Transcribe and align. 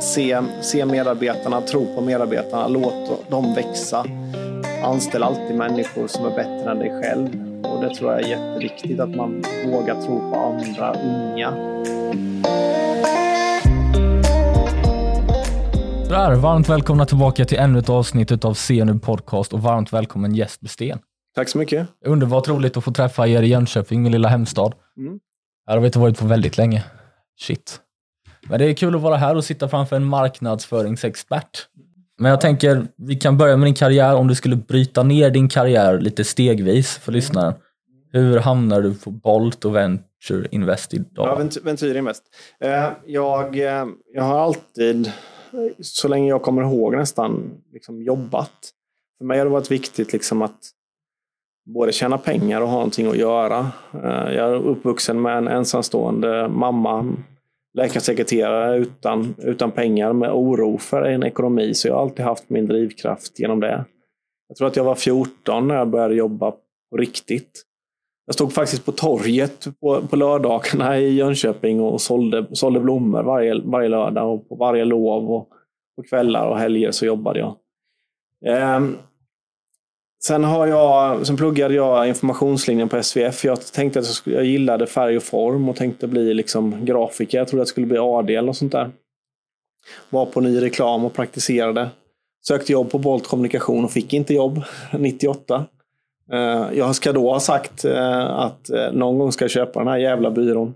se, 0.00 0.42
se 0.60 0.84
medarbetarna, 0.84 1.60
tro 1.60 1.94
på 1.94 2.00
medarbetarna, 2.00 2.68
låt 2.68 3.30
dem 3.30 3.54
växa. 3.54 4.06
Anställ 4.84 5.22
alltid 5.22 5.56
människor 5.56 6.06
som 6.06 6.26
är 6.26 6.30
bättre 6.30 6.70
än 6.70 6.78
dig 6.78 7.02
själv. 7.02 7.28
Och 7.64 7.82
det 7.82 7.94
tror 7.94 8.12
jag 8.12 8.22
är 8.22 8.28
jätteviktigt, 8.28 9.00
att 9.00 9.16
man 9.16 9.44
vågar 9.66 10.02
tro 10.02 10.32
på 10.32 10.36
andra 10.36 10.92
unga. 10.92 11.50
Där, 16.08 16.34
varmt 16.34 16.68
välkomna 16.68 17.06
tillbaka 17.06 17.44
till 17.44 17.58
ännu 17.58 17.78
ett 17.78 17.88
avsnitt 17.88 18.44
av 18.44 18.54
CNU 18.54 18.98
Podcast 18.98 19.52
och 19.52 19.62
varmt 19.62 19.92
välkommen 19.92 20.34
Jesper 20.34 20.68
Sten. 20.68 20.98
Tack 21.34 21.48
så 21.48 21.58
mycket. 21.58 21.88
Underbart 22.06 22.48
roligt 22.48 22.76
att 22.76 22.84
få 22.84 22.92
träffa 22.92 23.28
er 23.28 23.42
i 23.42 23.46
Jönköping, 23.46 24.02
min 24.02 24.12
lilla 24.12 24.28
hemstad. 24.28 24.74
Mm. 24.96 25.18
Här 25.66 25.74
har 25.74 25.80
vi 25.80 25.86
inte 25.86 25.98
varit 25.98 26.18
på 26.18 26.26
väldigt 26.26 26.56
länge. 26.56 26.84
Shit. 27.40 27.80
Men 28.42 28.58
det 28.58 28.64
är 28.64 28.74
kul 28.74 28.94
att 28.94 29.00
vara 29.00 29.16
här 29.16 29.36
och 29.36 29.44
sitta 29.44 29.68
framför 29.68 29.96
en 29.96 30.04
marknadsföringsexpert. 30.04 31.66
Men 32.18 32.30
jag 32.30 32.40
tänker, 32.40 32.86
vi 32.96 33.16
kan 33.16 33.38
börja 33.38 33.56
med 33.56 33.66
din 33.66 33.74
karriär. 33.74 34.14
Om 34.14 34.28
du 34.28 34.34
skulle 34.34 34.56
bryta 34.56 35.02
ner 35.02 35.30
din 35.30 35.48
karriär 35.48 36.00
lite 36.00 36.24
stegvis 36.24 36.98
för 36.98 37.12
lyssnaren. 37.12 37.54
Hur 38.12 38.38
hamnar 38.38 38.80
du 38.80 38.94
på 38.94 39.10
Bolt 39.10 39.64
och 39.64 39.76
Venture 39.76 40.48
Invest 40.50 40.94
idag? 40.94 41.26
Ja, 41.26 41.60
Venture 41.62 41.98
Invest. 41.98 42.22
Eh, 42.60 42.88
jag, 43.06 43.58
eh, 43.58 43.86
jag 44.14 44.22
har 44.22 44.38
alltid, 44.38 45.12
så 45.80 46.08
länge 46.08 46.28
jag 46.28 46.42
kommer 46.42 46.62
ihåg 46.62 46.96
nästan, 46.96 47.50
liksom 47.72 48.02
jobbat. 48.02 48.72
För 49.18 49.24
mig 49.24 49.38
har 49.38 49.44
det 49.44 49.50
varit 49.50 49.70
viktigt 49.70 50.12
liksom 50.12 50.42
att 50.42 50.58
både 51.74 51.92
tjäna 51.92 52.18
pengar 52.18 52.60
och 52.60 52.68
ha 52.68 52.74
någonting 52.74 53.06
att 53.06 53.16
göra. 53.16 53.58
Eh, 53.94 54.34
jag 54.34 54.50
är 54.50 54.54
uppvuxen 54.54 55.22
med 55.22 55.38
en 55.38 55.48
ensamstående 55.48 56.48
mamma, 56.48 57.12
läkarsekreterare 57.78 58.76
utan, 58.76 59.34
utan 59.38 59.70
pengar, 59.70 60.12
med 60.12 60.30
oro 60.32 60.78
för 60.78 61.02
en 61.02 61.22
ekonomi. 61.22 61.74
Så 61.74 61.88
jag 61.88 61.94
har 61.94 62.02
alltid 62.02 62.24
haft 62.24 62.50
min 62.50 62.66
drivkraft 62.66 63.40
genom 63.40 63.60
det. 63.60 63.84
Jag 64.48 64.56
tror 64.56 64.68
att 64.68 64.76
jag 64.76 64.84
var 64.84 64.94
14 64.94 65.68
när 65.68 65.74
jag 65.74 65.88
började 65.88 66.14
jobba 66.14 66.50
på 66.90 66.96
riktigt. 66.96 67.64
Jag 68.26 68.34
stod 68.34 68.52
faktiskt 68.52 68.84
på 68.84 68.92
torget 68.92 69.68
på, 69.80 70.06
på 70.10 70.16
lördagarna 70.16 70.98
i 70.98 71.14
Jönköping 71.14 71.80
och 71.80 72.00
sålde, 72.00 72.46
sålde 72.52 72.80
blommor 72.80 73.22
varje, 73.22 73.60
varje 73.64 73.88
lördag. 73.88 74.34
Och 74.34 74.48
på 74.48 74.54
varje 74.54 74.84
lov 74.84 75.30
och 75.30 75.48
på 75.96 76.02
kvällar 76.02 76.48
och 76.48 76.58
helger 76.58 76.90
så 76.90 77.06
jobbade 77.06 77.38
jag. 77.38 77.56
Ehm, 78.46 78.96
sen, 80.24 80.44
har 80.44 80.66
jag, 80.66 81.26
sen 81.26 81.36
pluggade 81.36 81.74
jag 81.74 82.08
informationslinjen 82.08 82.88
på 82.88 83.02
SVF. 83.02 83.44
Jag 83.44 83.60
tänkte 83.72 83.98
att 83.98 84.22
jag, 84.24 84.44
gillade 84.44 84.86
färg 84.86 85.16
och 85.16 85.22
form 85.22 85.68
och 85.68 85.76
tänkte 85.76 86.06
bli 86.06 86.34
liksom 86.34 86.84
grafiker. 86.84 87.38
Jag 87.38 87.48
trodde 87.48 87.62
att 87.62 87.66
jag 87.66 87.68
skulle 87.68 87.86
bli 87.86 87.98
AD 87.98 88.30
eller 88.30 88.46
något 88.46 88.56
sånt 88.56 88.72
där. 88.72 88.90
Var 90.10 90.26
på 90.26 90.40
ny 90.40 90.62
reklam 90.62 91.04
och 91.04 91.14
praktiserade. 91.14 91.90
Sökte 92.46 92.72
jobb 92.72 92.90
på 92.90 92.98
Bolt 92.98 93.26
Kommunikation 93.26 93.84
och 93.84 93.90
fick 93.90 94.12
inte 94.12 94.34
jobb 94.34 94.62
98. 94.92 95.66
Eh, 96.32 96.66
jag 96.74 96.94
ska 96.94 97.12
då 97.12 97.32
ha 97.32 97.40
sagt 97.40 97.84
eh, 97.84 98.24
att 98.24 98.70
eh, 98.70 98.92
någon 98.92 99.18
gång 99.18 99.32
ska 99.32 99.44
jag 99.44 99.50
köpa 99.50 99.78
den 99.78 99.88
här 99.88 99.98
jävla 99.98 100.30
byrån. 100.30 100.74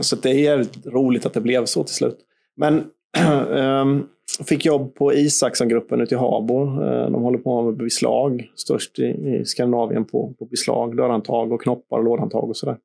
Så 0.00 0.16
det 0.16 0.30
är 0.30 0.34
jävligt 0.34 0.86
roligt 0.86 1.26
att 1.26 1.34
det 1.34 1.40
blev 1.40 1.64
så 1.64 1.84
till 1.84 1.94
slut. 1.94 2.18
Men 2.56 2.84
ehm, 3.54 4.06
fick 4.44 4.64
jobb 4.64 4.94
på 4.94 5.14
Isaksson-gruppen 5.14 6.00
ute 6.00 6.14
i 6.14 6.18
Habo. 6.18 6.82
Eh, 6.82 7.10
de 7.10 7.22
håller 7.22 7.38
på 7.38 7.62
med 7.62 7.76
beslag, 7.76 8.52
störst 8.54 8.98
i 8.98 9.02
i 9.02 9.44
Skandinavien 9.44 10.04
på, 10.04 10.34
på 10.38 10.44
beslag, 10.44 10.96
dörrhandtag 10.96 11.52
och 11.52 11.62
knoppar 11.62 11.98
och 11.98 12.04
lådhandtag 12.04 12.48
och 12.48 12.56
sådär. 12.56 12.78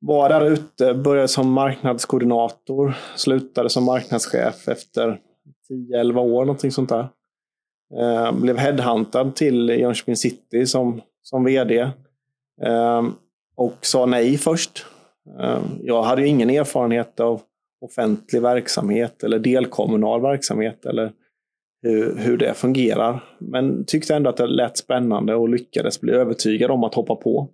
Var 0.00 0.28
där 0.28 0.50
ute, 0.50 0.94
började 0.94 1.28
som 1.28 1.52
marknadskoordinator, 1.52 2.94
slutade 3.16 3.70
som 3.70 3.84
marknadschef 3.84 4.68
efter 4.68 5.20
10-11 5.70 6.18
år, 6.18 6.44
någonting 6.44 6.70
sånt 6.70 6.88
där. 6.88 7.08
Eh, 8.00 8.32
blev 8.32 8.56
headhuntad 8.58 9.34
till 9.34 9.68
Jönköping 9.68 10.16
City 10.16 10.66
som, 10.66 11.00
som 11.22 11.44
vd. 11.44 11.80
Eh, 12.62 13.02
och 13.56 13.76
sa 13.80 14.06
nej 14.06 14.38
först. 14.38 14.86
Jag 15.80 16.02
hade 16.02 16.22
ju 16.22 16.28
ingen 16.28 16.50
erfarenhet 16.50 17.20
av 17.20 17.40
offentlig 17.80 18.42
verksamhet 18.42 19.24
eller 19.24 19.38
delkommunal 19.38 20.22
verksamhet 20.22 20.86
eller 20.86 21.12
hur, 21.82 22.16
hur 22.18 22.36
det 22.36 22.54
fungerar. 22.54 23.24
Men 23.38 23.84
tyckte 23.84 24.14
ändå 24.14 24.30
att 24.30 24.36
det 24.36 24.46
lät 24.46 24.76
spännande 24.76 25.34
och 25.34 25.48
lyckades 25.48 26.00
bli 26.00 26.12
övertygad 26.12 26.70
om 26.70 26.84
att 26.84 26.94
hoppa 26.94 27.16
på. 27.16 27.48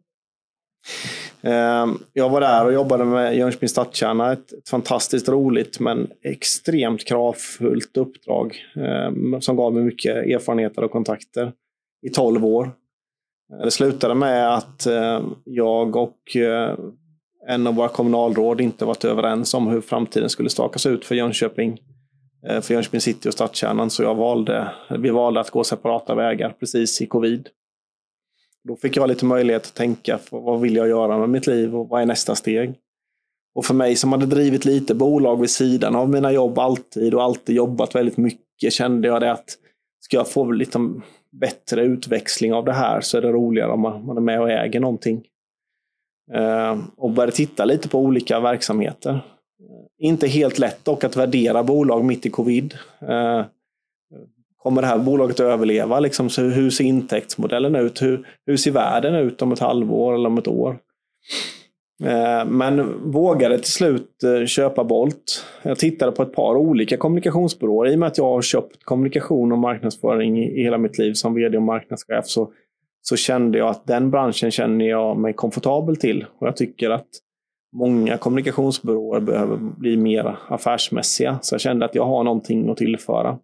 Ehm, 1.42 1.98
jag 2.12 2.28
var 2.28 2.40
där 2.40 2.66
och 2.66 2.72
jobbade 2.72 3.04
med 3.04 3.36
Jönköpings 3.36 3.72
stadskärna. 3.72 4.32
Ett, 4.32 4.52
ett 4.52 4.68
fantastiskt 4.68 5.28
roligt 5.28 5.80
men 5.80 6.10
extremt 6.22 7.04
kravfullt 7.04 7.96
uppdrag 7.96 8.56
eh, 8.76 9.38
som 9.40 9.56
gav 9.56 9.74
mig 9.74 9.84
mycket 9.84 10.16
erfarenheter 10.16 10.84
och 10.84 10.90
kontakter 10.90 11.52
i 12.06 12.08
12 12.08 12.44
år. 12.44 12.70
Det 13.64 13.70
slutade 13.70 14.14
med 14.14 14.54
att 14.54 14.86
eh, 14.86 15.22
jag 15.44 15.96
och 15.96 16.36
eh, 16.36 16.78
en 17.48 17.66
av 17.66 17.74
våra 17.74 17.88
kommunalråd 17.88 18.60
inte 18.60 18.84
varit 18.84 19.04
överens 19.04 19.54
om 19.54 19.66
hur 19.66 19.80
framtiden 19.80 20.28
skulle 20.28 20.50
stakas 20.50 20.86
ut 20.86 21.04
för 21.04 21.14
Jönköping. 21.14 21.80
Eh, 22.46 22.60
för 22.60 22.74
Jönköping 22.74 23.00
city 23.00 23.28
och 23.28 23.32
stadskärnan. 23.32 23.90
Så 23.90 24.02
jag 24.02 24.14
valde, 24.14 24.70
vi 24.98 25.10
valde 25.10 25.40
att 25.40 25.50
gå 25.50 25.64
separata 25.64 26.14
vägar 26.14 26.54
precis 26.60 27.00
i 27.00 27.06
covid. 27.06 27.48
Då 28.64 28.76
fick 28.76 28.96
jag 28.96 29.08
lite 29.08 29.24
möjlighet 29.24 29.66
att 29.66 29.74
tänka 29.74 30.18
vad 30.30 30.60
vill 30.60 30.76
jag 30.76 30.88
göra 30.88 31.18
med 31.18 31.28
mitt 31.28 31.46
liv 31.46 31.76
och 31.76 31.88
vad 31.88 32.02
är 32.02 32.06
nästa 32.06 32.34
steg? 32.34 32.74
Och 33.54 33.64
för 33.64 33.74
mig 33.74 33.96
som 33.96 34.12
hade 34.12 34.26
drivit 34.26 34.64
lite 34.64 34.94
bolag 34.94 35.40
vid 35.40 35.50
sidan 35.50 35.96
av 35.96 36.08
mina 36.08 36.32
jobb 36.32 36.58
alltid 36.58 37.14
och 37.14 37.22
alltid 37.22 37.56
jobbat 37.56 37.94
väldigt 37.94 38.16
mycket 38.16 38.72
kände 38.72 39.08
jag 39.08 39.20
det 39.20 39.32
att 39.32 39.58
ska 40.00 40.16
jag 40.16 40.28
få 40.28 40.50
lite 40.50 40.78
bättre 41.40 41.82
utväxling 41.82 42.54
av 42.54 42.64
det 42.64 42.72
här 42.72 43.00
så 43.00 43.18
är 43.18 43.22
det 43.22 43.32
roligare 43.32 43.72
om 43.72 43.80
man, 43.80 44.06
man 44.06 44.16
är 44.16 44.20
med 44.20 44.40
och 44.40 44.50
äger 44.50 44.80
någonting. 44.80 45.24
Ehm, 46.34 46.82
och 46.96 47.10
började 47.10 47.32
titta 47.32 47.64
lite 47.64 47.88
på 47.88 47.98
olika 47.98 48.40
verksamheter. 48.40 49.20
Inte 49.98 50.26
helt 50.26 50.58
lätt 50.58 50.84
dock 50.84 51.04
att 51.04 51.16
värdera 51.16 51.62
bolag 51.62 52.04
mitt 52.04 52.26
i 52.26 52.30
covid. 52.30 52.74
Ehm, 53.08 53.44
kommer 54.56 54.82
det 54.82 54.88
här 54.88 54.98
bolaget 54.98 55.40
att 55.40 55.46
överleva? 55.46 56.00
Liksom, 56.00 56.30
så 56.30 56.42
hur 56.42 56.70
ser 56.70 56.84
intäktsmodellen 56.84 57.76
ut? 57.76 58.02
Hur, 58.02 58.26
hur 58.46 58.56
ser 58.56 58.70
världen 58.70 59.14
ut 59.14 59.42
om 59.42 59.52
ett 59.52 59.58
halvår 59.58 60.14
eller 60.14 60.26
om 60.26 60.38
ett 60.38 60.48
år? 60.48 60.78
Ehm, 62.04 62.48
men 62.48 63.10
vågade 63.10 63.58
till 63.58 63.72
slut 63.72 64.22
eh, 64.24 64.46
köpa 64.46 64.84
Bolt. 64.84 65.44
Jag 65.62 65.78
tittade 65.78 66.12
på 66.12 66.22
ett 66.22 66.32
par 66.32 66.56
olika 66.56 66.96
kommunikationsbyråer. 66.96 67.90
I 67.90 67.94
och 67.94 67.98
med 67.98 68.06
att 68.06 68.18
jag 68.18 68.24
har 68.24 68.42
köpt 68.42 68.84
kommunikation 68.84 69.52
och 69.52 69.58
marknadsföring 69.58 70.38
i 70.38 70.60
i 70.60 70.62
hela 70.62 70.78
mitt 70.78 70.98
liv 70.98 71.12
som 71.12 71.34
vd 71.34 71.56
och 71.56 71.62
marknadschef 71.62 72.26
så, 72.26 72.50
så 73.02 73.16
kände 73.16 73.58
jag 73.58 73.68
att 73.68 73.86
den 73.86 74.10
branschen 74.10 74.50
känner 74.50 74.84
jag 74.84 75.16
mig 75.16 75.32
komfortabel 75.32 75.96
till. 75.96 76.26
Och 76.38 76.46
jag 76.46 76.56
tycker 76.56 76.90
att 76.90 77.08
många 77.76 78.16
kommunikationsbyråer 78.16 79.20
behöver 79.20 79.56
bli 79.56 79.96
mer 79.96 80.36
affärsmässiga. 80.48 81.38
Så 81.42 81.54
jag 81.54 81.60
kände 81.60 81.84
att 81.84 81.94
jag 81.94 82.04
har 82.04 82.24
någonting 82.24 82.70
att 82.70 82.76
tillföra. 82.76 83.38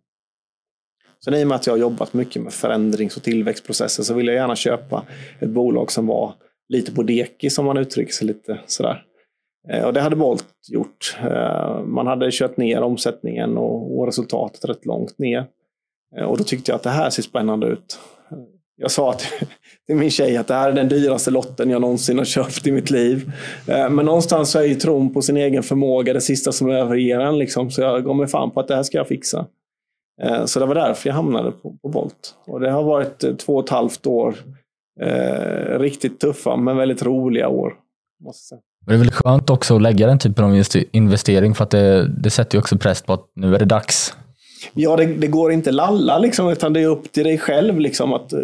Sen 1.24 1.34
i 1.34 1.44
och 1.44 1.48
med 1.48 1.54
att 1.54 1.66
jag 1.66 1.74
har 1.74 1.78
jobbat 1.78 2.14
mycket 2.14 2.42
med 2.42 2.52
förändrings 2.52 3.16
och 3.16 3.22
tillväxtprocesser 3.22 4.02
så 4.02 4.14
vill 4.14 4.26
jag 4.26 4.36
gärna 4.36 4.56
köpa 4.56 5.04
ett 5.41 5.50
bolag 5.50 5.92
som 5.92 6.06
var 6.06 6.34
lite 6.69 6.94
på 6.94 7.02
dekis, 7.02 7.54
som 7.54 7.64
man 7.64 7.76
uttrycker 7.78 8.12
sig 8.12 8.26
lite 8.26 8.60
sådär. 8.66 9.04
Eh, 9.69 9.84
och 9.84 9.92
det 9.92 10.00
hade 10.00 10.16
Bolt 10.16 10.46
gjort. 10.69 11.16
Eh, 11.20 11.82
man 11.82 12.06
hade 12.06 12.30
kört 12.32 12.56
ner 12.56 12.82
omsättningen 12.82 13.58
och 13.58 14.06
resultatet 14.06 14.64
rätt 14.64 14.86
långt 14.86 15.19
ner. 15.19 15.46
Eh, 16.16 16.25
och 16.25 16.38
då 16.38 16.44
tyckte 16.44 16.70
jag 16.70 16.76
att 16.76 16.82
det 16.82 16.90
här 16.90 17.10
ser 17.10 17.22
spännande 17.22 17.66
ut. 17.66 17.98
Jag 18.80 18.90
sa 18.90 19.12
till, 19.12 19.48
till 19.86 19.96
min 19.96 20.10
tjej 20.10 20.36
att 20.36 20.46
det 20.46 20.54
här 20.54 20.70
är 20.70 20.72
den 20.72 20.88
dyraste 20.88 21.30
lotten 21.30 21.70
jag 21.70 21.80
någonsin 21.80 22.18
har 22.18 22.24
köpt 22.24 22.66
i 22.66 22.72
mitt 22.72 22.90
liv. 22.90 23.32
Eh, 23.66 23.90
men 23.90 24.06
någonstans 24.06 24.50
så 24.50 24.58
är 24.58 24.64
ju 24.64 24.75
tron 24.75 25.14
på 25.14 25.22
sin 25.22 25.36
egen 25.36 25.62
förmåga 25.62 26.12
det 26.12 26.20
sista 26.20 26.52
som 26.52 26.70
överger 26.70 27.20
en. 27.20 27.38
Liksom. 27.38 27.70
Så 27.70 27.80
jag 27.80 28.04
gav 28.04 28.16
mig 28.16 28.26
fan 28.26 28.50
på 28.50 28.60
att 28.60 28.69
det 28.69 28.76
här 28.76 28.82
ska 28.82 28.98
jag 28.98 29.08
fixa. 29.08 29.46
Eh, 30.22 30.44
så 30.44 30.60
det 30.60 30.66
var 30.66 30.75
därför 30.75 31.08
jag 31.08 31.14
hamnade 31.14 31.50
på, 31.50 31.76
på 31.82 31.88
Bolt. 31.88 32.34
Och 32.46 32.60
det 32.60 32.70
har 32.70 32.82
varit 32.82 33.25
eh, 33.25 33.34
två 33.34 33.56
och 33.56 33.64
ett 33.64 33.70
halvt 33.70 34.06
år. 34.06 34.34
Eh, 35.00 35.78
riktigt 35.78 36.20
tuffa 36.20 36.56
men 36.56 36.76
väldigt 36.76 37.02
roliga 37.02 37.48
år. 37.48 37.74
Måste 38.24 38.46
säga. 38.46 38.60
Men 38.86 38.94
det 38.94 38.96
är 38.96 39.04
väl 39.04 39.10
skönt 39.10 39.50
också 39.50 39.76
att 39.76 39.82
lägga 39.82 40.06
den 40.06 40.19
typen 40.19 40.44
av 40.44 40.64
investering 40.92 41.54
för 41.54 41.64
att 41.64 41.70
det, 41.70 42.08
det 42.08 42.31
sätter 42.31 42.56
ju 42.56 42.60
också 42.60 42.78
press 42.78 43.02
på 43.02 43.12
att 43.12 43.26
nu 43.34 43.54
är 43.54 43.58
det 43.58 43.64
dags. 43.64 44.14
Ja, 44.75 44.96
det, 44.96 45.06
det 45.06 45.26
går 45.26 45.52
inte 45.52 45.72
lalla 45.72 46.19
liksom, 46.19 46.49
utan 46.49 46.72
det 46.72 46.81
är 46.81 46.87
upp 46.87 47.12
till 47.12 47.25
dig 47.25 47.38
själv. 47.38 47.81
Liksom, 47.81 48.12
att, 48.12 48.32
eh, 48.32 48.40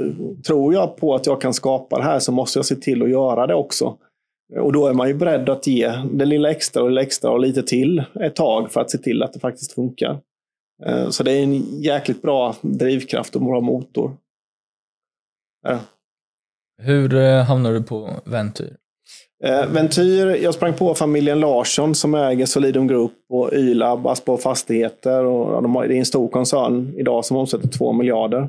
tror 0.46 0.74
jag 0.74 0.96
på 0.96 1.14
att 1.14 1.26
jag 1.26 1.40
kan 1.40 1.54
skapa 1.54 1.98
det 1.98 2.04
här 2.04 2.18
så 2.18 2.32
måste 2.32 2.58
jag 2.58 2.66
se 2.66 2.76
till 2.76 3.02
att 3.02 3.10
göra 3.10 3.46
det 3.46 3.54
också. 3.54 3.96
Och 4.60 4.72
då 4.72 4.86
är 4.86 4.92
man 4.92 5.08
ju 5.08 5.14
beredd 5.14 5.48
att 5.48 5.66
ge 5.66 5.88
det 6.12 6.24
lilla 6.24 6.50
extra 6.50 6.82
och 6.82 6.88
det 6.88 6.94
lilla 6.94 7.02
extra 7.02 7.30
och 7.30 7.40
lite 7.40 7.62
till 7.62 8.04
ett 8.20 8.36
tag 8.36 8.72
för 8.72 8.80
att 8.80 8.90
se 8.90 8.98
till 8.98 9.22
att 9.22 9.32
det 9.32 9.40
faktiskt 9.40 9.72
funkar. 9.72 10.18
Eh, 10.86 11.08
så 11.08 11.22
det 11.22 11.32
är 11.32 11.42
en 11.42 11.80
jäkligt 11.82 12.22
bra 12.22 12.56
drivkraft 12.60 13.36
och 13.36 13.42
bra 13.42 13.60
motor. 13.60 14.16
Ja. 15.66 15.78
Hur 16.82 17.42
hamnade 17.42 17.78
du 17.78 17.82
på 17.82 18.10
Ventyr? 18.24 18.76
Eh, 19.44 19.66
Ventyr, 19.66 20.26
jag 20.26 20.54
sprang 20.54 20.74
på 20.74 20.94
familjen 20.94 21.40
Larsson 21.40 21.94
som 21.94 22.14
äger 22.14 22.46
Solidum 22.46 22.86
Group 22.86 23.12
och 23.28 23.52
Ylab, 23.52 24.06
Aspo 24.06 24.36
Fastigheter. 24.36 25.24
Och 25.24 25.62
de 25.62 25.76
har, 25.76 25.88
det 25.88 25.94
är 25.94 25.98
en 25.98 26.06
stor 26.06 26.28
koncern 26.28 26.94
idag 26.96 27.24
som 27.24 27.36
omsätter 27.36 27.68
2 27.68 27.92
miljarder. 27.92 28.48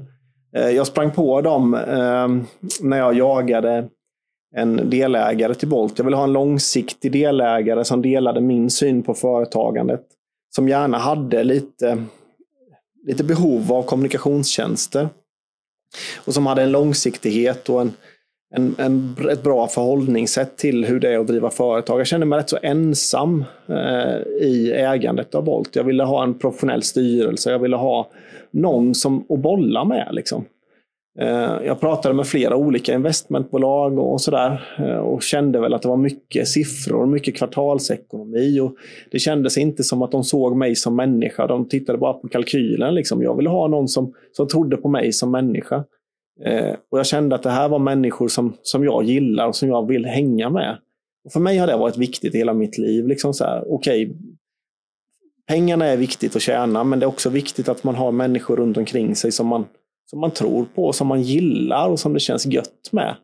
Eh, 0.56 0.70
jag 0.70 0.88
sprang 0.88 1.12
på 1.12 1.42
dem 1.42 1.74
eh, 1.74 2.28
när 2.82 2.98
jag 2.98 3.14
jagade 3.14 3.88
en 4.56 4.90
delägare 4.90 5.54
till 5.54 5.68
Bolt. 5.68 5.94
Jag 5.98 6.06
ville 6.06 6.18
ha 6.18 6.24
en 6.24 6.34
långsiktig 6.34 7.12
delägare 7.12 7.86
som 7.86 8.02
delade 8.02 8.42
min 8.42 8.70
syn 8.70 9.04
på 9.04 9.14
företagandet. 9.14 10.02
Som 10.56 10.70
gärna 10.70 10.98
hade 10.98 11.44
lite, 11.44 12.04
lite 13.08 13.24
behov 13.24 13.74
av 13.74 13.84
kommunikationstjänster. 13.84 15.10
Och 16.26 16.34
som 16.34 16.46
hade 16.46 16.64
en 16.64 16.72
långsiktighet 16.72 17.70
och 17.70 17.82
en, 17.82 17.94
en, 18.54 18.76
en, 18.78 19.16
ett 19.32 19.44
bra 19.44 19.68
förhållningssätt 19.68 20.58
till 20.58 20.86
hur 20.86 21.00
det 21.00 21.14
är 21.14 21.20
att 21.20 21.28
driva 21.28 21.50
företag. 21.50 22.00
Jag 22.00 22.08
kände 22.08 22.26
mig 22.26 22.40
rätt 22.40 22.50
så 22.50 22.58
ensam 22.62 23.44
eh, 23.68 24.18
i 24.42 24.72
ägandet 24.72 25.36
av 25.36 25.44
Bolt. 25.44 25.76
Jag 25.76 25.84
ville 25.84 26.04
ha 26.04 26.24
en 26.24 26.40
professionell 26.40 26.84
styrelse. 26.84 27.52
Jag 27.52 27.60
ville 27.60 27.76
ha 27.76 28.10
någon 28.52 28.96
som 28.96 29.26
att 29.30 29.40
bolla 29.40 29.86
med. 29.86 30.10
Liksom. 30.12 30.46
Eh, 31.20 31.66
jag 31.66 31.80
pratade 31.80 32.16
med 32.16 32.28
flera 32.28 32.56
olika 32.56 32.94
investmentbolag 32.94 34.00
och 34.00 34.22
sådär 34.22 34.76
eh, 34.80 34.98
och 34.98 35.24
kände 35.24 35.60
väl 35.60 35.74
att 35.74 35.82
det 35.82 35.88
var 35.88 35.98
mycket 35.98 36.48
siffror, 36.48 37.06
mycket 37.06 37.38
kvartalsekonomi 37.38 38.60
och 38.60 38.76
det 39.12 39.20
kändes 39.20 39.58
inte 39.58 39.84
som 39.84 40.02
att 40.02 40.12
de 40.12 40.24
såg 40.24 40.58
mig 40.58 40.76
som 40.76 40.96
människa. 40.96 41.48
De 41.48 41.70
tittade 41.70 41.98
bara 41.98 42.14
på 42.14 42.28
kalkylen. 42.28 42.96
Liksom. 42.96 43.24
Jag 43.24 43.38
ville 43.38 43.50
ha 43.50 43.68
någon 43.68 43.88
som, 43.88 44.14
som 44.32 44.48
trodde 44.48 44.78
på 44.78 44.90
mig 44.90 45.14
som 45.14 45.32
människa. 45.32 45.84
Eh, 46.44 46.76
och 46.92 47.00
jag 47.00 47.06
kände 47.06 47.36
att 47.36 47.44
det 47.44 47.50
här 47.50 47.70
var 47.70 47.80
människor 47.80 48.28
som, 48.28 48.54
som 48.62 48.84
jag 48.84 49.04
gillar 49.04 49.48
och 49.48 49.56
som 49.56 49.70
jag 49.70 49.88
vill 49.88 50.06
hänga 50.06 50.50
med. 50.50 50.78
Och 51.26 51.32
för 51.32 51.40
mig 51.40 51.58
har 51.58 51.68
det 51.68 51.78
varit 51.78 51.98
viktigt 51.98 52.36
i 52.36 52.38
hela 52.38 52.54
mitt 52.54 52.78
liv. 52.78 53.08
Liksom 53.08 53.34
så 53.34 53.44
här, 53.44 53.72
okay, 53.72 54.10
pengarna 55.48 55.86
är 55.86 55.98
viktigt 55.98 56.36
att 56.36 56.42
tjäna, 56.42 56.84
men 56.84 57.00
det 57.00 57.06
är 57.06 57.08
också 57.08 57.30
viktigt 57.30 57.70
att 57.70 57.84
man 57.84 57.96
har 57.96 58.12
människor 58.12 58.58
runt 58.58 58.78
omkring 58.78 59.16
sig 59.16 59.32
som 59.32 59.48
man, 59.48 59.66
som 60.10 60.20
man 60.20 60.32
tror 60.32 60.66
på, 60.76 60.94
som 60.94 61.08
man 61.08 61.22
gillar 61.22 61.90
och 61.90 62.00
som 62.00 62.14
det 62.14 62.20
känns 62.20 62.46
gött 62.46 62.90
med. 62.92 63.16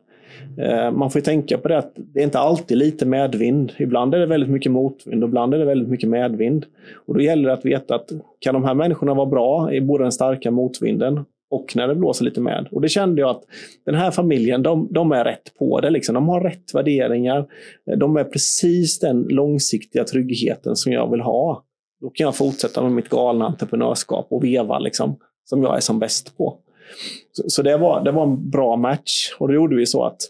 Eh, 0.58 0.90
man 0.90 1.10
får 1.10 1.20
tänka 1.20 1.58
på 1.58 1.68
det 1.68 1.78
att 1.78 1.92
det 1.96 2.20
är 2.20 2.24
inte 2.24 2.38
alltid 2.38 2.78
lite 2.78 3.06
medvind. 3.06 3.72
Ibland 3.78 4.14
är 4.14 4.18
det 4.18 4.26
väldigt 4.26 4.50
mycket 4.50 4.72
motvind 4.72 5.22
och 5.22 5.28
ibland 5.28 5.54
är 5.54 5.58
det 5.58 5.64
väldigt 5.64 5.88
mycket 5.88 6.08
medvind. 6.08 6.66
Och 7.06 7.14
då 7.14 7.20
gäller 7.20 7.48
det 7.48 7.54
att 7.54 7.64
veta 7.64 7.94
att 7.94 8.10
kan 8.38 8.54
de 8.54 8.64
här 8.64 8.74
människorna 8.74 9.14
vara 9.14 9.26
bra 9.26 9.72
i 9.72 9.80
både 9.80 10.04
den 10.04 10.12
starka 10.12 10.50
motvinden 10.50 11.24
och 11.52 11.76
när 11.76 11.88
det 11.88 11.94
blåser 11.94 12.24
lite 12.24 12.40
med. 12.40 12.68
Och 12.70 12.80
det 12.80 12.88
kände 12.88 13.20
jag 13.20 13.30
att 13.30 13.42
den 13.86 13.94
här 13.94 14.10
familjen, 14.10 14.62
de, 14.62 14.88
de 14.90 15.12
är 15.12 15.24
rätt 15.24 15.58
på 15.58 15.80
det. 15.80 15.90
Liksom. 15.90 16.14
De 16.14 16.28
har 16.28 16.40
rätt 16.40 16.74
värderingar. 16.74 17.46
De 17.96 18.16
är 18.16 18.24
precis 18.24 18.98
den 18.98 19.22
långsiktiga 19.22 20.04
tryggheten 20.04 20.76
som 20.76 20.92
jag 20.92 21.10
vill 21.10 21.20
ha. 21.20 21.64
Då 22.00 22.10
kan 22.10 22.24
jag 22.24 22.36
fortsätta 22.36 22.82
med 22.82 22.92
mitt 22.92 23.08
galna 23.08 23.46
entreprenörskap 23.46 24.26
och 24.30 24.44
veva 24.44 24.78
liksom, 24.78 25.16
som 25.44 25.62
jag 25.62 25.76
är 25.76 25.80
som 25.80 25.98
bäst 25.98 26.36
på. 26.36 26.58
Så, 27.32 27.42
så, 27.46 27.62
det, 27.62 27.76
var, 27.76 28.04
det 28.04 28.12
var 28.12 28.22
en 28.22 28.50
bra 28.50 28.76
match. 28.76 29.34
Och 29.38 29.48
då 29.48 29.54
gjorde 29.54 29.76
vi 29.76 29.86
så 29.86 30.04
att 30.04 30.20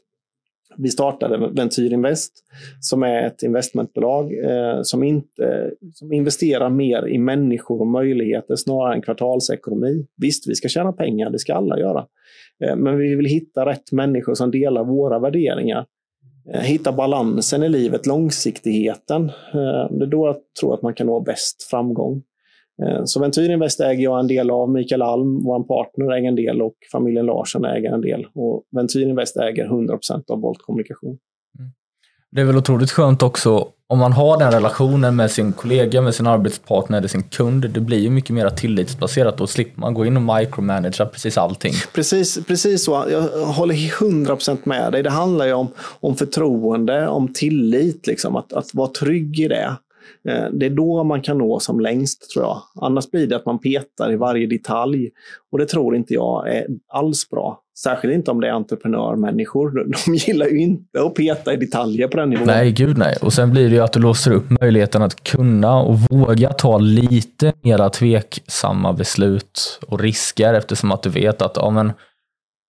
vi 0.77 0.89
startade 0.89 1.49
Ventyr 1.53 1.93
Invest 1.93 2.33
som 2.81 3.03
är 3.03 3.23
ett 3.23 3.43
investmentbolag 3.43 4.33
eh, 4.45 4.83
som, 4.83 5.03
inte, 5.03 5.71
som 5.95 6.13
investerar 6.13 6.71
mer 6.71 7.09
i 7.09 7.19
människor 7.19 7.81
och 7.81 7.87
möjligheter 7.87 8.57
snarare 8.57 8.95
än 8.95 9.03
kvartalsekonomi. 9.03 10.07
Visst, 10.17 10.49
vi 10.49 10.55
ska 10.55 10.69
tjäna 10.69 10.93
pengar, 10.93 11.31
det 11.31 11.39
ska 11.39 11.55
alla 11.55 11.79
göra. 11.79 12.07
Eh, 12.65 12.77
men 12.77 12.99
vi 12.99 13.15
vill 13.15 13.27
hitta 13.27 13.67
rätt 13.67 13.93
människor 13.93 14.35
som 14.35 14.51
delar 14.51 14.85
våra 14.85 15.19
värderingar. 15.19 15.87
Eh, 16.55 16.61
hitta 16.61 16.93
balansen 16.93 17.63
i 17.63 17.69
livet, 17.69 18.07
långsiktigheten. 18.07 19.25
Eh, 19.55 19.91
det 19.91 20.05
är 20.05 20.07
då 20.07 20.27
jag 20.27 20.37
tror 20.61 20.75
att 20.75 20.83
man 20.83 20.95
kan 20.95 21.07
nå 21.07 21.21
bäst 21.21 21.63
framgång. 21.63 22.23
Eh, 22.83 23.03
så 23.05 23.21
Ventyr 23.21 23.51
Invest 23.51 23.81
äger 23.81 24.03
jag 24.03 24.21
en 24.21 24.27
del 24.27 24.51
av. 24.51 24.71
Mikael 24.71 25.03
Alm, 25.03 25.45
vår 25.45 25.63
partner, 25.63 26.13
äger 26.13 26.29
en 26.29 26.37
del 26.37 26.63
och 26.63 26.75
familjen 26.93 27.27
Larsson 27.27 27.65
äger 27.65 27.93
en 27.93 28.01
del. 28.01 28.27
Och 28.35 28.65
Ventyr 28.71 29.03
Invest 29.03 29.37
äger 29.37 29.69
100% 29.69 30.31
av 30.31 30.41
Volt 30.41 30.63
Kommunikation. 30.63 31.19
Mm. 31.59 31.71
Det 32.31 32.41
är 32.41 32.45
väl 32.45 32.57
otroligt 32.57 32.91
skönt 32.91 33.23
också 33.23 33.69
om 33.93 33.99
man 33.99 34.13
har 34.13 34.39
den 34.39 34.53
relationen 34.53 35.17
med 35.17 35.31
sin 35.31 35.53
kollega, 35.53 36.01
med 36.01 36.15
sin 36.15 36.27
arbetspartner 36.27 36.99
eller 36.99 37.09
sin 37.09 37.23
kund. 37.23 37.71
Det 37.71 37.81
blir 37.81 37.99
ju 37.99 38.11
mycket 38.11 38.31
mer 38.31 38.49
tillitsbaserat. 38.51 39.39
Då 39.39 39.47
slipper 39.47 39.81
man 39.81 39.95
gå 39.95 40.07
in 40.07 40.17
och 40.17 40.23
micromanagera 40.23 41.07
precis 41.07 41.39
allting. 41.39 41.73
Precis, 41.95 42.47
precis 42.47 42.85
så. 42.85 43.05
Jag 43.11 43.23
håller 43.47 43.75
100% 43.75 44.59
med 44.65 44.93
dig. 44.93 45.03
Det 45.03 45.11
handlar 45.11 45.47
ju 45.47 45.53
om, 45.53 45.69
om 46.01 46.17
förtroende, 46.17 47.09
om 47.09 47.33
tillit. 47.33 48.07
Liksom. 48.07 48.37
Att, 48.37 48.53
att 48.53 48.75
vara 48.75 48.89
trygg 48.89 49.41
i 49.41 49.49
det. 49.49 49.77
Eh, 50.29 50.45
det 50.53 50.67
är 50.67 50.71
då 50.71 51.05
man 51.05 51.23
kan 51.23 51.39
nå 51.39 51.61
som 51.61 51.81
längst, 51.81 52.31
tror 52.31 52.45
jag. 52.45 52.63
Annars 52.81 53.11
blir 53.11 53.27
det 53.27 53.37
att 53.37 53.47
man 53.47 53.59
petar 53.59 54.13
i 54.13 54.17
varje 54.17 54.47
detalj. 54.47 55.11
Och 55.53 55.59
det 55.59 55.67
tror 55.67 55.97
inte 55.97 56.15
jag 56.15 56.49
är 56.57 56.67
alls 56.89 57.31
bra. 57.31 57.59
Särskilt 57.79 58.15
inte 58.15 58.31
om 58.31 58.41
det 58.41 58.49
är 58.49 58.53
entreprenörmänniskor. 58.53 59.89
De 60.07 60.15
gillar 60.15 60.47
ju 60.47 60.59
inte 60.59 61.03
att 61.03 61.15
peta 61.15 61.53
i 61.53 61.57
detaljer 61.57 62.09
på 62.09 62.17
den 62.17 62.31
nivån. 62.31 62.47
Nej, 62.47 62.73
gud 62.73 62.99
nej. 62.99 63.17
Och 63.23 63.33
sen 63.33 63.51
blir 63.51 63.69
det 63.69 63.75
ju 63.75 63.81
att 63.81 63.93
du 63.93 64.01
låser 64.01 64.33
upp 64.33 64.51
möjligheten 64.61 65.03
att 65.03 65.25
kunna 65.25 65.77
och 65.77 65.99
våga 65.99 66.53
ta 66.53 66.79
lite 66.79 67.53
mera 67.63 67.91
tveksamma 67.91 68.93
beslut 68.93 69.81
och 69.89 70.01
risker 70.01 70.55
eftersom 70.55 70.93
att 70.93 71.03
du 71.03 71.11
vet 71.11 71.43
att 71.43 71.53
ja, 71.57 71.71
men, 71.71 71.93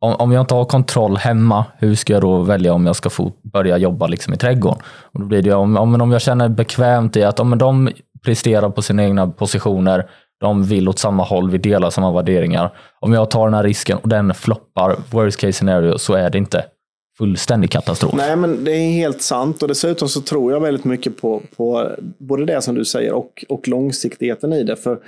om, 0.04 0.16
om 0.16 0.32
jag 0.32 0.42
inte 0.42 0.54
har 0.54 0.66
kontroll 0.66 1.18
hemma, 1.18 1.66
hur 1.78 1.96
ska 1.96 2.14
jag 2.14 2.22
då 2.22 2.38
välja 2.38 2.74
om 2.74 2.86
jag 2.86 2.96
ska 2.96 3.10
få 3.10 3.32
börja 3.54 3.78
jobba 3.78 4.08
liksom 4.08 4.34
i 4.34 4.38
trädgården? 4.38 4.80
Och 4.86 5.20
då 5.20 5.26
blir 5.26 5.42
det 5.42 5.54
om, 5.54 5.78
om, 5.78 6.02
om 6.02 6.12
jag 6.12 6.22
känner 6.22 6.50
bekvämt 6.50 7.18
i 7.18 7.24
att 7.24 7.40
om 7.40 7.58
de 7.58 7.90
presterar 8.26 8.70
på 8.70 8.82
sina 8.82 9.04
egna 9.04 9.28
positioner, 9.28 10.10
de 10.40 10.64
vill 10.64 10.90
åt 10.90 11.00
samma 11.00 11.24
håll, 11.24 11.50
vi 11.50 11.58
delar 11.58 11.90
samma 11.90 12.12
värderingar. 12.12 12.74
Om 13.00 13.14
jag 13.14 13.32
tar 13.32 13.46
den 13.46 13.54
här 13.54 13.64
risken 13.64 13.98
och 13.98 14.10
den 14.10 14.34
floppar, 14.34 14.96
worst 15.12 15.40
case 15.40 15.54
scenario, 15.54 15.98
så 15.98 16.14
är 16.14 16.30
det 16.30 16.38
inte 16.38 16.66
fullständig 17.18 17.70
katastrof. 17.70 18.14
Nej, 18.14 18.36
men 18.36 18.64
det 18.64 18.72
är 18.72 18.92
helt 18.92 19.22
sant 19.22 19.62
och 19.62 19.68
dessutom 19.68 20.10
så 20.10 20.22
tror 20.22 20.52
jag 20.52 20.60
väldigt 20.60 20.86
mycket 20.86 21.22
på, 21.22 21.42
på 21.58 21.92
både 22.20 22.46
det 22.46 22.62
som 22.62 22.76
du 22.76 22.86
säger 22.86 23.14
och, 23.14 23.46
och 23.50 23.68
långsiktigheten 23.68 24.54
i 24.54 24.64
det. 24.64 24.76
För 24.76 25.00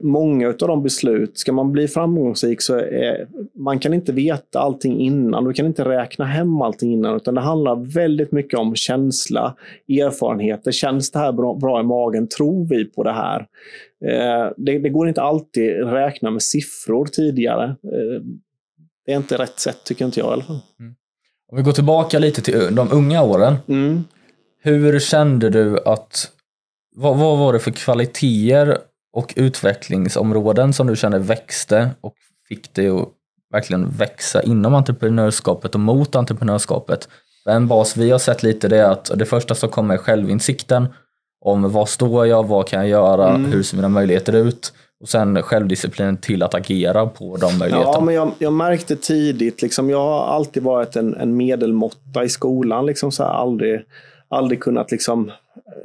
många 0.00 0.48
av 0.48 0.54
de 0.56 0.82
beslut, 0.82 1.38
ska 1.38 1.52
man 1.52 1.72
bli 1.72 1.88
framgångsrik 1.88 2.62
så 2.62 2.74
är, 2.76 3.26
man 3.54 3.78
kan 3.78 3.94
inte 3.94 4.12
veta 4.12 4.60
allting 4.60 5.00
innan. 5.00 5.44
Du 5.44 5.52
kan 5.52 5.66
inte 5.66 5.84
räkna 5.84 6.24
hem 6.24 6.62
allting 6.62 6.92
innan, 6.92 7.16
utan 7.16 7.34
det 7.34 7.40
handlar 7.40 7.94
väldigt 7.94 8.32
mycket 8.32 8.58
om 8.58 8.74
känsla, 8.74 9.56
erfarenheter. 9.88 10.72
Känns 10.72 11.10
det 11.10 11.18
här 11.18 11.32
bra, 11.32 11.54
bra 11.54 11.80
i 11.80 11.84
magen? 11.84 12.28
Tror 12.28 12.68
vi 12.68 12.84
på 12.84 13.02
det 13.02 13.12
här? 13.12 13.40
Eh, 14.04 14.52
det, 14.56 14.78
det, 14.78 14.88
går 14.88 15.08
inte 15.08 15.22
alltid 15.22 15.70
räkna 15.84 16.30
med 16.30 16.42
siffror 16.42 17.06
tidigare. 17.06 17.64
Eh, 17.64 18.22
det 19.06 19.12
är 19.12 19.16
inte 19.16 19.38
rätt 19.38 19.60
sätt, 19.60 19.78
tycker 19.84 20.04
inte 20.04 20.20
jag 20.20 20.28
i 20.28 20.32
alla 20.32 20.44
fall. 20.44 20.60
Mm. 20.80 20.94
Om 21.50 21.56
vi 21.56 21.62
går 21.62 21.72
tillbaka 21.72 22.18
lite 22.18 22.42
till 22.42 22.74
de 22.74 22.88
unga 22.92 23.22
åren. 23.22 23.54
Mm. 23.68 24.04
Hur 24.62 24.98
kände 24.98 25.50
du 25.50 25.78
att, 25.84 26.30
vad, 26.96 27.18
vad 27.18 27.38
var 27.38 27.52
det 27.52 27.58
för 27.58 27.70
kvaliteter 27.70 28.78
och 29.12 29.34
utvecklingsområden 29.36 30.72
som 30.72 30.86
du 30.86 30.96
kände 30.96 31.18
växte 31.18 31.90
och 32.00 32.14
fick 32.48 32.74
dig 32.74 32.88
att 32.88 33.08
verkligen 33.52 33.90
växa 33.90 34.42
inom 34.42 34.74
entreprenörskapet 34.74 35.74
och 35.74 35.80
mot 35.80 36.16
entreprenörskapet? 36.16 37.08
En 37.48 37.68
bas 37.68 37.96
vi 37.96 38.10
har 38.10 38.18
sett 38.18 38.42
lite 38.42 38.68
det 38.68 38.78
är 38.78 38.90
att 38.90 39.10
det 39.14 39.24
första 39.24 39.54
som 39.54 39.68
kommer 39.68 39.94
är 39.94 39.98
självinsikten 39.98 40.86
om 41.44 41.72
vad 41.72 41.88
står 41.88 42.26
jag, 42.26 42.46
vad 42.48 42.68
kan 42.68 42.80
jag 42.80 42.88
göra, 42.88 43.28
mm. 43.28 43.52
hur 43.52 43.62
ser 43.62 43.76
mina 43.76 43.88
möjligheter 43.88 44.32
ut? 44.32 44.72
Och 45.02 45.08
sen 45.08 45.42
självdisciplinen 45.42 46.16
till 46.16 46.42
att 46.42 46.54
agera 46.54 47.06
på 47.06 47.36
de 47.36 47.58
möjligheterna. 47.58 47.92
Ja, 47.94 48.00
men 48.00 48.14
jag, 48.14 48.32
jag 48.38 48.52
märkte 48.52 48.96
tidigt, 48.96 49.62
liksom, 49.62 49.90
jag 49.90 49.98
har 49.98 50.24
alltid 50.24 50.62
varit 50.62 50.96
en, 50.96 51.14
en 51.14 51.36
medelmåtta 51.36 52.24
i 52.24 52.28
skolan. 52.28 52.86
Liksom, 52.86 53.12
så 53.12 53.22
här, 53.22 53.30
aldrig, 53.30 53.82
aldrig 54.28 54.60
kunnat 54.60 54.90
liksom, 54.90 55.30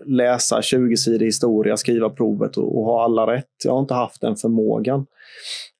läsa 0.06 0.62
20 0.62 0.98
sidor 0.98 1.26
historia, 1.26 1.78
skriva 1.78 2.10
provet 2.10 2.58
och, 2.58 2.78
och, 2.78 2.86
ha 2.86 3.04
alla 3.04 3.28
rätt. 3.34 3.46
Jag 3.64 3.72
har 3.72 3.80
inte 3.80 3.94
haft 3.94 4.22
den 4.22 4.36
förmågan. 4.36 5.06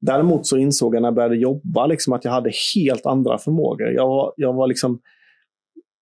Däremot 0.02 0.48
så 0.48 0.58
insåg 0.58 0.96
jag 0.96 1.02
när 1.02 1.08
jag 1.08 1.16
började 1.16 1.38
jobba 1.38 1.86
liksom, 1.86 2.14
att 2.14 2.26
jag 2.26 2.32
hade 2.32 2.52
helt 2.76 3.06
andra 3.06 3.38
förmågor. 3.38 3.92
Jag, 3.92 4.08
var, 4.08 4.34
jag, 4.38 4.54
var 4.54 4.68
liksom, 4.68 5.00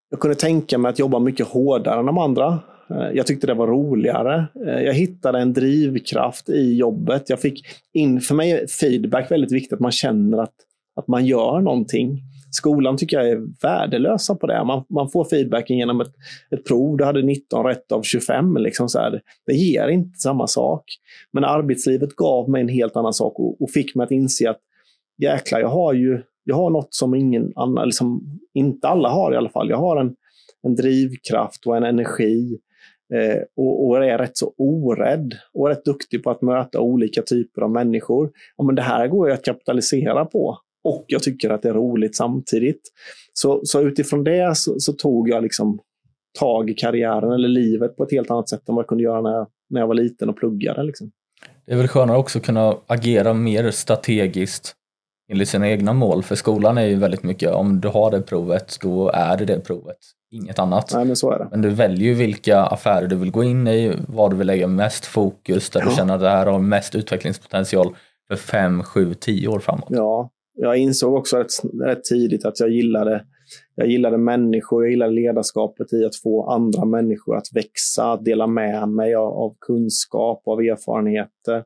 jag 0.10 0.20
kunde 0.20 0.36
tänka 0.36 0.78
mig 0.78 0.90
att 0.90 1.00
jobba 1.00 1.20
mycket 1.20 1.48
hårdare 1.48 2.00
än 2.00 2.06
de 2.06 2.18
andra. 2.18 2.60
Eh, 2.90 3.10
jag 3.14 3.28
tyckte 3.28 3.48
det 3.48 3.54
var 3.54 3.68
roligare. 3.68 4.46
Eh, 4.68 4.82
jag 4.82 4.94
hittade 4.94 5.40
en 5.40 5.54
drivkraft 5.54 6.50
i 6.50 6.76
jobbet. 6.76 7.30
Jag 7.30 7.40
fick 7.40 7.66
in, 7.94 8.22
för 8.22 8.36
mig 8.36 8.52
är 8.52 8.68
feedback 8.68 9.32
väldigt 9.32 9.52
viktigt, 9.52 9.74
att 9.74 9.80
man 9.80 9.92
känner 9.92 10.38
att, 10.38 10.56
att 10.96 11.08
man 11.08 11.26
gör 11.26 11.60
någonting. 11.62 12.22
Skolan 12.56 12.98
tycker 12.98 13.18
jag 13.18 13.30
är 13.30 13.42
värdelösa 13.62 14.36
på 14.36 14.48
det. 14.48 14.64
Man, 14.64 14.84
man 14.90 15.10
får 15.10 15.26
feedbacken 15.26 15.78
genom 15.78 16.02
ett, 16.02 16.14
ett 16.52 16.66
prov. 16.66 16.98
Du 16.98 17.04
hade 17.04 17.22
19 17.22 17.66
rätt 17.66 17.92
av 17.92 18.02
25. 18.02 18.58
Liksom 18.58 18.90
så 18.90 19.00
här. 19.00 19.22
Det 19.46 19.54
ger 19.54 19.88
inte 19.88 20.20
samma 20.20 20.48
sak. 20.48 20.84
Men 21.32 21.44
arbetslivet 21.44 22.16
gav 22.16 22.50
mig 22.50 22.62
en 22.62 22.70
helt 22.70 22.96
annan 22.96 23.14
sak 23.14 23.40
och, 23.40 23.62
och 23.62 23.72
fick 23.72 23.96
mig 23.96 24.04
att 24.04 24.12
inse 24.12 24.50
att 24.50 24.60
jäklar, 25.18 25.60
jag 25.60 25.70
har 25.70 25.94
ju 25.94 26.22
jag 26.46 26.56
har 26.56 26.70
något 26.70 26.94
som 26.94 27.16
ingen 27.16 27.54
annan, 27.56 27.86
liksom, 27.86 28.40
inte 28.54 28.88
alla 28.88 29.10
har 29.10 29.34
i 29.34 29.38
alla 29.38 29.50
fall. 29.50 29.70
Jag 29.70 29.78
har 29.78 29.98
en, 29.98 30.16
en 30.64 30.76
drivkraft 30.76 31.68
och 31.68 31.78
en 31.78 31.84
energi 31.84 32.58
eh, 33.14 33.42
och, 33.56 33.88
och, 33.88 34.06
är 34.06 34.18
rätt 34.18 34.38
så 34.38 34.54
orädd 34.58 35.34
och 35.54 35.68
rätt 35.68 35.86
duktig 35.86 36.24
på 36.24 36.32
att 36.32 36.42
möta 36.42 36.80
olika 36.80 37.22
typer 37.22 37.62
av 37.62 37.72
människor. 37.72 38.32
Ja, 38.58 38.64
men 38.64 38.76
det 38.76 38.82
här 38.82 39.08
går 39.08 39.28
ju 39.28 39.34
att 39.34 39.46
kapitalisera 39.46 40.26
på 40.26 40.58
och 40.86 41.06
jag 41.08 41.24
tycker 41.24 41.50
att 41.50 41.62
det 41.62 41.70
är 41.70 41.74
roligt 41.74 42.16
samtidigt. 42.16 42.82
Så, 43.34 43.62
så 43.64 43.82
utifrån 43.82 44.24
det 44.24 44.58
så, 44.58 44.80
så, 44.80 44.94
tog 44.94 45.30
jag 45.30 45.44
liksom 45.44 45.80
tag 46.40 46.70
i 46.70 46.74
karriären 46.74 47.32
eller 47.32 47.48
livet 47.48 47.98
på 47.98 48.04
ett 48.04 48.12
helt 48.12 48.32
annat 48.32 48.50
sätt 48.50 48.70
än 48.70 48.76
vad 48.76 48.82
jag 48.84 48.88
kunde 48.88 49.04
göra 49.04 49.22
när 49.22 49.32
jag, 49.32 49.48
när 49.70 49.82
jag 49.82 49.88
var 49.88 49.96
liten 49.96 50.30
och 50.30 50.38
pluggade. 50.38 50.84
Liksom. 50.84 51.12
Det 51.66 51.74
är 51.74 51.78
väl 51.78 51.88
skönare 51.88 52.18
också 52.18 52.40
att 52.40 52.46
kunna 52.46 52.78
agera 52.88 53.34
mer 53.34 53.72
strategiskt 53.72 54.76
enligt 55.32 55.50
sina 55.50 55.70
egna 55.70 55.94
mål. 55.94 56.24
För 56.24 56.36
skolan 56.36 56.78
är 56.78 56.86
ju 56.86 56.96
väldigt 56.96 57.24
mycket, 57.24 57.52
om 57.52 57.82
du 57.82 57.88
har 57.88 58.12
det 58.12 58.22
provet, 58.22 58.78
då 58.82 59.10
är 59.10 59.38
det 59.38 59.46
det 59.46 59.60
provet. 59.60 59.98
Inget 60.32 60.60
annat. 60.60 60.92
Nej, 60.94 61.06
men, 61.06 61.16
så 61.16 61.32
är 61.32 61.40
det. 61.40 61.48
men 61.52 61.62
du 61.62 61.70
väljer 61.70 62.08
ju 62.08 62.14
vilka 62.14 62.64
affärer 62.64 63.08
du 63.08 63.16
vill 63.16 63.32
gå 63.32 63.44
in 63.44 63.68
i, 63.68 63.94
vad 64.08 64.32
du 64.32 64.38
vill 64.38 64.48
lägga 64.48 64.68
mest 64.68 65.06
fokus, 65.06 65.70
där 65.70 65.80
ja. 65.80 65.90
du 65.90 65.96
känner 65.96 66.14
att 66.14 66.22
det 66.22 66.30
här 66.30 66.46
har 66.46 66.60
mest 66.60 66.96
utvecklingspotential 66.96 67.96
för 68.28 68.36
fem, 68.36 68.84
sju, 68.84 69.14
tio 69.14 69.48
år 69.48 69.60
framåt. 69.60 69.88
Ja, 69.90 70.30
jag 70.56 70.78
insåg 70.78 71.14
också 71.14 71.38
rätt, 71.38 71.52
rätt 71.84 72.04
tidigt 72.04 72.46
att 72.46 72.60
jag 72.60 72.70
gillade, 72.70 73.26
jag 73.76 73.88
gillade 73.88 74.18
människor, 74.18 74.84
jag 74.84 74.92
gillade 74.92 75.14
ledarskapet 75.14 75.94
i 75.94 76.06
att 76.06 76.16
få 76.16 76.50
andra 76.50 76.86
människor 76.86 77.38
att 77.38 77.48
växa, 77.54 78.12
att 78.12 78.26
dela 78.26 78.48
med 78.48 78.90
mig 78.90 79.16
av, 79.16 79.34
av 79.34 79.56
kunskap, 79.62 80.48
av 80.48 80.60
erfarenheter. 80.60 81.64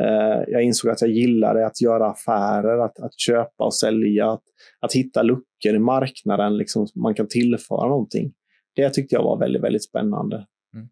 Eh, 0.00 0.42
jag 0.48 0.62
insåg 0.62 0.90
att 0.90 1.00
jag 1.00 1.10
gillade 1.10 1.66
att 1.66 1.80
göra 1.80 2.10
affärer, 2.10 2.78
att, 2.78 3.00
att 3.00 3.20
köpa 3.20 3.64
och 3.64 3.74
sälja, 3.74 4.30
att, 4.30 4.42
att 4.80 4.92
hitta 4.92 5.22
luckor 5.22 5.74
i 5.74 5.78
marknaden, 5.78 6.56
liksom, 6.56 6.86
man 6.94 7.14
kan 7.14 7.28
tillföra 7.28 7.88
någonting. 7.88 8.32
Det 8.76 8.90
tyckte 8.90 9.14
jag 9.14 9.22
var 9.22 9.38
väldigt, 9.38 9.62
väldigt 9.62 9.84
spännande. 9.84 10.46
Mm. 10.74 10.88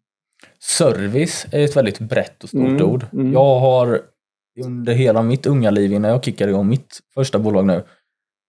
Service 0.59 1.47
är 1.51 1.63
ett 1.63 1.75
väldigt 1.75 1.99
brett 1.99 2.43
och 2.43 2.49
stort 2.49 2.61
mm, 2.61 2.81
ord. 2.81 3.05
Mm. 3.13 3.33
Jag 3.33 3.59
har 3.59 4.01
under 4.65 4.93
hela 4.93 5.21
mitt 5.21 5.45
unga 5.45 5.71
liv 5.71 5.93
innan 5.93 6.11
jag 6.11 6.23
kickade 6.23 6.51
igång 6.51 6.69
mitt 6.69 6.99
första 7.13 7.39
bolag 7.39 7.65
nu. 7.65 7.83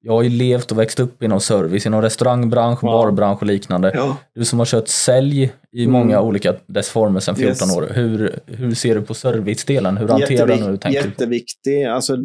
Jag 0.00 0.12
har 0.12 0.22
ju 0.22 0.28
levt 0.28 0.72
och 0.72 0.78
växt 0.78 1.00
upp 1.00 1.22
inom 1.22 1.40
service, 1.40 1.86
inom 1.86 2.02
restaurangbransch, 2.02 2.78
ja. 2.82 2.92
barbransch 2.92 3.42
och 3.42 3.46
liknande. 3.46 3.92
Ja. 3.94 4.16
Du 4.34 4.44
som 4.44 4.58
har 4.58 4.66
kört 4.66 4.88
sälj 4.88 5.52
i 5.72 5.84
mm. 5.84 5.92
många 5.92 6.20
olika 6.20 6.54
dess 6.66 6.88
former 6.88 7.20
sedan 7.20 7.36
14 7.36 7.48
yes. 7.48 7.76
år. 7.76 7.88
Hur, 7.94 8.38
hur 8.46 8.74
ser 8.74 8.94
du 8.94 9.02
på 9.02 9.14
servicedelen? 9.14 9.96
Hur 9.96 10.08
hanterar 10.08 10.46
du 10.46 10.76
den? 10.76 10.92
Jätteviktig. 10.92 11.84
Alltså, 11.84 12.16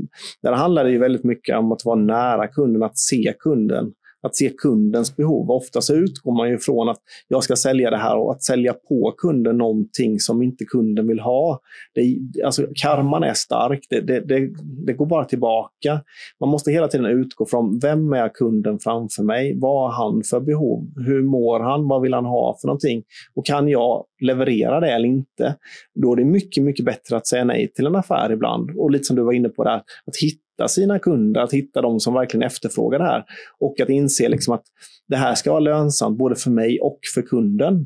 där 0.43 0.51
handlar 0.53 0.83
det 0.83 0.91
ju 0.91 0.99
väldigt 0.99 1.23
mycket 1.23 1.57
om 1.57 1.71
att 1.71 1.85
vara 1.85 1.95
nära 1.95 2.47
kunden, 2.47 2.83
att 2.83 2.97
se 2.97 3.33
kunden 3.39 3.91
att 4.23 4.35
se 4.35 4.49
kundens 4.57 5.15
behov. 5.15 5.51
Ofta 5.51 5.81
så 5.81 5.95
utgår 5.95 6.37
man 6.37 6.49
ju 6.49 6.57
från 6.57 6.89
att 6.89 6.99
jag 7.27 7.43
ska 7.43 7.55
sälja 7.55 7.89
det 7.89 7.97
här 7.97 8.17
och 8.17 8.31
att 8.31 8.43
sälja 8.43 8.73
på 8.73 9.13
kunden 9.17 9.57
någonting 9.57 10.19
som 10.19 10.41
inte 10.41 10.65
kunden 10.65 11.07
vill 11.07 11.19
ha. 11.19 11.59
Det, 11.93 12.17
alltså, 12.45 12.67
karman 12.81 13.23
är 13.23 13.33
stark, 13.33 13.79
det, 13.89 14.01
det, 14.01 14.19
det, 14.19 14.49
det 14.85 14.93
går 14.93 15.05
bara 15.05 15.25
tillbaka. 15.25 16.01
Man 16.39 16.49
måste 16.49 16.71
hela 16.71 16.87
tiden 16.87 17.05
utgå 17.05 17.45
från 17.45 17.79
vem 17.79 18.13
är 18.13 18.29
kunden 18.29 18.79
framför 18.79 19.23
mig? 19.23 19.59
Vad 19.59 19.91
har 19.91 20.05
han 20.05 20.23
för 20.23 20.39
behov? 20.39 20.87
Hur 20.95 21.23
mår 21.23 21.59
han? 21.59 21.87
Vad 21.87 22.01
vill 22.01 22.13
han 22.13 22.25
ha 22.25 22.57
för 22.61 22.67
någonting? 22.67 23.03
Och 23.35 23.45
kan 23.45 23.67
jag 23.67 24.05
leverera 24.21 24.79
det 24.79 24.91
eller 24.91 25.07
inte? 25.07 25.55
Då 25.95 26.11
är 26.11 26.15
det 26.15 26.25
mycket, 26.25 26.63
mycket 26.63 26.85
bättre 26.85 27.17
att 27.17 27.27
säga 27.27 27.43
nej 27.43 27.71
till 27.75 27.87
en 27.87 27.95
affär 27.95 28.31
ibland. 28.31 28.69
Och 28.77 28.91
lite 28.91 29.03
som 29.03 29.15
du 29.15 29.21
var 29.21 29.33
inne 29.33 29.49
på 29.49 29.63
där, 29.63 29.75
att 30.05 30.17
hitta 30.21 30.42
hitta 30.53 30.67
sina 30.67 30.99
kunder, 30.99 31.41
att 31.41 31.53
hitta 31.53 31.81
de 31.81 31.99
som 31.99 32.13
verkligen 32.13 32.43
efterfrågar 32.43 32.99
det 32.99 33.05
här. 33.05 33.25
Och 33.59 33.79
att 33.79 33.89
inse 33.89 34.29
liksom 34.29 34.53
att 34.53 34.63
det 35.07 35.15
här 35.15 35.35
ska 35.35 35.51
vara 35.51 35.59
lönsamt 35.59 36.17
både 36.17 36.35
för 36.35 36.51
mig 36.51 36.79
och 36.79 36.99
för 37.15 37.21
kunden. 37.21 37.85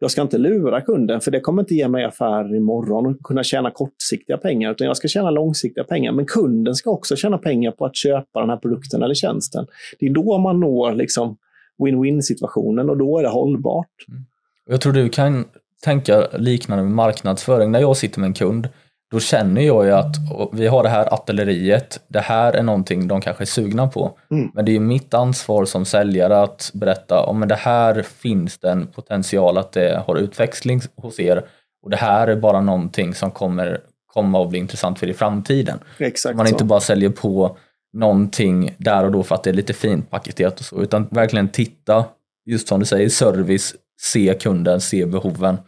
Jag 0.00 0.10
ska 0.10 0.22
inte 0.22 0.38
lura 0.38 0.80
kunden, 0.80 1.20
för 1.20 1.30
det 1.30 1.40
kommer 1.40 1.62
inte 1.62 1.74
ge 1.74 1.88
mig 1.88 2.04
affärer 2.04 2.56
imorgon 2.56 3.06
och 3.06 3.22
kunna 3.22 3.44
tjäna 3.44 3.70
kortsiktiga 3.70 4.38
pengar, 4.38 4.70
utan 4.70 4.86
jag 4.86 4.96
ska 4.96 5.08
tjäna 5.08 5.30
långsiktiga 5.30 5.84
pengar. 5.84 6.12
Men 6.12 6.26
kunden 6.26 6.74
ska 6.74 6.90
också 6.90 7.16
tjäna 7.16 7.38
pengar 7.38 7.70
på 7.70 7.86
att 7.86 7.96
köpa 7.96 8.40
den 8.40 8.50
här 8.50 8.56
produkten 8.56 9.02
eller 9.02 9.14
tjänsten. 9.14 9.66
Det 9.98 10.06
är 10.06 10.10
då 10.10 10.38
man 10.38 10.60
når 10.60 10.92
liksom 10.92 11.36
win-win 11.78 12.20
situationen 12.20 12.90
och 12.90 12.96
då 12.96 13.18
är 13.18 13.22
det 13.22 13.28
hållbart. 13.28 14.06
Mm. 14.08 14.24
Jag 14.66 14.80
tror 14.80 14.92
du 14.92 15.08
kan 15.08 15.44
tänka 15.84 16.28
liknande 16.38 16.84
med 16.84 16.92
marknadsföring. 16.92 17.70
När 17.70 17.80
jag 17.80 17.96
sitter 17.96 18.20
med 18.20 18.26
en 18.26 18.34
kund, 18.34 18.68
då 19.10 19.20
känner 19.20 19.60
jag 19.60 19.84
ju 19.84 19.92
att 19.92 20.16
vi 20.52 20.66
har 20.66 20.82
det 20.82 20.88
här 20.88 21.14
artilleriet, 21.14 22.00
det 22.08 22.20
här 22.20 22.52
är 22.52 22.62
någonting 22.62 23.08
de 23.08 23.20
kanske 23.20 23.44
är 23.44 23.46
sugna 23.46 23.88
på. 23.88 24.18
Mm. 24.30 24.50
Men 24.54 24.64
det 24.64 24.76
är 24.76 24.80
mitt 24.80 25.14
ansvar 25.14 25.64
som 25.64 25.84
säljare 25.84 26.42
att 26.42 26.70
berätta 26.74 27.22
om 27.22 27.48
det 27.48 27.54
här 27.54 28.02
finns 28.02 28.58
det 28.58 28.70
en 28.70 28.86
potential 28.86 29.58
att 29.58 29.72
det 29.72 30.02
har 30.06 30.16
utväxling 30.16 30.80
hos 30.96 31.20
er 31.20 31.44
och 31.82 31.90
det 31.90 31.96
här 31.96 32.28
är 32.28 32.36
bara 32.36 32.60
någonting 32.60 33.14
som 33.14 33.30
kommer 33.30 33.80
komma 34.06 34.38
och 34.38 34.48
bli 34.48 34.58
intressant 34.58 34.98
för 34.98 35.06
i 35.06 35.14
framtiden. 35.14 35.78
Exakt 35.98 36.36
Man 36.36 36.46
inte 36.46 36.64
bara 36.64 36.80
säljer 36.80 37.10
på 37.10 37.56
någonting 37.92 38.74
där 38.78 39.04
och 39.04 39.12
då 39.12 39.22
för 39.22 39.34
att 39.34 39.42
det 39.42 39.50
är 39.50 39.54
lite 39.54 39.72
fint 39.72 40.10
paketerat 40.10 40.60
och 40.60 40.64
så, 40.64 40.82
utan 40.82 41.08
verkligen 41.10 41.48
titta, 41.48 42.04
just 42.46 42.68
som 42.68 42.80
du 42.80 42.86
säger, 42.86 43.08
service, 43.08 43.74
se 44.00 44.34
kunden, 44.40 44.80
se 44.80 45.06
behoven. 45.06 45.58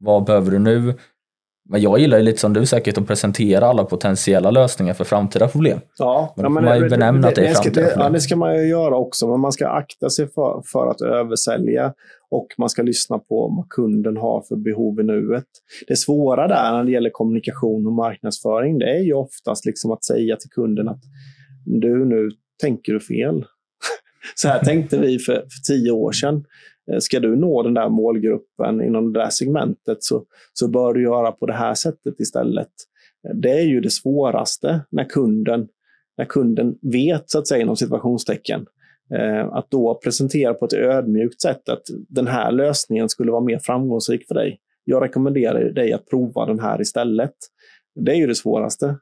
Vad 0.00 0.24
behöver 0.24 0.50
du 0.50 0.58
nu? 0.58 0.94
Men 1.70 1.80
jag 1.80 1.98
gillar 1.98 2.18
ju 2.18 2.24
lite 2.24 2.40
som 2.40 2.52
du 2.52 2.66
säkert 2.66 2.98
att 2.98 3.06
presentera 3.06 3.66
alla 3.66 3.84
potentiella 3.84 4.50
lösningar 4.50 4.94
för 4.94 5.04
framtida 5.04 5.48
problem. 5.48 5.80
Ja, 5.98 6.34
men 6.36 6.44
då 6.44 6.50
får 6.50 6.60
man 6.60 6.78
ju 6.78 6.88
benämna 6.88 7.20
det, 7.20 7.28
att 7.28 7.34
det 7.34 7.46
är 7.46 7.52
framtida 7.54 7.80
det, 7.80 7.86
problem. 7.88 8.06
Ja, 8.06 8.10
det 8.10 8.20
ska 8.20 8.36
man 8.36 8.56
ju 8.56 8.68
göra 8.68 8.96
också, 8.96 9.28
men 9.28 9.40
man 9.40 9.52
ska 9.52 9.68
akta 9.68 10.10
sig 10.10 10.28
för, 10.32 10.62
för 10.72 10.90
att 10.90 11.00
översälja 11.00 11.94
och 12.30 12.46
man 12.58 12.68
ska 12.68 12.82
lyssna 12.82 13.18
på 13.18 13.54
vad 13.56 13.68
kunden 13.68 14.16
har 14.16 14.42
för 14.48 14.56
behov 14.56 15.00
i 15.00 15.02
nuet. 15.02 15.44
Det 15.86 15.96
svåra 15.96 16.48
där 16.48 16.72
när 16.72 16.84
det 16.84 16.92
gäller 16.92 17.10
kommunikation 17.10 17.86
och 17.86 17.92
marknadsföring, 17.92 18.78
det 18.78 18.90
är 18.90 19.02
ju 19.02 19.12
oftast 19.12 19.66
liksom 19.66 19.90
att 19.90 20.04
säga 20.04 20.36
till 20.36 20.50
kunden 20.50 20.88
att 20.88 21.00
du, 21.64 22.04
nu 22.04 22.30
tänker 22.60 22.92
du 22.92 23.00
fel. 23.00 23.44
Så 24.34 24.48
här 24.48 24.64
tänkte 24.64 24.98
vi 24.98 25.18
för, 25.18 25.34
för 25.34 25.74
tio 25.74 25.90
år 25.90 26.12
sedan. 26.12 26.44
Eh, 26.90 26.98
ska 26.98 27.20
du 27.20 27.36
nå 27.36 27.62
den 27.62 27.74
där 27.74 27.88
målgruppen 27.88 28.82
inom 28.82 29.12
det 29.12 29.20
där 29.20 29.30
segmentet 29.30 30.02
så, 30.04 30.24
så 30.52 30.68
bör 30.68 30.94
du 30.94 31.02
göra 31.02 31.32
på 31.32 31.46
det 31.46 31.52
här 31.52 31.74
sättet 31.74 32.20
istället. 32.20 32.70
Eh, 33.28 33.34
det 33.34 33.50
är 33.50 33.64
ju 33.64 33.80
det 33.80 33.90
svåraste 33.90 34.80
när 34.90 35.04
kunden, 35.04 35.68
när 36.18 36.24
kunden 36.24 36.78
vet, 36.82 37.30
så 37.30 37.38
att 37.38 37.48
säga, 37.48 37.62
inom 37.62 37.76
situationstecken, 37.76 38.66
eh, 39.14 39.46
att 39.52 39.70
då 39.70 40.00
presentera 40.04 40.54
på 40.54 40.64
ett 40.64 40.72
ödmjukt 40.72 41.40
sätt 41.40 41.68
att 41.68 41.82
den 42.08 42.26
här 42.26 42.52
lösningen 42.52 43.08
skulle 43.08 43.32
vara 43.32 43.44
mer 43.44 43.58
framgångsrik 43.58 44.26
för 44.26 44.34
dig. 44.34 44.60
Jag 44.84 45.02
rekommenderar 45.02 45.64
dig 45.64 45.92
att 45.92 46.06
prova 46.06 46.46
den 46.46 46.60
här 46.60 46.80
istället. 46.80 47.34
Det 47.94 48.12
är 48.12 48.16
ju 48.16 48.26
det 48.26 48.34
svåraste. 48.34 48.96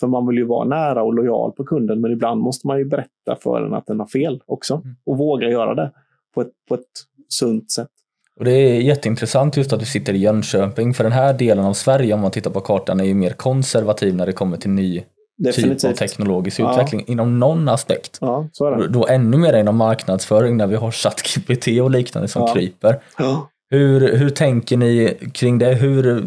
För 0.00 0.06
man 0.06 0.26
vill 0.26 0.36
ju 0.36 0.44
vara 0.44 0.68
nära 0.68 1.02
och 1.02 1.14
lojal 1.14 1.52
på 1.52 1.64
kunden, 1.64 2.00
men 2.00 2.12
ibland 2.12 2.40
måste 2.40 2.66
man 2.66 2.78
ju 2.78 2.84
berätta 2.84 3.36
för 3.40 3.60
den 3.60 3.74
att 3.74 3.86
den 3.86 4.00
har 4.00 4.06
fel 4.06 4.42
också 4.46 4.74
mm. 4.74 4.96
och 5.04 5.18
våga 5.18 5.48
göra 5.48 5.74
det 5.74 5.92
på 6.34 6.40
ett, 6.40 6.50
på 6.68 6.74
ett 6.74 6.80
sunt 7.28 7.70
sätt. 7.70 7.88
Och 8.36 8.44
det 8.44 8.52
är 8.52 8.80
jätteintressant 8.80 9.56
just 9.56 9.72
att 9.72 9.80
du 9.80 9.86
sitter 9.86 10.12
i 10.12 10.18
Jönköping, 10.18 10.94
för 10.94 11.04
den 11.04 11.12
här 11.12 11.32
delen 11.32 11.64
av 11.64 11.74
Sverige, 11.74 12.14
om 12.14 12.20
man 12.20 12.30
tittar 12.30 12.50
på 12.50 12.60
kartan, 12.60 13.00
är 13.00 13.04
ju 13.04 13.14
mer 13.14 13.30
konservativ 13.30 14.14
när 14.14 14.26
det 14.26 14.32
kommer 14.32 14.56
till 14.56 14.70
ny 14.70 15.02
Definitivt. 15.38 15.80
typ 15.80 15.90
av 15.90 15.94
teknologisk 15.94 16.60
ja. 16.60 16.72
utveckling 16.72 17.04
inom 17.06 17.38
någon 17.38 17.68
aspekt. 17.68 18.18
Ja. 18.20 18.48
Då 18.88 19.06
ännu 19.06 19.36
mer 19.36 19.56
inom 19.56 19.76
marknadsföring 19.76 20.56
när 20.56 20.66
vi 20.66 20.76
har 20.76 20.90
ChatGPT 20.90 21.66
och 21.82 21.90
liknande 21.90 22.28
som 22.28 22.42
ja. 22.42 22.54
kryper. 22.54 23.02
Ja. 23.18 23.50
Hur, 23.70 24.16
hur 24.16 24.30
tänker 24.30 24.76
ni 24.76 25.16
kring 25.32 25.58
det? 25.58 25.74
Hur 25.74 26.24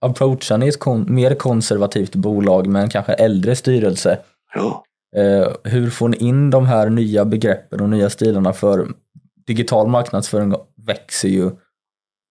approachar 0.00 0.58
ni 0.58 0.68
ett 0.68 0.78
kon 0.78 1.14
mer 1.14 1.34
konservativt 1.34 2.14
bolag 2.14 2.66
med 2.66 2.82
en 2.82 2.88
kanske 2.88 3.12
äldre 3.12 3.56
styrelse? 3.56 4.18
Ja. 4.54 4.84
Eh, 5.16 5.48
hur 5.64 5.90
får 5.90 6.08
ni 6.08 6.16
in 6.16 6.50
de 6.50 6.66
här 6.66 6.88
nya 6.88 7.24
begreppen 7.24 7.80
och 7.80 7.88
nya 7.88 8.10
stilarna 8.10 8.52
för 8.52 8.88
digital 9.46 9.88
marknadsföring 9.88 10.54
växer 10.86 11.28
ju 11.28 11.50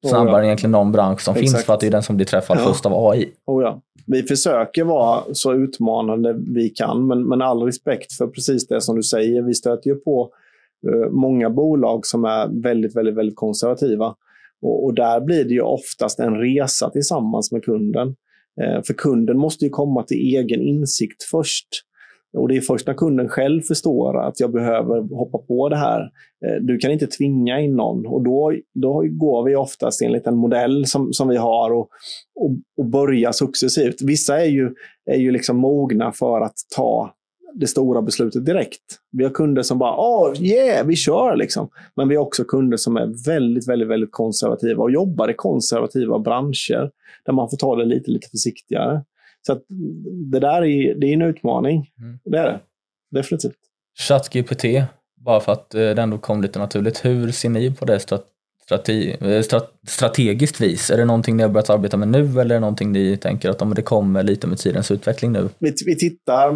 snabbare 0.10 0.30
oh 0.30 0.32
ja. 0.32 0.40
än 0.40 0.46
egentligen 0.46 0.72
någon 0.72 0.92
bransch 0.92 1.22
som 1.22 1.32
Exakt. 1.32 1.52
finns 1.52 1.66
för 1.66 1.74
att 1.74 1.80
det 1.80 1.88
är 1.88 1.92
den 1.92 2.04
som 2.04 2.16
blir 2.16 2.26
träffad 2.26 2.58
ja. 2.58 2.66
först 2.66 2.86
av 2.86 3.08
AI. 3.08 3.34
Oh 3.46 3.64
ja. 3.64 3.82
Vi 4.08 4.24
försöker 4.24 4.84
vara 4.84 5.24
så 5.34 5.54
utmanande 5.54 6.36
vi 6.56 6.70
kan, 6.70 7.08
men, 7.08 7.28
men 7.28 7.42
all 7.42 7.64
respekt 7.64 8.14
för 8.14 8.28
precis 8.28 8.68
det 8.68 8.82
som 8.82 8.96
du 8.96 9.04
säger. 9.04 9.42
Vi 9.42 9.54
stöter 9.54 9.90
ju 9.90 9.96
på 9.96 10.30
uh, 10.88 11.10
många 11.12 11.50
bolag 11.50 12.06
som 12.06 12.26
är 12.26 12.62
väldigt, 12.62 12.96
väldigt, 12.96 13.16
väldigt 13.16 13.36
konservativa. 13.36 14.16
Och, 14.62 14.86
och, 14.86 14.94
där 14.94 15.22
blir 15.22 15.44
det 15.44 15.54
ju 15.54 15.62
oftast 15.62 16.20
en 16.20 16.36
resa 16.36 16.90
tillsammans 16.90 17.52
med 17.52 17.64
kunden. 17.64 18.08
Uh, 18.08 18.84
för 18.88 18.94
kunden 18.94 19.38
måste 19.38 19.66
ju 19.66 19.70
komma 19.70 20.04
till 20.04 20.18
egen 20.18 20.62
insikt 20.62 21.24
först. 21.32 21.68
Och 22.38 22.48
det 22.48 22.58
är 22.58 22.62
först 22.62 22.88
när 22.88 22.94
kunden 22.94 23.30
själv 23.30 23.62
förstår 23.62 24.28
att 24.28 24.40
jag 24.40 24.52
behöver 24.52 25.16
hoppa 25.16 25.38
på 25.38 25.70
det 25.70 25.76
här. 25.76 26.02
Eh, 26.46 26.62
du 26.62 26.78
kan 26.78 26.92
inte 26.92 27.08
tvinga 27.08 27.60
in 27.60 27.76
någon 27.76 28.06
och 28.06 28.24
då, 28.24 28.54
då 28.74 29.04
går 29.10 29.44
vi 29.44 29.56
oftast 29.56 30.02
enligt 30.02 30.28
en 30.28 30.36
modell 30.36 30.86
som, 30.86 31.14
som 31.14 31.28
vi 31.28 31.38
har 31.38 31.72
och, 31.72 31.90
och, 32.36 32.52
och 32.78 32.86
börjar 32.86 33.32
successivt. 33.32 34.02
Vissa 34.02 34.42
är 34.42 34.46
ju, 34.46 34.74
är 35.12 35.18
ju 35.18 35.32
liksom 35.32 35.58
mogna 35.58 36.12
för 36.12 36.42
att 36.42 36.56
ta 36.76 37.14
det 37.56 37.68
stora 37.68 38.02
beslutet 38.02 38.46
direkt. 38.46 38.82
Vi 39.12 39.24
har 39.24 39.32
kunder 39.32 39.62
som 39.62 39.80
bara, 39.80 39.96
oh, 39.98 40.44
yeah, 40.44 40.88
vi 40.88 40.96
kör 40.96 41.36
liksom. 41.36 41.70
Men 41.96 42.08
vi 42.10 42.16
har 42.16 42.24
också 42.24 42.44
kunder 42.44 42.78
som 42.78 42.98
är 42.98 43.26
väldigt, 43.26 43.68
väldigt, 43.68 43.88
väldigt 43.90 44.12
konservativa 44.12 44.84
och 44.84 44.92
jobbar 44.92 45.30
i 45.30 45.34
konservativa 45.34 46.20
branscher 46.20 46.92
där 47.26 47.34
man 47.34 47.50
får 47.50 47.58
ta 47.58 47.76
det 47.76 47.86
lite, 47.86 48.12
lite 48.12 48.28
försiktigare. 48.30 49.04
Så 49.48 49.60
det 50.32 50.40
där 50.40 50.66
är, 50.66 50.96
det 50.96 51.08
är 51.08 51.14
en 51.14 51.22
utmaning. 51.22 51.90
Mm. 52.00 52.20
Det 52.24 52.38
är 52.38 52.46
det. 52.46 52.60
Definitivt. 53.12 53.56
ChatGPT, 54.00 54.66
bara 55.16 55.40
för 55.40 55.52
att 55.52 55.76
eh, 55.76 55.80
det 55.80 56.02
ändå 56.02 56.18
kom 56.18 56.42
lite 56.42 56.60
naturligt. 56.60 57.06
Hur 57.06 57.32
ser 57.32 57.50
ni 57.50 57.72
på 57.72 57.86
det 57.86 58.00
strate 58.00 58.26
eh, 58.68 59.42
strategiskt 59.88 60.62
vis? 60.62 60.92
Är 60.92 60.98
det 60.98 61.06
någonting 61.06 61.38
ni 61.38 61.44
har 61.44 61.50
börjat 61.50 61.70
arbeta 61.70 61.98
med 61.98 62.08
nu 62.08 62.20
eller 62.20 62.42
är 62.42 62.46
det 62.46 62.60
någonting 62.60 62.92
ni 62.92 63.18
tänker 63.18 63.50
att 63.50 63.76
det 63.76 63.82
kommer 63.82 64.24
lite 64.24 64.48
med 64.48 64.58
tidens 64.58 64.92
utveckling 64.92 65.32
nu? 65.32 65.50
Vi, 65.60 65.74
vi 65.86 65.96
tittar 65.96 66.56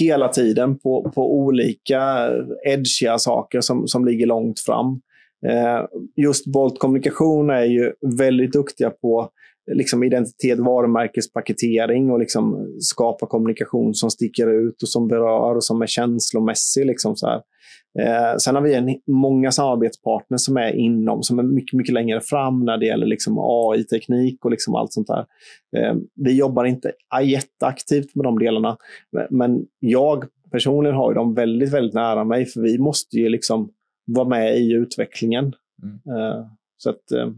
hela 0.00 0.28
tiden 0.28 0.78
på, 0.78 1.12
på 1.14 1.34
olika 1.34 2.30
edgiga 2.66 3.18
saker 3.18 3.60
som, 3.60 3.88
som 3.88 4.04
ligger 4.04 4.26
långt 4.26 4.60
fram. 4.60 5.00
Eh, 5.46 5.84
just 6.16 6.46
Bolt 6.46 6.78
Kommunikation 6.78 7.50
är 7.50 7.64
ju 7.64 7.92
väldigt 8.18 8.52
duktiga 8.52 8.90
på 8.90 9.30
liksom 9.72 10.02
identitet, 10.02 10.58
varumärkespaketering 10.58 12.10
och 12.10 12.18
liksom 12.18 12.76
skapa 12.80 13.26
kommunikation 13.26 13.94
som 13.94 14.10
sticker 14.10 14.68
ut 14.68 14.82
och 14.82 14.88
som 14.88 15.08
berör 15.08 15.54
och 15.56 15.64
som 15.64 15.82
är 15.82 15.86
känslomässig. 15.86 16.86
Liksom 16.86 17.16
så 17.16 17.26
här. 17.26 17.42
Eh, 17.98 18.36
sen 18.36 18.54
har 18.54 18.62
vi 18.62 18.74
en, 18.74 19.00
många 19.06 19.50
samarbetspartners 19.50 20.40
som 20.40 20.56
är 20.56 20.72
inom, 20.72 21.22
som 21.22 21.38
är 21.38 21.42
mycket, 21.42 21.76
mycket 21.76 21.94
längre 21.94 22.20
fram 22.20 22.64
när 22.64 22.78
det 22.78 22.86
gäller 22.86 23.06
liksom 23.06 23.38
AI-teknik 23.38 24.44
och 24.44 24.50
liksom 24.50 24.74
allt 24.74 24.92
sånt 24.92 25.08
där. 25.08 25.26
Eh, 25.76 25.94
vi 26.14 26.38
jobbar 26.38 26.64
inte 26.64 26.92
jätteaktivt 27.24 28.14
med 28.14 28.24
de 28.24 28.38
delarna, 28.38 28.76
men 29.30 29.66
jag 29.78 30.24
personligen 30.50 30.96
har 30.96 31.14
dem 31.14 31.34
väldigt, 31.34 31.72
väldigt 31.72 31.94
nära 31.94 32.24
mig, 32.24 32.46
för 32.46 32.60
vi 32.60 32.78
måste 32.78 33.16
ju 33.16 33.28
liksom 33.28 33.70
vara 34.06 34.28
med 34.28 34.58
i 34.58 34.72
utvecklingen. 34.72 35.52
Mm. 35.82 35.94
Eh, 35.94 36.46
så 36.76 36.90
att, 36.90 37.12
eh, 37.12 37.28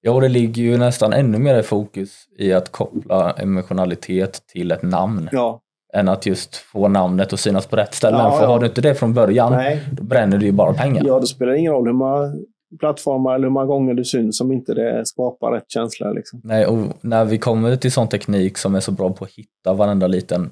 Ja, 0.00 0.12
och 0.12 0.20
det 0.20 0.28
ligger 0.28 0.62
ju 0.62 0.78
nästan 0.78 1.12
ännu 1.12 1.38
mer 1.38 1.58
i 1.58 1.62
fokus 1.62 2.28
i 2.38 2.52
att 2.52 2.72
koppla 2.72 3.32
emotionalitet 3.32 4.42
till 4.46 4.70
ett 4.70 4.82
namn. 4.82 5.28
Ja. 5.32 5.60
Än 5.92 6.08
att 6.08 6.26
just 6.26 6.56
få 6.56 6.88
namnet 6.88 7.32
att 7.32 7.40
synas 7.40 7.66
på 7.66 7.76
rätt 7.76 7.94
ställen. 7.94 8.20
Ja, 8.20 8.30
För 8.30 8.42
ja. 8.42 8.48
har 8.48 8.58
du 8.58 8.66
inte 8.66 8.80
det 8.80 8.94
från 8.94 9.14
början, 9.14 9.52
Nej. 9.52 9.82
då 9.92 10.02
bränner 10.02 10.38
du 10.38 10.46
ju 10.46 10.52
bara 10.52 10.72
pengar. 10.72 11.04
Ja, 11.06 11.20
då 11.20 11.26
spelar 11.26 11.52
det 11.52 11.58
ingen 11.58 11.72
roll 11.72 11.86
hur 11.86 11.92
många 11.92 12.32
plattformar 12.78 13.34
eller 13.34 13.44
hur 13.44 13.52
många 13.52 13.66
gånger 13.66 13.94
du 13.94 14.04
syns 14.04 14.40
om 14.40 14.52
inte 14.52 14.74
det 14.74 15.06
skapar 15.06 15.52
rätt 15.52 15.70
känsla. 15.70 16.12
Liksom. 16.12 16.40
Nej, 16.44 16.66
och 16.66 16.78
när 17.00 17.24
vi 17.24 17.38
kommer 17.38 17.76
till 17.76 17.92
sån 17.92 18.08
teknik 18.08 18.58
som 18.58 18.74
är 18.74 18.80
så 18.80 18.92
bra 18.92 19.10
på 19.10 19.24
att 19.24 19.30
hitta 19.30 19.72
varenda 19.72 20.06
liten 20.06 20.50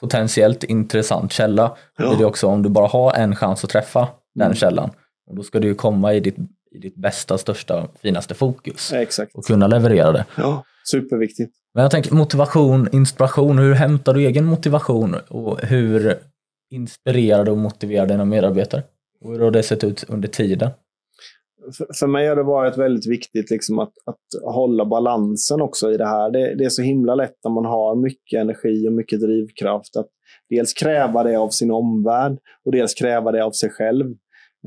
potentiellt 0.00 0.64
intressant 0.64 1.32
källa, 1.32 1.76
ja. 1.98 2.08
blir 2.08 2.18
det 2.18 2.24
också 2.24 2.46
om 2.46 2.62
du 2.62 2.68
bara 2.68 2.86
har 2.86 3.14
en 3.14 3.36
chans 3.36 3.64
att 3.64 3.70
träffa 3.70 4.00
mm. 4.00 4.10
den 4.34 4.54
källan, 4.54 4.90
och 5.30 5.36
då 5.36 5.42
ska 5.42 5.60
du 5.60 5.68
ju 5.68 5.74
komma 5.74 6.14
i 6.14 6.20
ditt 6.20 6.36
i 6.74 6.78
ditt 6.78 6.96
bästa, 6.96 7.38
största, 7.38 7.88
finaste 8.02 8.34
fokus. 8.34 8.92
Exakt. 8.92 9.34
Och 9.34 9.44
kunna 9.44 9.66
leverera 9.66 10.12
det. 10.12 10.24
Ja, 10.36 10.64
superviktigt. 10.90 11.54
Men 11.74 11.82
jag 11.82 11.90
tänker 11.90 12.14
motivation, 12.14 12.88
inspiration. 12.92 13.58
Hur 13.58 13.74
hämtar 13.74 14.14
du 14.14 14.26
egen 14.26 14.44
motivation 14.44 15.16
och 15.28 15.60
hur 15.60 16.18
inspirerar 16.70 17.44
du 17.44 17.50
och 17.50 17.58
motiverar 17.58 18.06
dina 18.06 18.24
medarbetare? 18.24 18.82
Och 19.20 19.32
hur 19.32 19.40
har 19.40 19.50
det 19.50 19.62
sett 19.62 19.84
ut 19.84 20.04
under 20.08 20.28
tiden? 20.28 20.70
För, 21.76 21.86
för 21.94 22.06
mig 22.06 22.28
har 22.28 22.36
det 22.36 22.42
varit 22.42 22.78
väldigt 22.78 23.06
viktigt 23.06 23.50
liksom 23.50 23.78
att, 23.78 23.92
att 24.06 24.54
hålla 24.54 24.84
balansen 24.84 25.60
också 25.60 25.92
i 25.92 25.96
det 25.96 26.06
här. 26.06 26.30
Det, 26.30 26.54
det, 26.54 26.64
är 26.64 26.68
så 26.68 26.82
himla 26.82 27.14
lätt 27.14 27.36
när 27.44 27.50
man 27.50 27.64
har 27.64 27.94
mycket 27.96 28.40
energi 28.40 28.88
och 28.88 28.92
mycket 28.92 29.20
drivkraft 29.20 29.96
att 29.96 30.08
dels 30.48 30.72
kräva 30.72 31.22
det 31.22 31.36
av 31.36 31.48
sin 31.48 31.70
omvärld 31.70 32.38
och 32.64 32.72
dels 32.72 32.94
kräva 32.94 33.32
det 33.32 33.44
av 33.44 33.50
sig 33.50 33.70
själv. 33.70 34.14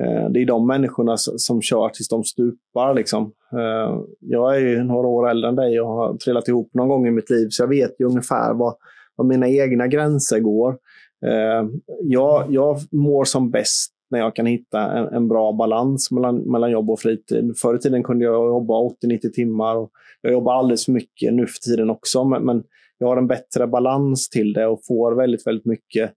Eh, 0.01 0.29
det 0.29 0.41
är 0.41 0.45
de 0.45 0.67
människorna 0.67 1.17
som 1.17 1.61
kör 1.61 1.89
tills 1.89 2.07
de 2.07 2.23
stupar. 2.23 2.93
Liksom. 2.93 3.31
Eh, 3.53 3.99
jag 4.19 4.55
är 4.55 4.59
ju 4.59 4.83
några 4.83 5.07
år 5.07 5.29
äldre 5.29 5.49
än 5.49 5.55
dig 5.55 5.81
och 5.81 5.87
har 5.87 6.17
trillat 6.17 6.47
ihop 6.47 6.69
någon 6.73 6.89
gång 6.89 7.07
i 7.07 7.11
mitt 7.11 7.29
liv, 7.29 7.47
så 7.49 7.63
jag 7.63 7.67
vet 7.67 7.99
ju 7.99 8.05
ungefär 8.05 8.53
var, 8.53 8.73
var 9.15 9.25
mina 9.25 9.49
egna 9.49 9.87
gränser 9.87 10.39
går. 10.39 10.77
Eh, 11.25 11.69
jag, 12.01 12.45
jag 12.49 12.77
mår 12.91 13.25
som 13.25 13.51
bäst 13.51 13.91
när 14.09 14.19
jag 14.19 14.35
kan 14.35 14.45
hitta 14.45 14.91
en, 14.91 15.07
en, 15.07 15.27
bra 15.27 15.51
balans 15.51 16.11
mellan, 16.11 16.37
mellan 16.37 16.71
jobb 16.71 16.89
och 16.89 16.99
fritid. 16.99 17.53
Förr 17.57 17.75
i 17.75 17.79
tiden 17.79 18.03
kunde 18.03 18.25
jag 18.25 18.47
jobba 18.47 18.73
80-90 18.73 19.29
timmar 19.29 19.75
och 19.75 19.91
jag 20.21 20.33
jobbar 20.33 20.53
alldeles 20.53 20.85
för 20.85 20.91
mycket 20.91 21.33
nu 21.33 21.47
för 21.47 21.59
tiden 21.59 21.89
också, 21.89 22.23
men, 22.23 22.43
men 22.45 22.63
jag 22.97 23.07
har 23.07 23.17
en 23.17 23.27
bättre 23.27 23.67
balans 23.67 24.29
till 24.29 24.53
det 24.53 24.67
och 24.67 24.85
får 24.85 25.15
väldigt, 25.15 25.47
väldigt 25.47 25.65
mycket 25.65 26.11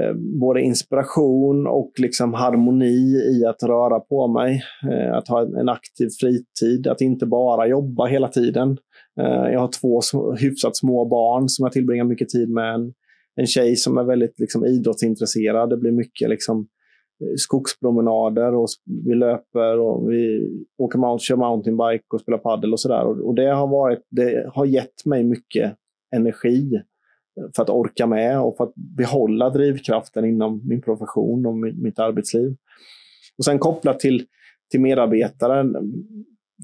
Eh, 0.00 0.14
både 0.40 0.60
inspiration 0.60 1.66
och 1.66 1.92
liksom 1.98 2.34
harmoni 2.34 3.16
i 3.16 3.46
att 3.46 3.62
röra 3.62 4.00
på 4.00 4.28
mig. 4.28 4.62
Eh, 4.90 5.16
att 5.16 5.28
ha 5.28 5.42
en 5.60 5.68
aktiv 5.68 6.08
fritid, 6.20 6.86
att 6.86 7.00
inte 7.00 7.26
bara 7.26 7.66
jobba 7.66 8.06
hela 8.06 8.28
tiden. 8.28 8.78
Eh, 9.20 9.52
jag 9.52 9.60
har 9.60 9.70
två 9.80 10.00
hyfsat 10.36 10.76
små 10.76 11.04
barn 11.04 11.48
som 11.48 11.64
jag 11.64 11.72
tillbringar 11.72 12.04
mycket 12.04 12.28
tid 12.28 12.50
med. 12.50 12.74
En, 12.74 12.92
en 13.36 13.46
tjej 13.46 13.76
som 13.76 13.98
är 13.98 14.04
väldigt 14.04 14.40
liksom, 14.40 14.66
idrottsintresserad. 14.66 15.70
Det 15.70 15.76
blir 15.76 15.92
mycket 15.92 16.28
liksom, 16.28 16.66
skogspromenader 17.36 18.54
och 18.54 18.68
vi 19.06 19.14
löper 19.14 19.78
och 19.78 20.10
vi 20.10 20.50
åker 20.78 20.98
mount, 20.98 21.24
kör 21.24 21.36
mountainbike 21.36 22.04
och 22.14 22.20
spelar 22.20 22.38
paddel 22.38 22.72
och 22.72 22.80
sådär. 22.80 23.26
Och 23.26 23.34
det, 23.34 23.54
har 23.54 23.66
varit, 23.66 24.02
det 24.10 24.50
har 24.54 24.66
gett 24.66 25.06
mig 25.06 25.24
mycket 25.24 25.74
energi 26.16 26.80
för 27.56 27.62
att 27.62 27.70
orka 27.70 28.06
med 28.06 28.40
och 28.40 28.56
för 28.56 28.64
att 28.64 28.74
behålla 28.74 29.50
drivkraften 29.50 30.24
inom 30.24 30.60
min 30.68 30.82
profession 30.82 31.46
och 31.46 31.56
mitt 31.56 31.98
arbetsliv. 31.98 32.56
Och 33.38 33.44
sen 33.44 33.58
kopplat 33.58 34.00
till, 34.00 34.26
till 34.70 34.80
medarbetaren. 34.80 35.74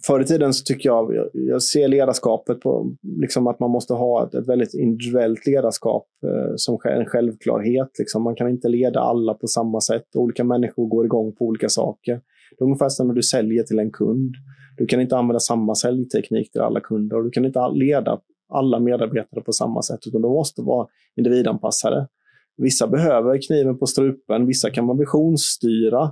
Förr 0.07 0.21
i 0.21 0.25
tiden 0.25 0.55
så 0.55 0.65
tycker 0.65 0.89
jag, 0.89 1.31
jag 1.33 1.63
ser 1.63 1.89
ledarskapet 1.89 2.61
på 2.61 2.97
liksom 3.03 3.47
att 3.47 3.61
man 3.61 3.71
måste 3.71 3.95
ha 3.95 4.27
ett, 4.27 4.35
ett 4.35 4.49
väldigt 4.49 4.75
individuellt 4.75 5.47
ledarskap 5.47 6.07
eh, 6.27 6.53
som 6.57 6.79
en 6.85 7.07
självklarhet. 7.07 7.91
Liksom. 7.99 8.23
Man 8.23 8.35
kan 8.35 8.49
inte 8.49 8.69
leda 8.69 9.01
alla 9.01 9.35
på 9.35 9.47
samma 9.47 9.81
sätt. 9.81 10.05
Olika 10.17 10.45
människor 10.45 10.87
går 10.87 11.05
igång 11.05 11.35
på 11.35 11.45
olika 11.45 11.69
saker. 11.69 12.21
Det 12.59 12.63
är 12.63 12.65
ungefär 12.65 12.89
som 12.89 13.09
när 13.09 13.15
du 13.15 13.23
säljer 13.23 13.63
till 13.63 13.79
en 13.79 13.91
kund. 13.91 14.35
Du 14.77 14.87
kan 14.87 15.01
inte 15.01 15.17
använda 15.17 15.41
samma 15.41 15.75
säljteknik 15.75 16.53
till 16.53 16.61
alla 16.61 16.81
kunder 16.81 17.17
och 17.17 17.25
du 17.25 17.31
kan 17.31 17.45
inte 17.45 17.69
leda 17.73 18.21
alla 18.51 18.81
medarbetare 18.81 19.41
på 19.41 19.53
samma 19.53 19.83
sätt, 19.83 20.07
utan 20.07 20.23
de 20.23 20.33
måste 20.33 20.63
vara 20.63 20.87
individanpassade. 21.17 22.09
Vissa 22.57 22.87
behöver 22.87 23.43
kniven 23.43 23.79
på 23.79 23.87
strupen, 23.87 24.47
vissa 24.47 24.71
kan 24.71 24.87
man 24.87 24.99
visionsstyra, 24.99 26.03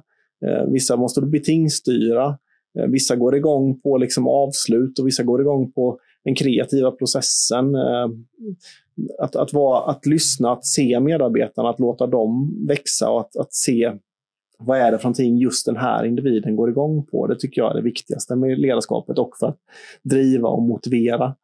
eh, 0.46 0.64
vissa 0.72 0.96
måste 0.96 1.20
betingstyra, 1.20 2.38
eh, 2.78 2.86
vissa 2.86 3.16
går 3.16 3.36
igång 3.36 3.80
på 3.80 3.98
liksom 3.98 4.28
avslut 4.28 4.98
och 4.98 5.06
vissa 5.06 5.22
går 5.22 5.40
igång 5.40 5.72
på 5.72 5.98
den 6.24 6.34
kreativa 6.34 6.90
processen. 6.90 7.74
Eh, 7.74 8.08
att, 9.18 9.36
att, 9.36 9.52
vara, 9.52 9.90
att 9.90 10.06
lyssna, 10.06 10.52
att 10.52 10.66
se 10.66 11.00
medarbetarna, 11.00 11.70
att 11.70 11.80
låta 11.80 12.06
dem 12.06 12.64
växa 12.68 13.10
och 13.10 13.20
att, 13.20 13.36
att 13.36 13.54
se 13.54 13.92
vad 14.58 14.78
är 14.78 14.92
det 14.92 14.98
för 14.98 15.04
någonting 15.04 15.36
just 15.36 15.66
den 15.66 15.76
här 15.76 16.04
individen 16.04 16.56
går 16.56 16.70
igång 16.70 17.06
på. 17.06 17.26
Det 17.26 17.38
tycker 17.38 17.62
jag 17.62 17.70
är 17.70 17.74
det 17.74 17.82
viktigaste 17.82 18.36
med 18.36 18.58
ledarskapet 18.58 19.18
och 19.18 19.36
för 19.40 19.46
att 19.46 19.58
driva 20.02 20.48
och 20.48 20.62
motivera 20.62 21.34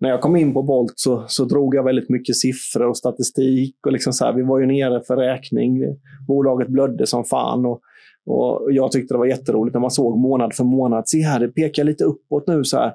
när 0.00 0.08
jag 0.08 0.20
kom 0.20 0.36
in 0.36 0.54
på 0.54 0.62
Bolt 0.62 0.92
så, 0.96 1.24
så 1.28 1.44
drog 1.44 1.74
jag 1.74 1.84
väldigt 1.84 2.08
mycket 2.08 2.36
siffror 2.36 2.86
och 2.86 2.96
statistik. 2.96 3.76
Och 3.86 3.92
liksom 3.92 4.12
så 4.12 4.24
här, 4.24 4.32
vi 4.32 4.42
var 4.42 4.58
ju 4.58 4.66
nere 4.66 5.02
för 5.06 5.16
räkning. 5.16 5.80
Bolaget 6.28 6.68
blödde 6.68 7.06
som 7.06 7.24
fan. 7.24 7.66
Och, 7.66 7.80
och 8.26 8.72
jag 8.72 8.92
tyckte 8.92 9.14
det 9.14 9.18
var 9.18 9.26
jätteroligt 9.26 9.74
när 9.74 9.80
man 9.80 9.90
såg 9.90 10.18
månad 10.18 10.54
för 10.54 10.64
månad. 10.64 11.08
Se 11.08 11.22
här, 11.22 11.40
det 11.40 11.48
pekar 11.48 11.84
lite 11.84 12.04
uppåt 12.04 12.46
nu. 12.46 12.64
så 12.64 12.76
här. 12.78 12.92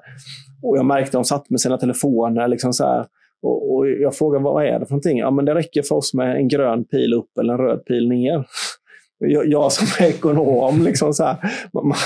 Och 0.62 0.78
Jag 0.78 0.86
märkte 0.86 1.08
att 1.08 1.12
de 1.12 1.24
satt 1.24 1.50
med 1.50 1.60
sina 1.60 1.78
telefoner. 1.78 2.48
Liksom 2.48 2.72
så 2.72 2.84
här. 2.84 3.06
Och, 3.42 3.74
och 3.74 3.88
Jag 3.88 4.16
frågade 4.16 4.44
vad 4.44 4.66
är 4.66 4.78
det 4.78 4.86
för 4.86 4.92
någonting? 4.92 5.18
Ja, 5.18 5.30
men 5.30 5.44
det 5.44 5.54
räcker 5.54 5.82
för 5.82 5.94
oss 5.94 6.14
med 6.14 6.36
en 6.36 6.48
grön 6.48 6.84
pil 6.84 7.14
upp 7.14 7.38
eller 7.40 7.52
en 7.52 7.60
röd 7.60 7.84
pil 7.84 8.08
ner. 8.08 8.46
Jag, 9.24 9.46
jag 9.46 9.72
som 9.72 10.04
är 10.04 10.08
ekonom 10.08 10.82
liksom 10.82 11.12
så 11.14 11.24
här, 11.24 11.36
man, 11.72 11.86
man 11.86 11.96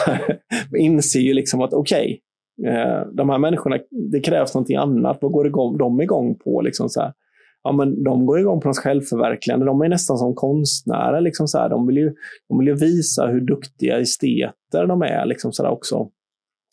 inser 0.81 1.21
ju 1.21 1.33
liksom 1.33 1.61
att 1.61 1.73
okej, 1.73 2.05
okay, 2.05 2.19
Eh, 2.65 3.07
de 3.13 3.31
här 3.31 3.39
människorna, 3.39 3.79
det 4.13 4.21
krävs 4.21 4.55
någonting 4.55 4.77
annat. 4.77 5.19
Vad 5.21 5.33
går 5.33 5.47
igång, 5.47 5.79
de 5.79 6.01
igång 6.01 6.39
på? 6.39 6.61
Liksom 6.61 6.89
så 6.89 7.01
här. 7.01 7.13
Ja, 7.63 7.73
men 7.73 8.05
de 8.05 8.27
går 8.27 8.41
igång 8.41 8.61
på 8.61 8.69
något 8.69 8.79
självförverkligande. 8.79 9.67
De 9.67 9.83
är 9.83 9.89
nästan 9.89 10.19
som 10.19 10.35
konstnärer. 10.35 11.21
Liksom 11.21 11.49
så 11.49 11.59
här. 11.59 11.69
De, 11.69 11.87
vill 11.87 11.97
ju, 11.97 12.15
de 12.49 12.59
vill 12.59 12.69
ju 12.69 12.75
visa 12.75 13.27
hur 13.27 13.41
duktiga 13.41 13.99
esteter 13.99 14.87
de 14.87 15.03
är. 15.03 15.27
Liksom 15.27 15.53
så 15.53 15.69
också. 15.69 16.09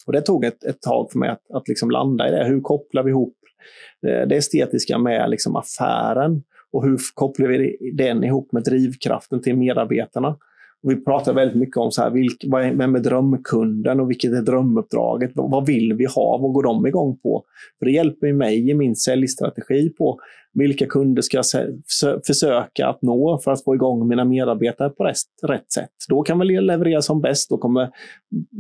Och 0.08 0.14
Det 0.14 0.22
tog 0.22 0.46
ett, 0.46 0.64
ett 0.64 0.82
tag 0.82 1.12
för 1.12 1.20
mig 1.20 1.30
att, 1.30 1.52
att 1.54 1.68
liksom 1.68 1.92
landa 1.92 2.28
i 2.28 2.32
det. 2.32 2.46
Hur 2.46 2.62
kopplar 2.62 3.04
vi 3.04 3.10
ihop 3.10 3.38
eh, 4.08 4.28
det 4.28 4.36
estetiska 4.36 4.98
med 4.98 5.30
liksom 5.30 5.56
affären? 5.56 6.44
Och 6.72 6.84
hur 6.84 7.00
kopplar 7.14 7.48
vi 7.48 7.78
den 7.98 8.24
ihop 8.24 8.52
med 8.52 8.64
drivkraften 8.64 9.42
till 9.42 9.58
medarbetarna? 9.58 10.38
Och 10.84 10.92
vi 10.92 10.96
pratar 10.96 11.34
väldigt 11.34 11.58
mycket 11.58 11.78
om 11.78 11.92
så 11.92 12.02
här, 12.02 12.10
vilk, 12.10 12.44
vem 12.52 12.96
är 12.96 13.00
drömkunden 13.00 14.00
och 14.00 14.10
vilket 14.10 14.34
är 14.34 14.42
drömuppdraget? 14.42 15.32
Vad 15.34 15.66
vill 15.66 15.94
vi 15.94 16.06
ha? 16.06 16.38
Vad 16.38 16.54
går 16.54 16.64
de 16.64 16.88
igång 16.88 17.18
på? 17.18 17.44
För 17.80 17.86
det 17.86 17.92
hjälper 17.92 18.34
mig 18.34 18.70
i 18.70 18.74
min 18.74 18.96
säljstrategi 18.96 19.90
på 19.90 20.20
vilka 20.54 20.86
kunder 20.86 21.22
ska 21.22 21.38
jag 21.38 21.46
försöka 22.26 22.88
att 22.88 23.02
nå 23.02 23.38
för 23.38 23.52
att 23.52 23.64
få 23.64 23.76
igång 23.76 24.08
mina 24.08 24.26
medarbetare 24.26 24.90
på 24.90 25.04
rätt 25.44 25.72
sätt. 25.72 25.90
Då 26.10 26.22
kan 26.22 26.40
vi 26.40 26.46
leverera 26.46 27.02
som 27.02 27.22
bäst. 27.22 27.50
Då 27.50 27.58
kommer 27.58 27.90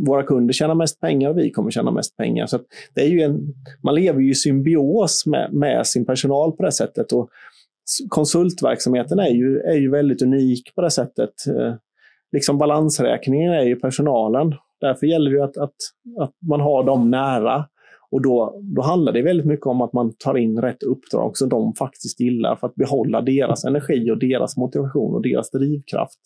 våra 0.07 0.23
kunder 0.23 0.53
tjäna 0.53 0.75
mest 0.75 0.99
pengar 0.99 1.29
och 1.29 1.37
vi 1.37 1.51
kommer 1.51 1.71
tjäna 1.71 1.91
mest 1.91 2.17
pengar. 2.17 2.45
Så 2.45 2.59
det 2.95 3.01
är 3.01 3.07
ju 3.07 3.21
en, 3.21 3.53
man 3.83 3.95
lever 3.95 4.21
ju 4.21 4.31
i 4.31 4.35
symbios 4.35 5.25
med, 5.25 5.53
med 5.53 5.87
sin 5.87 6.05
personal 6.05 6.51
på 6.51 6.63
det 6.63 6.71
sättet. 6.71 7.11
Och 7.11 7.29
konsultverksamheten 8.09 9.19
är 9.19 9.29
ju, 9.29 9.59
är 9.59 9.77
ju 9.77 9.89
väldigt 9.89 10.21
unik 10.21 10.75
på 10.75 10.81
det 10.81 10.91
sättet. 10.91 11.47
Eh, 11.47 11.73
Liksom 12.33 12.57
balansräkningen 12.57 13.53
är 13.53 13.63
ju 13.63 13.75
personalen. 13.75 14.55
Därför 14.81 15.07
gäller 15.07 15.31
det 15.31 15.43
att, 15.43 15.57
att, 15.57 15.75
att 16.19 16.33
man 16.49 16.61
har 16.61 16.83
dem 16.83 17.11
nära. 17.11 17.65
Och 18.11 18.21
då, 18.21 18.59
då 18.75 18.81
handlar 18.81 19.13
det 19.13 19.21
väldigt 19.21 19.45
mycket 19.45 19.65
om 19.65 19.81
att 19.81 19.93
man 19.93 20.13
tar 20.17 20.37
in 20.37 20.61
rätt 20.61 20.83
uppdrag 20.83 21.37
som 21.37 21.49
de 21.49 21.73
faktiskt 21.73 22.19
gillar 22.19 22.55
för 22.55 22.67
att 22.67 22.75
behålla 22.75 23.21
deras 23.21 23.65
energi 23.65 24.11
och 24.11 24.19
deras 24.19 24.57
motivation 24.57 25.15
och 25.15 25.21
deras 25.21 25.51
drivkraft. 25.51 26.19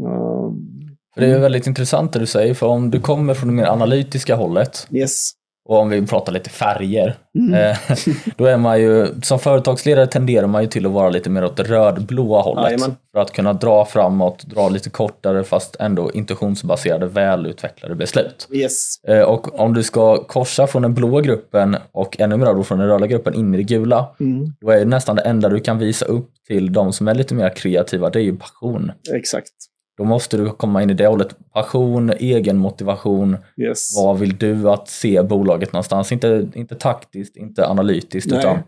Um, 0.00 0.96
det 1.16 1.26
är 1.26 1.40
väldigt 1.40 1.66
intressant 1.66 2.12
det 2.12 2.18
du 2.18 2.26
säger, 2.26 2.54
för 2.54 2.66
om 2.66 2.90
du 2.90 3.00
kommer 3.00 3.34
från 3.34 3.48
det 3.48 3.54
mer 3.54 3.66
analytiska 3.66 4.36
hållet 4.36 4.88
yes. 4.90 5.30
Och 5.64 5.78
om 5.78 5.88
vi 5.88 6.06
pratar 6.06 6.32
lite 6.32 6.50
färger, 6.50 7.16
mm. 7.38 7.54
Eh, 7.54 7.76
då 8.36 8.46
är 8.46 8.56
man 8.56 8.80
ju, 8.80 9.06
som 9.22 9.38
företagsledare 9.38 10.06
tenderar 10.06 10.46
man 10.46 10.62
ju 10.62 10.68
till 10.68 10.86
att 10.86 10.92
vara 10.92 11.10
lite 11.10 11.30
mer 11.30 11.44
åt 11.44 11.56
det 11.56 11.62
rödblåa 11.62 12.42
hållet. 12.42 12.64
Jajamän. 12.64 12.96
För 13.12 13.20
att 13.20 13.32
kunna 13.32 13.52
dra 13.52 13.84
framåt, 13.84 14.42
dra 14.42 14.68
lite 14.68 14.90
kortare 14.90 15.44
fast 15.44 15.76
ändå 15.80 16.12
intuitionsbaserade, 16.12 17.06
välutvecklade 17.06 17.94
beslut. 17.94 18.48
Yes. 18.52 19.04
Eh, 19.08 19.20
och 19.20 19.60
om 19.60 19.74
du 19.74 19.82
ska 19.82 20.24
korsa 20.24 20.66
från 20.66 20.82
den 20.82 20.94
blåa 20.94 21.20
gruppen 21.20 21.76
och 21.92 22.20
ännu 22.20 22.36
mer 22.36 22.54
då 22.54 22.64
från 22.64 22.78
den 22.78 22.88
röda 22.88 23.06
gruppen 23.06 23.34
in 23.34 23.54
i 23.54 23.56
det 23.56 23.62
gula, 23.62 24.06
mm. 24.20 24.52
då 24.60 24.70
är 24.70 24.78
det 24.78 24.84
nästan 24.84 25.16
det 25.16 25.22
enda 25.22 25.48
du 25.48 25.60
kan 25.60 25.78
visa 25.78 26.04
upp 26.04 26.30
till 26.46 26.72
de 26.72 26.92
som 26.92 27.08
är 27.08 27.14
lite 27.14 27.34
mer 27.34 27.56
kreativa, 27.56 28.10
det 28.10 28.18
är 28.18 28.22
ju 28.22 28.36
passion. 28.36 28.92
Exakt. 29.14 29.52
Då 29.96 30.04
måste 30.04 30.36
du 30.36 30.50
komma 30.50 30.82
in 30.82 30.90
i 30.90 30.94
det 30.94 31.06
hållet. 31.06 31.36
Passion, 31.52 32.10
egen 32.10 32.58
motivation. 32.58 33.36
Yes. 33.56 33.96
Vad 33.96 34.18
vill 34.18 34.38
du 34.38 34.70
att 34.70 34.88
se 34.88 35.22
bolaget 35.22 35.72
någonstans? 35.72 36.12
Inte, 36.12 36.48
inte 36.54 36.74
taktiskt, 36.74 37.36
inte 37.36 37.66
analytiskt, 37.66 38.30
Nej. 38.30 38.38
utan 38.38 38.58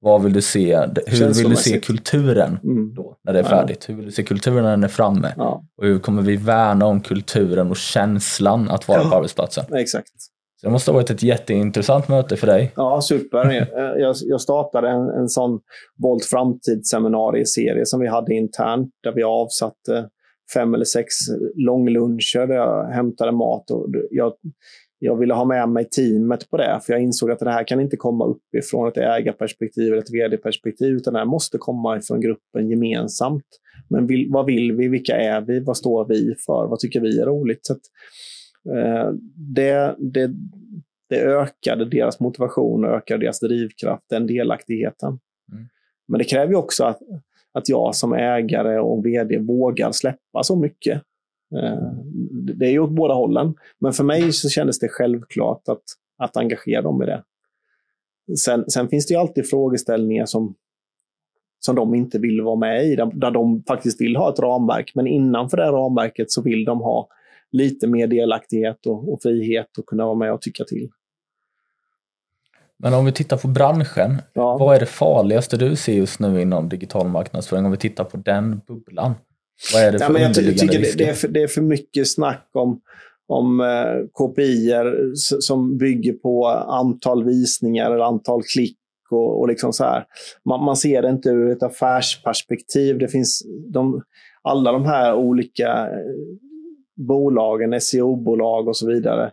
vad 0.00 0.22
vill 0.22 0.32
du 0.32 0.42
se? 0.42 0.76
Hur 1.06 1.34
vill 1.34 1.50
du 1.50 1.56
se 1.56 1.80
kulturen 1.80 2.58
mm. 2.64 2.94
då, 2.94 3.16
när 3.24 3.32
det 3.32 3.38
är 3.38 3.44
färdigt? 3.44 3.88
Hur 3.88 3.94
vill 3.94 4.04
du 4.04 4.12
se 4.12 4.22
kulturen 4.22 4.62
när 4.62 4.70
den 4.70 4.84
är 4.84 4.88
framme? 4.88 5.34
Ja. 5.36 5.64
Och 5.76 5.84
hur 5.84 5.98
kommer 5.98 6.22
vi 6.22 6.36
värna 6.36 6.86
om 6.86 7.00
kulturen 7.00 7.70
och 7.70 7.76
känslan 7.76 8.70
att 8.70 8.88
vara 8.88 9.02
ja. 9.02 9.10
på 9.10 9.16
arbetsplatsen? 9.16 9.74
Exakt. 9.74 10.08
Så 10.60 10.66
det 10.66 10.70
måste 10.70 10.90
ha 10.90 10.94
varit 10.94 11.10
ett 11.10 11.22
jätteintressant 11.22 12.08
möte 12.08 12.36
för 12.36 12.46
dig. 12.46 12.72
Ja, 12.76 13.00
super. 13.00 13.68
Jag, 13.98 14.16
jag 14.20 14.40
startade 14.40 14.88
en, 14.88 15.08
en 15.08 15.28
sån 15.28 15.60
Volt 16.02 16.24
framtidsseminarieserie 16.24 17.86
som 17.86 18.00
vi 18.00 18.08
hade 18.08 18.34
internt 18.34 18.90
där 19.02 19.12
vi 19.12 19.22
avsatte 19.22 20.08
fem 20.54 20.74
eller 20.74 20.84
sex 20.84 21.14
långluncher 21.54 22.46
där 22.46 22.54
jag 22.54 22.84
hämtade 22.84 23.32
mat. 23.32 23.70
Och 23.70 23.86
jag, 24.10 24.32
jag 24.98 25.16
ville 25.16 25.34
ha 25.34 25.44
med 25.44 25.68
mig 25.68 25.88
teamet 25.88 26.50
på 26.50 26.56
det, 26.56 26.80
för 26.86 26.92
jag 26.92 27.02
insåg 27.02 27.30
att 27.30 27.38
det 27.38 27.50
här 27.50 27.64
kan 27.64 27.80
inte 27.80 27.96
komma 27.96 28.24
uppifrån 28.24 28.88
ett 28.88 28.96
ägarperspektiv 28.96 29.92
eller 29.92 30.02
ett 30.02 30.14
vd-perspektiv, 30.14 30.96
utan 30.96 31.12
det 31.12 31.18
här 31.18 31.26
måste 31.26 31.58
komma 31.58 31.96
ifrån 31.96 32.20
gruppen 32.20 32.70
gemensamt. 32.70 33.46
Men 33.88 34.06
vill, 34.06 34.28
vad 34.30 34.46
vill 34.46 34.72
vi? 34.72 34.88
Vilka 34.88 35.16
är 35.16 35.40
vi? 35.40 35.60
Vad 35.60 35.76
står 35.76 36.08
vi 36.08 36.34
för? 36.46 36.66
Vad 36.68 36.78
tycker 36.78 37.00
vi 37.00 37.20
är 37.20 37.26
roligt? 37.26 37.66
Så 37.66 37.72
att, 37.72 37.82
eh, 38.74 39.12
det, 39.54 39.96
det, 39.98 40.30
det 41.08 41.20
ökade 41.20 41.84
deras 41.84 42.20
motivation 42.20 42.84
och 42.84 42.90
ökade 42.90 43.24
deras 43.24 43.40
drivkraft, 43.40 44.04
den 44.10 44.26
delaktigheten. 44.26 45.08
Mm. 45.52 45.64
Men 46.08 46.18
det 46.18 46.24
kräver 46.24 46.54
också 46.54 46.84
att, 46.84 46.98
att 47.54 47.68
jag 47.68 47.94
som 47.94 48.12
ägare 48.12 48.78
och 48.78 49.06
vd 49.06 49.38
vågar 49.38 49.92
släppa 49.92 50.42
så 50.42 50.56
mycket. 50.56 51.02
Eh, 51.56 51.92
det 52.56 52.66
är 52.66 52.70
ju 52.70 52.78
åt 52.78 52.90
båda 52.90 53.14
hållen. 53.14 53.54
Men 53.80 53.92
för 53.92 54.04
mig 54.04 54.32
så 54.32 54.48
kändes 54.48 54.78
det 54.78 54.88
självklart 54.88 55.68
att, 55.68 55.82
att 56.18 56.36
engagera 56.36 56.82
dem 56.82 57.02
i 57.02 57.06
det. 57.06 57.24
Sen, 58.38 58.70
sen 58.70 58.88
finns 58.88 59.06
det 59.06 59.14
ju 59.14 59.20
alltid 59.20 59.48
frågeställningar 59.50 60.26
som, 60.26 60.54
som 61.60 61.76
de 61.76 61.94
inte 61.94 62.18
vill 62.18 62.42
vara 62.42 62.56
med 62.56 62.86
i, 62.86 62.96
där, 62.96 63.10
där 63.14 63.30
de 63.30 63.62
faktiskt 63.68 64.00
vill 64.00 64.16
ha 64.16 64.32
ett 64.32 64.38
ramverk. 64.38 64.92
Men 64.94 65.06
innanför 65.06 65.56
det 65.56 65.66
ramverket 65.66 66.30
så 66.30 66.42
vill 66.42 66.64
de 66.64 66.80
ha 66.80 67.08
lite 67.52 67.86
mer 67.86 68.06
delaktighet 68.06 68.86
och, 68.86 69.12
och 69.12 69.22
frihet 69.22 69.78
och 69.78 69.86
kunna 69.86 70.04
vara 70.04 70.14
med 70.14 70.32
och 70.32 70.40
tycka 70.40 70.64
till. 70.64 70.88
Men 72.82 72.94
om 72.94 73.04
vi 73.04 73.12
tittar 73.12 73.36
på 73.36 73.48
branschen, 73.48 74.22
ja. 74.32 74.56
vad 74.58 74.76
är 74.76 74.80
det 74.80 74.86
farligaste 74.86 75.56
du 75.56 75.76
ser 75.76 75.92
just 75.92 76.20
nu 76.20 76.42
inom 76.42 76.68
digital 76.68 77.08
marknadsföring? 77.08 77.64
Om 77.64 77.70
vi 77.70 77.76
tittar 77.76 78.04
på 78.04 78.16
den 78.16 78.60
bubblan. 78.66 79.14
Vad 79.72 79.82
är 79.82 79.92
det 79.92 79.98
för 79.98 80.14
ja, 80.14 80.20
jag 80.20 80.34
tycker 80.34 80.78
det, 80.78 80.98
det, 80.98 81.08
är 81.08 81.14
för, 81.14 81.28
det 81.28 81.42
är 81.42 81.48
för 81.48 81.62
mycket 81.62 82.08
snack 82.08 82.48
om, 82.52 82.80
om 83.26 83.60
eh, 83.60 84.06
KPI 84.12 84.72
som 85.40 85.78
bygger 85.78 86.12
på 86.12 86.46
antal 86.48 87.24
visningar 87.24 87.90
eller 87.90 88.04
antal 88.04 88.42
klick. 88.42 88.78
Och, 89.10 89.40
och 89.40 89.48
liksom 89.48 89.72
så 89.72 89.84
här. 89.84 90.04
Man, 90.44 90.64
man, 90.64 90.76
ser 90.76 91.02
det 91.02 91.08
inte 91.08 91.28
ur 91.28 91.52
ett 91.52 91.62
affärsperspektiv. 91.62 92.98
Det 92.98 93.08
finns 93.08 93.42
de, 93.72 94.02
alla 94.42 94.72
de 94.72 94.84
här 94.84 95.14
olika 95.14 95.86
eh, 95.86 96.14
bolagen, 96.96 97.80
SEO-bolag 97.80 98.68
och 98.68 98.76
så 98.76 98.86
vidare 98.86 99.32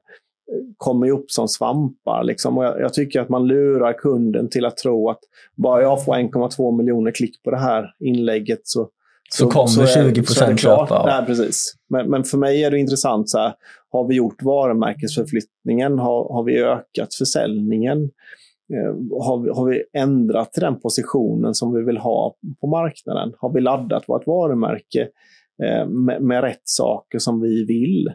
kommer 0.78 1.12
upp 1.12 1.32
som 1.32 1.48
svampar. 1.48 2.24
Liksom. 2.24 2.58
Och 2.58 2.66
jag, 2.66 2.80
jag, 2.80 2.94
tycker 2.94 3.22
att 3.22 3.30
man 3.30 3.48
lurar 3.48 3.94
kunden 3.94 4.50
till 4.50 4.66
att 4.66 4.78
tro 4.78 5.10
att 5.10 5.20
bara 5.56 5.82
jag 5.82 6.06
får 6.06 6.16
1,2 6.16 6.78
miljoner 6.78 7.12
klick 7.12 7.44
på 7.44 7.52
det 7.52 7.58
här 7.58 7.96
inlägget 8.00 8.62
så, 8.64 8.90
så, 9.30 9.46
så 9.46 9.52
kommer 9.52 9.68
så 9.68 9.88
20 9.88 10.24
procent 10.24 10.60
köpa. 10.60 11.06
Nej, 11.06 11.26
precis. 11.26 11.74
Men, 11.90 12.10
men, 12.10 12.24
för 12.24 12.38
mig 12.38 12.64
är 12.64 12.72
det 12.72 12.80
intressant. 12.80 13.30
Så 13.30 13.38
här, 13.38 13.54
har 13.92 14.08
vi 14.08 14.16
gjort 14.16 14.44
varumärkesförflyttningen? 14.44 16.00
Har, 16.00 16.34
har 16.34 16.44
vi 16.44 16.64
ökat 16.64 17.14
försäljningen? 17.14 18.04
Eh, 18.74 19.20
har, 19.26 19.44
vi, 19.44 19.50
har 19.50 19.70
vi 19.70 19.84
ändrat 19.94 20.54
till 20.54 20.62
den 20.62 20.80
positionen 20.80 21.54
som 21.54 21.74
vi 21.74 21.84
vill 21.84 21.98
ha 21.98 22.36
på 22.62 22.68
marknaden? 22.68 23.34
Har 23.38 23.54
vi 23.54 23.62
laddat 23.62 24.04
vårt 24.08 24.28
varumärke 24.28 25.08
eh, 25.64 25.88
med, 25.88 26.22
med 26.22 26.42
rätt 26.42 26.62
saker 26.64 27.20
som 27.20 27.42
vi 27.42 27.66
vill? 27.66 28.10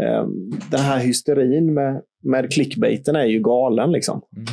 Ehm, 0.00 0.50
den 0.70 0.80
här 0.80 0.98
hysterin 0.98 1.74
med, 1.74 2.02
med 2.22 2.52
clickbaiten 2.52 3.16
är 3.16 3.24
ju 3.24 3.40
galen. 3.40 3.92
Liksom. 3.92 4.22
Mm. 4.36 4.46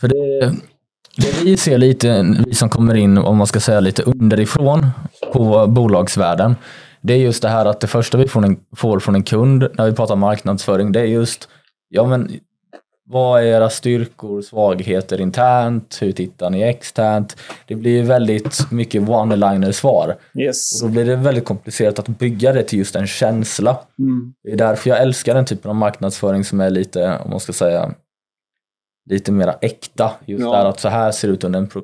För 0.00 0.08
det, 0.08 0.54
det 1.16 1.44
vi 1.44 1.56
ser 1.56 1.78
lite, 1.78 2.34
vi 2.46 2.54
som 2.54 2.68
kommer 2.68 2.94
in, 2.94 3.18
om 3.18 3.36
man 3.36 3.46
ska 3.46 3.60
säga 3.60 3.80
lite 3.80 4.02
underifrån 4.02 4.86
på 5.32 5.66
bolagsvärlden, 5.66 6.56
det 7.00 7.12
är 7.14 7.18
just 7.18 7.42
det 7.42 7.48
här 7.48 7.66
att 7.66 7.80
det 7.80 7.86
första 7.86 8.18
vi 8.18 8.28
får, 8.28 8.44
en, 8.44 8.56
får 8.76 9.00
från 9.00 9.14
en 9.14 9.22
kund 9.22 9.68
när 9.74 9.86
vi 9.86 9.92
pratar 9.92 10.16
marknadsföring, 10.16 10.92
det 10.92 11.00
är 11.00 11.04
just 11.04 11.48
ja 11.88 12.06
men 12.06 12.30
vad 13.06 13.42
är 13.42 13.46
era 13.46 13.70
styrkor, 13.70 14.42
svagheter 14.42 15.20
internt? 15.20 15.98
Hur 16.00 16.12
tittar 16.12 16.50
ni 16.50 16.62
externt? 16.62 17.36
Det 17.66 17.74
blir 17.74 18.02
väldigt 18.02 18.70
mycket 18.70 19.02
one-liner 19.02 19.72
svar. 19.72 20.16
Yes. 20.38 20.82
Och 20.82 20.88
då 20.88 20.92
blir 20.92 21.04
det 21.04 21.16
väldigt 21.16 21.44
komplicerat 21.44 21.98
att 21.98 22.08
bygga 22.08 22.52
det 22.52 22.62
till 22.62 22.78
just 22.78 22.96
en 22.96 23.06
känsla. 23.06 23.78
Mm. 23.98 24.34
Det 24.42 24.52
är 24.52 24.56
därför 24.56 24.90
jag 24.90 25.00
älskar 25.00 25.34
den 25.34 25.44
typen 25.44 25.68
av 25.68 25.74
marknadsföring 25.74 26.44
som 26.44 26.60
är 26.60 26.70
lite, 26.70 27.18
om 27.24 27.30
man 27.30 27.40
ska 27.40 27.52
säga, 27.52 27.94
lite 29.10 29.32
mera 29.32 29.52
äkta. 29.60 30.10
Just 30.26 30.44
ja. 30.44 30.52
där 30.52 30.64
att 30.64 30.80
så 30.80 30.88
här 30.88 31.12
ser 31.12 31.28
det 31.28 31.34
ut 31.34 31.44
under 31.44 31.58
en 31.58 31.68
pro 31.68 31.82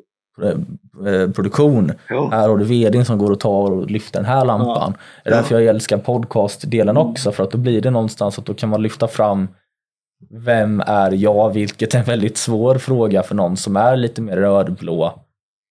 eh, 1.07 1.31
produktion. 1.31 1.93
Ja. 2.09 2.29
Här 2.33 2.49
har 2.49 2.59
du 2.59 2.65
vdn 2.65 3.05
som 3.05 3.19
går 3.19 3.31
och 3.31 3.41
tar 3.41 3.71
och 3.71 3.91
lyfter 3.91 4.19
den 4.19 4.29
här 4.29 4.45
lampan. 4.45 4.95
Ja. 4.97 5.01
Det 5.25 5.31
är 5.31 5.35
därför 5.35 5.55
jag 5.55 5.65
älskar 5.65 5.99
podcastdelen 5.99 6.97
också, 6.97 7.33
för 7.33 7.45
att 7.45 7.51
då 7.51 7.59
blir 7.59 7.81
det 7.81 7.91
någonstans 7.91 8.39
att 8.39 8.47
då 8.47 8.55
kan 8.55 8.69
man 8.69 8.83
lyfta 8.83 9.09
fram 9.09 9.49
vem 10.31 10.83
är 10.87 11.11
jag? 11.11 11.51
Vilket 11.51 11.95
är 11.95 11.99
en 11.99 12.05
väldigt 12.05 12.37
svår 12.37 12.79
fråga 12.79 13.23
för 13.23 13.35
någon 13.35 13.57
som 13.57 13.77
är 13.77 13.97
lite 13.97 14.23
mer 14.23 14.37
rödblå 14.37 15.25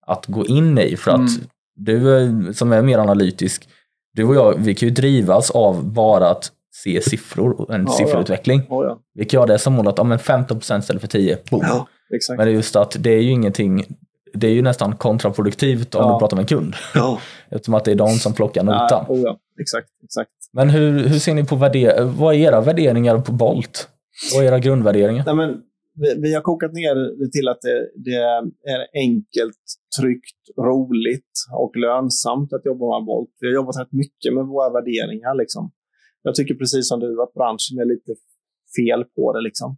att 0.08 0.26
gå 0.26 0.46
in 0.46 0.78
i. 0.78 0.96
För 0.96 1.12
att 1.12 1.18
mm. 1.18 1.42
du 1.76 2.54
som 2.54 2.72
är 2.72 2.82
mer 2.82 2.98
analytisk, 2.98 3.70
du 4.14 4.24
och 4.24 4.36
jag, 4.36 4.56
vi 4.58 4.76
kan 4.76 4.90
ju 4.90 4.96
drivas 4.96 5.52
av 5.52 5.86
bara 5.86 6.30
att 6.30 6.52
se 6.84 7.02
siffror 7.02 7.62
och 7.62 7.74
en 7.74 7.86
ja, 7.88 7.94
sifferutveckling. 7.94 8.62
Ja. 8.70 8.84
Ja, 8.84 9.00
vi 9.14 9.26
kan 9.26 9.40
ha 9.40 9.48
det 9.48 9.60
som 9.60 9.74
mål 9.74 9.88
att 9.88 9.98
ja, 9.98 10.04
men 10.04 10.18
15% 10.18 10.80
istället 10.80 11.02
för 11.02 11.08
10, 11.08 11.38
boom. 11.50 11.86
Men 12.30 12.38
det 12.38 12.44
är 12.44 12.48
just 12.48 12.76
att 12.76 12.96
det 13.00 13.10
är 13.10 13.22
ju 13.22 13.32
ingenting, 13.32 13.86
det 14.34 14.48
är 14.48 14.52
ju 14.52 14.62
nästan 14.62 14.96
kontraproduktivt 14.96 15.96
om 15.96 16.14
du 16.14 16.20
pratar 16.20 16.38
med 16.38 16.44
en 16.44 16.48
kund. 16.48 16.76
Eftersom 17.50 17.74
att 17.74 17.86
det 17.86 17.92
är 17.92 17.96
de 17.96 18.10
som 18.10 18.34
plockar 18.34 18.64
notan. 18.64 19.06
Ja, 19.10 19.40
Exakt, 19.62 19.88
exakt. 20.04 20.30
Men 20.54 20.70
hur, 20.70 21.08
hur 21.08 21.20
ser 21.20 21.34
ni 21.34 21.46
på 21.46 21.56
värder 21.56 22.04
vad 22.04 22.36
är 22.36 22.40
era 22.40 22.62
värderingar 22.62 23.20
på 23.20 23.32
Bolt? 23.32 23.88
Vad 24.34 24.44
är 24.44 24.48
era 24.48 24.60
grundvärderingar? 24.60 25.24
Nej, 25.26 25.36
men 25.36 25.52
vi, 26.02 26.10
vi, 26.22 26.34
har 26.34 26.42
kokat 26.42 26.74
ner 26.74 26.96
det 27.20 27.32
till 27.32 27.48
att 27.48 27.62
det, 27.62 27.78
det, 28.08 28.20
är 28.76 28.82
enkelt, 28.94 29.64
tryggt, 30.00 30.42
roligt 30.70 31.34
och 31.64 31.74
lönsamt 31.76 32.54
att 32.54 32.66
jobba 32.66 33.00
med 33.00 33.06
Bolt. 33.06 33.34
Vi 33.40 33.48
har 33.48 33.54
jobbat 33.54 33.80
rätt 33.82 33.94
mycket 34.04 34.34
med 34.34 34.46
våra 34.46 34.70
värderingar. 34.78 35.36
Liksom. 35.36 35.72
Jag 36.22 36.36
tycker 36.36 36.56
precis 36.56 36.88
som 36.90 37.00
du 37.00 37.22
att 37.24 37.34
branschen 37.34 37.76
är 37.84 37.88
lite 37.94 38.12
fel 38.78 39.02
på 39.16 39.34
det. 39.34 39.42
Liksom. 39.42 39.78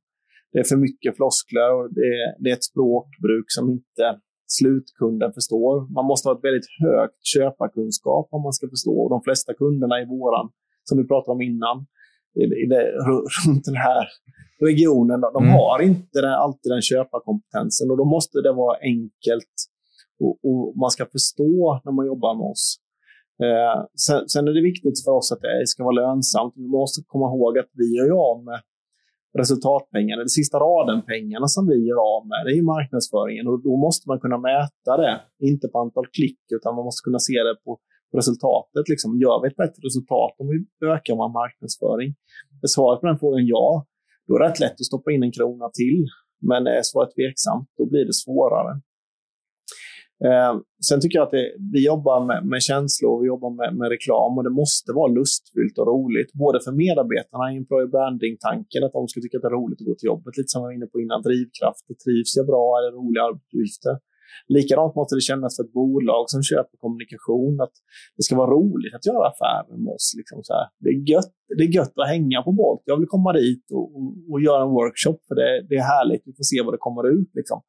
Det 0.51 0.60
är 0.60 0.63
för 0.63 0.82
mycket 0.88 1.15
floskler 1.15 1.69
och 1.77 1.93
det, 1.93 2.12
det 2.39 2.49
är 2.49 2.56
ett 2.60 2.69
språkbruk 2.71 3.47
som 3.47 3.69
inte 3.69 4.06
slutkunden 4.58 5.32
förstår. 5.34 5.73
Man 5.97 6.06
måste 6.06 6.30
ha 6.30 6.36
ett 6.38 6.47
väldigt 6.49 6.69
högt 6.86 7.21
köparkunskap 7.34 8.27
om 8.36 8.41
man 8.47 8.54
ska 8.54 8.65
förstå. 8.75 9.10
De 9.10 9.19
flesta 9.27 9.54
kunderna 9.54 9.95
i 10.01 10.06
våran, 10.06 10.47
som 10.84 10.97
vi 10.97 11.08
pratade 11.08 11.34
om 11.36 11.41
innan, 11.41 11.77
i, 12.39 12.44
i 12.63 12.65
det, 12.74 12.84
runt 13.48 13.65
den 13.65 13.76
här 13.76 14.08
regionen, 14.67 15.22
de 15.22 15.44
mm. 15.44 15.56
har 15.56 15.82
inte 15.82 16.22
den, 16.22 16.34
alltid 16.34 16.72
den 16.72 16.82
köparkompetensen 16.82 17.91
och 17.91 17.98
då 17.98 18.06
måste 18.06 18.41
det 18.41 18.54
vara 18.54 18.78
enkelt 18.82 19.56
och, 20.24 20.36
och 20.48 20.78
man 20.78 20.91
ska 20.91 21.06
förstå 21.06 21.82
när 21.86 21.91
man 21.91 22.06
jobbar 22.06 22.34
med 22.36 22.48
oss. 22.54 22.65
Eh, 23.46 23.78
sen, 24.06 24.30
sen, 24.30 24.48
är 24.48 24.54
det 24.54 24.70
viktigt 24.72 25.04
för 25.06 25.12
oss 25.20 25.32
att 25.32 25.41
det 25.41 25.67
ska 25.67 25.84
vara 25.84 26.00
lönsamt. 26.04 26.54
Vi 26.56 26.67
måste 26.67 27.00
komma 27.08 27.26
ihåg 27.32 27.58
att 27.58 27.72
vi 27.82 27.88
gör 27.98 28.12
av 28.30 28.38
med 28.50 28.60
resultatpengarna, 29.41 30.20
den 30.20 30.38
sista 30.39 30.58
raden-pengarna 30.58 31.48
som 31.48 31.63
vi 31.72 31.78
gör 31.89 32.00
av 32.15 32.22
med, 32.32 32.39
det 32.46 32.52
är 32.58 32.72
marknadsföringen. 32.76 33.48
Och 33.48 33.60
då 33.67 33.74
måste 33.86 34.04
man 34.10 34.20
kunna 34.20 34.38
mäta 34.38 34.91
det, 35.04 35.15
inte 35.52 35.67
på 35.67 35.80
antal 35.80 36.08
klick, 36.17 36.41
utan 36.56 36.76
man 36.76 36.86
måste 36.86 37.06
kunna 37.08 37.20
se 37.20 37.38
det 37.48 37.56
på 37.65 37.80
resultatet. 38.19 38.89
Liksom, 38.89 39.10
gör 39.24 39.41
vi 39.41 39.47
ett 39.47 39.62
bättre 39.63 39.82
resultat 39.88 40.34
om 40.39 40.47
vi 40.52 40.58
ökar 40.93 41.15
vår 41.15 41.32
marknadsföring? 41.41 42.10
Är 42.65 42.67
svaret 42.67 43.02
på 43.02 43.08
den 43.08 43.19
frågan 43.19 43.47
ja, 43.47 43.86
då 44.28 44.36
är 44.36 44.39
det 44.39 44.47
rätt 44.50 44.60
lätt 44.60 44.78
att 44.82 44.91
stoppa 44.91 45.12
in 45.12 45.24
en 45.24 45.32
krona 45.32 45.69
till. 45.80 46.00
Men 46.50 46.67
är 46.67 46.82
svaret 46.84 47.12
tveksamt, 47.15 47.67
då 47.78 47.84
blir 47.91 48.06
det 48.06 48.13
svårare. 48.13 48.74
Eh, 50.28 50.54
sen 50.88 51.00
tycker 51.02 51.17
jag 51.19 51.26
att 51.26 51.38
det, 51.38 51.47
vi 51.74 51.82
jobbar 51.91 52.17
med, 52.30 52.39
med 52.52 52.62
känslor, 52.69 53.13
vi 53.21 53.28
jobbar 53.34 53.52
med, 53.60 53.69
med, 53.80 53.88
reklam 53.95 54.32
och 54.38 54.43
det 54.47 54.56
måste 54.62 54.89
vara 55.00 55.10
lustfyllt 55.17 55.78
och 55.82 55.88
roligt. 55.93 56.32
Både 56.43 56.58
för 56.65 56.74
medarbetarna 56.84 57.45
i 57.52 57.58
employer 57.62 57.89
branding-tanken, 57.95 58.84
att 58.84 58.95
de 58.97 59.02
ska 59.08 59.17
tycka 59.21 59.38
att 59.38 59.45
det 59.45 59.52
är 59.54 59.60
roligt 59.62 59.82
att 59.82 59.89
gå 59.89 59.95
till 59.95 60.12
jobbet. 60.12 60.38
Lite 60.38 60.52
som 60.52 60.60
jag 60.60 60.67
var 60.69 60.76
inne 60.78 60.89
på 60.93 60.97
innan, 61.04 61.21
drivkraft. 61.28 61.86
Trivs 62.06 62.32
jag 62.39 62.45
bra? 62.52 62.65
Är 62.78 62.82
det 62.86 62.91
roliga 63.02 63.24
arbetsuppgifter? 63.28 63.95
Likadant 64.56 64.96
måste 64.96 65.15
det 65.15 65.26
kännas 65.30 65.52
för 65.56 65.63
ett 65.63 65.74
bolag 65.82 66.24
som 66.34 66.41
köper 66.52 66.76
kommunikation, 66.84 67.56
att 67.65 67.76
det 68.17 68.24
ska 68.24 68.34
vara 68.44 68.52
roligt 68.58 68.94
att 68.98 69.06
göra 69.12 69.26
affärer 69.34 69.78
med 69.84 69.91
oss. 69.98 70.08
Liksom 70.20 70.38
så 70.48 70.54
här. 70.58 70.67
Det, 70.84 70.89
är 70.96 71.00
gött, 71.12 71.34
det 71.58 71.63
är 71.67 71.74
gött 71.78 71.96
att 72.02 72.13
hänga 72.15 72.39
på 72.48 72.52
Bolt. 72.62 72.84
Jag 72.91 72.98
vill 73.00 73.13
komma 73.15 73.32
dit 73.34 73.65
och, 73.78 73.88
och, 73.98 74.08
och 74.32 74.39
göra 74.48 74.62
en 74.67 74.74
workshop, 74.80 75.20
för 75.28 75.36
det, 75.39 75.50
det, 75.70 75.76
är 75.82 75.86
härligt. 75.96 76.22
Vi 76.26 76.34
får 76.39 76.48
se 76.52 76.58
vad 76.65 76.74
det 76.74 76.86
kommer 76.88 77.04
ut. 77.17 77.32
Liksom 77.39 77.60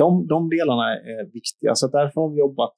de, 0.00 0.26
de 0.26 0.48
delarna 0.48 0.86
är 1.14 1.32
viktiga. 1.32 1.74
Så 1.74 1.86
därför 1.88 2.20
har 2.20 2.30
vi 2.30 2.38
jobbat 2.38 2.74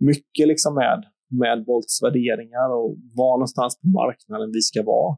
mycket 0.00 0.48
liksom 0.48 0.74
med, 0.74 1.04
med 1.40 1.64
Bolts 1.64 2.02
värderingar 2.02 2.68
och 2.78 2.96
var 3.14 3.34
någonstans 3.36 3.80
på 3.80 3.86
marknaden 3.88 4.50
vi 4.52 4.60
ska 4.60 4.82
vara. 4.82 5.16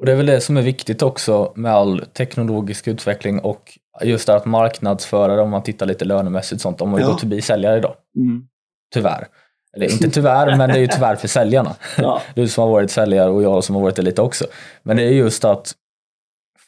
Och 0.00 0.06
Det 0.06 0.12
är 0.12 0.16
väl 0.16 0.26
det 0.26 0.40
som 0.40 0.56
är 0.56 0.62
viktigt 0.62 1.02
också 1.02 1.52
med 1.56 1.72
all 1.72 2.04
teknologisk 2.12 2.88
utveckling 2.88 3.40
och 3.40 3.78
just 4.02 4.26
det 4.26 4.34
att 4.34 4.44
marknadsföra 4.44 5.42
om 5.42 5.50
man 5.50 5.62
tittar 5.62 5.86
lite 5.86 6.04
lönemässigt 6.04 6.60
sånt, 6.60 6.80
om 6.80 6.90
man 6.90 7.00
ja. 7.00 7.06
gått 7.06 7.20
förbi 7.20 7.42
säljare 7.42 7.78
idag. 7.78 7.94
Mm. 8.16 8.42
Tyvärr. 8.94 9.26
Eller 9.76 9.92
inte 9.92 10.10
tyvärr, 10.10 10.56
men 10.56 10.68
det 10.68 10.76
är 10.76 10.80
ju 10.80 10.86
tyvärr 10.86 11.16
för 11.16 11.28
säljarna. 11.28 11.74
Ja. 11.98 12.22
Du 12.34 12.48
som 12.48 12.64
har 12.64 12.70
varit 12.70 12.90
säljare 12.90 13.30
och 13.30 13.42
jag 13.42 13.64
som 13.64 13.74
har 13.74 13.82
varit 13.82 13.96
det 13.96 14.02
lite 14.02 14.22
också. 14.22 14.44
Men 14.82 14.96
det 14.96 15.02
är 15.02 15.10
just 15.10 15.44
att 15.44 15.72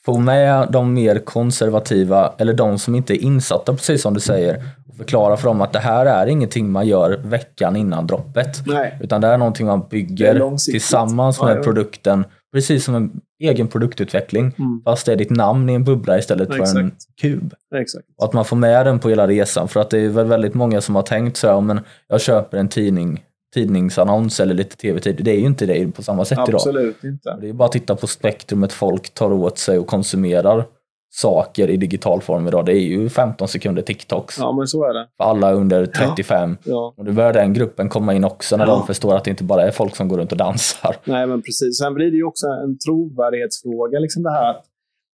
få 0.04 0.18
med 0.18 0.68
de 0.70 0.94
mer 0.94 1.18
konservativa, 1.18 2.32
eller 2.38 2.54
de 2.54 2.78
som 2.78 2.94
inte 2.94 3.14
är 3.14 3.22
insatta, 3.22 3.72
precis 3.72 4.02
som 4.02 4.14
du 4.14 4.20
säger, 4.20 4.64
och 4.88 4.96
förklara 4.96 5.36
för 5.36 5.48
dem 5.48 5.60
att 5.60 5.72
det 5.72 5.78
här 5.78 6.06
är 6.06 6.26
ingenting 6.26 6.70
man 6.70 6.86
gör 6.86 7.20
veckan 7.24 7.76
innan 7.76 8.06
droppet. 8.06 8.66
Nej. 8.66 8.98
Utan 9.00 9.20
det 9.20 9.28
är 9.28 9.38
någonting 9.38 9.66
man 9.66 9.86
bygger 9.90 10.56
tillsammans 10.70 11.42
med 11.42 11.56
ja. 11.56 11.62
produkten, 11.62 12.24
precis 12.52 12.84
som 12.84 12.94
en 12.94 13.20
egen 13.40 13.68
produktutveckling. 13.68 14.54
Mm. 14.58 14.82
Fast 14.84 15.06
det 15.06 15.12
är 15.12 15.16
ditt 15.16 15.30
namn 15.30 15.70
i 15.70 15.74
en 15.74 15.84
bubbla 15.84 16.18
istället 16.18 16.48
för 16.48 16.60
Exakt. 16.60 16.78
en 16.78 16.92
kub. 17.20 17.54
Exakt. 17.74 18.04
Och 18.16 18.24
att 18.24 18.32
man 18.32 18.44
får 18.44 18.56
med 18.56 18.86
den 18.86 18.98
på 18.98 19.08
hela 19.08 19.26
resan. 19.26 19.68
För 19.68 19.80
att 19.80 19.90
det 19.90 19.98
är 19.98 20.08
väl 20.08 20.26
väldigt 20.26 20.54
många 20.54 20.80
som 20.80 20.94
har 20.94 21.02
tänkt 21.02 21.36
så 21.36 21.48
här, 21.48 21.60
men 21.60 21.80
jag 22.08 22.20
köper 22.20 22.58
en 22.58 22.68
tidning 22.68 23.24
tidningsannons 23.54 24.40
eller 24.40 24.54
lite 24.54 24.76
tv-tid. 24.76 25.20
Det 25.24 25.30
är 25.30 25.38
ju 25.38 25.46
inte 25.46 25.66
det 25.66 25.92
på 25.92 26.02
samma 26.02 26.24
sätt 26.24 26.38
Absolut 26.38 26.96
idag. 27.02 27.12
inte. 27.12 27.36
Det 27.40 27.48
är 27.48 27.52
bara 27.52 27.66
att 27.66 27.72
titta 27.72 27.96
på 27.96 28.06
spektrumet 28.06 28.72
folk 28.72 29.14
tar 29.14 29.32
åt 29.32 29.58
sig 29.58 29.78
och 29.78 29.86
konsumerar 29.86 30.64
saker 31.14 31.70
i 31.70 31.76
digital 31.76 32.20
form 32.20 32.48
idag. 32.48 32.66
Det 32.66 32.72
är 32.72 32.80
ju 32.80 33.08
15 33.08 33.48
sekunder 33.48 33.82
TikToks. 33.82 34.38
Ja, 34.38 34.52
men 34.52 34.66
så 34.66 34.84
är 34.84 34.94
det. 34.94 35.08
För 35.16 35.24
alla 35.24 35.52
under 35.52 35.86
35. 35.86 36.56
Ja. 36.64 36.72
Ja. 36.72 36.94
Och 36.96 37.04
nu 37.04 37.12
börjar 37.12 37.32
den 37.32 37.52
gruppen 37.52 37.88
komma 37.88 38.14
in 38.14 38.24
också 38.24 38.56
när 38.56 38.66
ja. 38.66 38.72
de 38.72 38.86
förstår 38.86 39.16
att 39.16 39.24
det 39.24 39.30
inte 39.30 39.44
bara 39.44 39.62
är 39.62 39.70
folk 39.70 39.96
som 39.96 40.08
går 40.08 40.18
runt 40.18 40.32
och 40.32 40.38
dansar. 40.38 40.96
Nej, 41.04 41.26
men 41.26 41.42
precis. 41.42 41.78
Sen 41.78 41.94
blir 41.94 42.10
det 42.10 42.16
ju 42.16 42.24
också 42.24 42.46
en 42.46 42.78
trovärdighetsfråga. 42.78 43.98
Liksom 43.98 44.22
det 44.22 44.30
här 44.30 44.56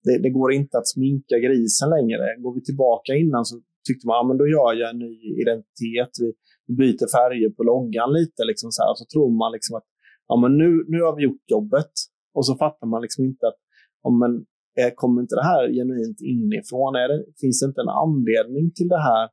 det, 0.05 0.19
det 0.23 0.31
går 0.31 0.53
inte 0.53 0.79
att 0.79 0.89
sminka 0.89 1.37
grisen 1.47 1.91
längre. 1.91 2.25
Går 2.39 2.55
vi 2.55 2.63
tillbaka 2.65 3.13
innan 3.15 3.45
så 3.45 3.61
tyckte 3.89 4.07
man 4.07 4.17
att 4.17 4.33
ja, 4.33 4.39
då 4.39 4.47
gör 4.49 4.73
jag 4.81 4.91
en 4.91 4.99
ny 4.99 5.15
identitet. 5.43 6.13
Vi, 6.21 6.33
byter 6.81 7.09
färger 7.17 7.51
på 7.51 7.63
loggan 7.63 8.13
lite. 8.13 8.45
Liksom 8.51 8.69
så, 8.73 8.83
här, 8.83 8.95
så 8.95 9.05
tror 9.13 9.31
man 9.43 9.53
liksom 9.53 9.77
att 9.77 9.89
ja, 10.29 10.37
men 10.43 10.59
nu, 10.59 10.71
nu 10.93 10.99
har 11.07 11.17
vi 11.17 11.23
gjort 11.23 11.51
jobbet. 11.57 11.93
Och 12.37 12.47
så 12.47 12.55
fattar 12.57 12.87
man 12.87 13.03
liksom 13.03 13.25
inte 13.25 13.47
att 13.51 13.61
ja, 14.03 14.11
men, 14.11 14.33
Eh, 14.79 14.93
kommer 14.95 15.21
inte 15.21 15.35
det 15.35 15.49
här 15.53 15.73
genuint 15.79 16.21
inifrån? 16.21 16.95
Är 17.03 17.09
det, 17.09 17.25
finns 17.41 17.61
det 17.61 17.67
inte 17.67 17.81
en 17.81 17.95
anledning 18.05 18.71
till 18.77 18.89
det 18.89 19.03
här? 19.11 19.29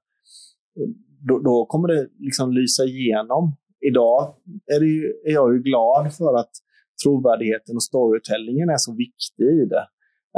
Då, 1.28 1.40
då 1.40 1.66
kommer 1.66 1.88
det 1.88 2.08
liksom 2.20 2.54
lysa 2.54 2.84
igenom. 2.84 3.44
Idag 3.90 4.36
är, 4.76 4.80
det 4.80 4.86
ju, 4.86 5.06
är 5.30 5.34
jag 5.34 5.54
ju 5.54 5.60
glad 5.62 6.14
för 6.14 6.34
att 6.42 6.54
trovärdigheten 7.04 7.76
och 7.76 7.84
storytellingen 7.84 8.70
är 8.70 8.78
så 8.78 8.92
viktig 9.06 9.48
i 9.64 9.66
det. 9.74 9.86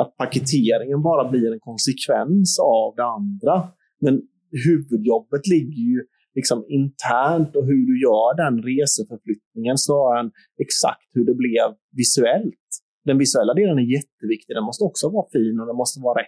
Att 0.02 0.17
paketeringen 0.17 1.02
bara 1.02 1.32
blir 1.32 1.54
en 1.54 1.60
konsekvens 1.60 2.60
av 2.60 2.96
det 2.96 3.08
andra. 3.17 3.56
Men 4.02 4.22
huvudjobbet 4.65 5.48
ligger 5.48 5.84
ju 5.93 6.00
liksom 6.36 6.65
internt 6.80 7.56
och 7.56 7.65
hur 7.65 7.84
du 7.89 7.96
gör 8.08 8.30
den 8.43 8.56
reseförflyttningen 8.72 9.78
snarare 9.78 10.20
än 10.20 10.32
exakt 10.65 11.10
hur 11.15 11.26
det 11.30 11.38
blev 11.43 11.67
visuellt. 12.00 12.66
Den 13.08 13.17
visuella 13.17 13.54
delen 13.54 13.80
är 13.80 13.93
jätteviktig. 13.93 14.56
Den 14.56 14.63
måste 14.63 14.84
också 14.84 15.10
vara 15.10 15.26
fin 15.32 15.60
och 15.60 15.67
den 15.67 15.76
måste 15.76 16.00
vara 16.00 16.22
rätt. 16.22 16.28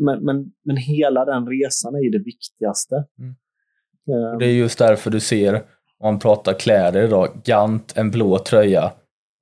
Men, 0.00 0.24
men, 0.24 0.52
men 0.64 0.76
hela 0.76 1.24
den 1.24 1.46
resan 1.46 1.94
är 1.94 2.00
ju 2.00 2.10
det 2.10 2.18
viktigaste. 2.24 2.94
Mm. 3.18 3.34
Um, 4.32 4.38
det 4.38 4.46
är 4.46 4.52
just 4.52 4.78
därför 4.78 5.10
du 5.10 5.20
ser, 5.20 5.54
om 5.54 5.62
man 6.02 6.18
pratar 6.18 6.52
kläder 6.52 7.02
idag, 7.02 7.40
Gant, 7.44 7.96
en 7.96 8.10
blå 8.10 8.38
tröja, 8.38 8.92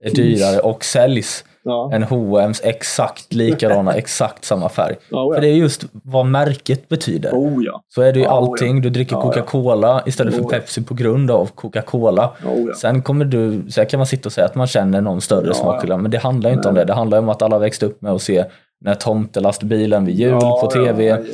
är 0.04 0.11
dyrare 0.11 0.61
och 0.61 0.85
säljs 0.85 1.44
ja. 1.68 1.90
än 1.92 2.02
H&M's 2.02 2.61
exakt 2.64 3.35
likadana, 3.35 3.92
exakt 3.96 4.44
samma 4.44 4.68
färg. 4.68 4.92
Oh, 4.94 4.98
ja. 5.11 5.35
För 5.35 5.40
det 5.40 5.48
är 5.48 5.54
just 5.54 5.85
vad 5.92 6.26
märket 6.26 6.88
betyder. 6.88 7.31
Oh, 7.33 7.64
ja. 7.64 7.83
Så 7.88 8.02
är 8.02 8.12
det 8.12 8.18
ju 8.18 8.26
oh, 8.26 8.33
allting. 8.33 8.81
Du 8.81 8.90
dricker 8.90 9.16
Coca-Cola 9.16 10.02
istället 10.07 10.35
för 10.35 10.42
Pepsi 10.42 10.83
på 10.83 10.94
grund 10.94 11.31
av 11.31 11.50
Coca-Cola. 11.54 12.31
Sen 12.81 13.02
kommer 13.02 13.24
du, 13.24 13.70
sen 13.70 13.87
kan 13.87 13.98
man 13.98 14.07
sitta 14.07 14.28
och 14.28 14.33
säga 14.33 14.44
att 14.46 14.54
man 14.54 14.66
känner 14.66 15.00
någon 15.00 15.20
större 15.20 15.54
smakskillnad, 15.54 16.00
men 16.00 16.11
det 16.11 16.18
handlar 16.18 16.50
inte 16.50 16.62
Nej. 16.62 16.68
om 16.68 16.74
det. 16.74 16.85
Det 16.85 16.94
handlar 16.94 17.18
om 17.18 17.28
att 17.28 17.42
alla 17.42 17.59
växte 17.59 17.87
upp 17.87 18.02
med 18.02 18.12
att 18.12 18.22
se 18.22 18.44
när 18.81 18.94
tomtelastbilen 18.94 20.04
vid 20.04 20.14
jul 20.14 20.40
på 20.40 20.70
tv. 20.72 21.24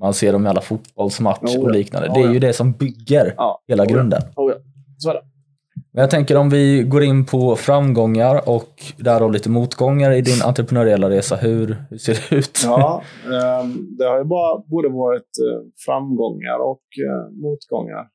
Man 0.00 0.14
ser 0.14 0.32
dem 0.32 0.46
i 0.46 0.48
alla 0.48 0.60
fotbollsmatcher 0.60 1.62
och 1.62 1.70
liknande. 1.70 2.10
Det 2.14 2.20
är 2.20 2.32
ju 2.32 2.38
det 2.38 2.52
som 2.52 2.72
bygger 2.72 3.34
hela 3.68 3.86
grunden. 3.86 4.22
Så 4.98 5.10
är 5.10 5.14
det. 5.14 5.20
Men 5.96 6.00
jag 6.02 6.10
tänker 6.10 6.36
om 6.36 6.50
vi 6.50 6.82
går 6.82 7.02
in 7.02 7.26
på 7.26 7.56
framgångar 7.56 8.48
och 8.48 8.72
därav 8.98 9.32
lite 9.32 9.50
motgångar 9.50 10.10
i 10.12 10.20
din 10.20 10.42
entreprenöriella 10.42 11.10
resa. 11.10 11.36
Hur, 11.36 11.76
hur 11.90 11.98
ser 11.98 12.14
det 12.14 12.36
ut? 12.36 12.60
Ja, 12.64 13.02
ehm, 13.24 13.96
det 13.98 14.04
har 14.04 14.18
ju 14.18 14.24
bara, 14.24 14.62
både 14.66 14.88
varit 14.88 15.22
eh, 15.22 15.68
framgångar 15.86 16.58
och 16.58 16.84
eh, 17.06 17.30
motgångar. 17.42 18.08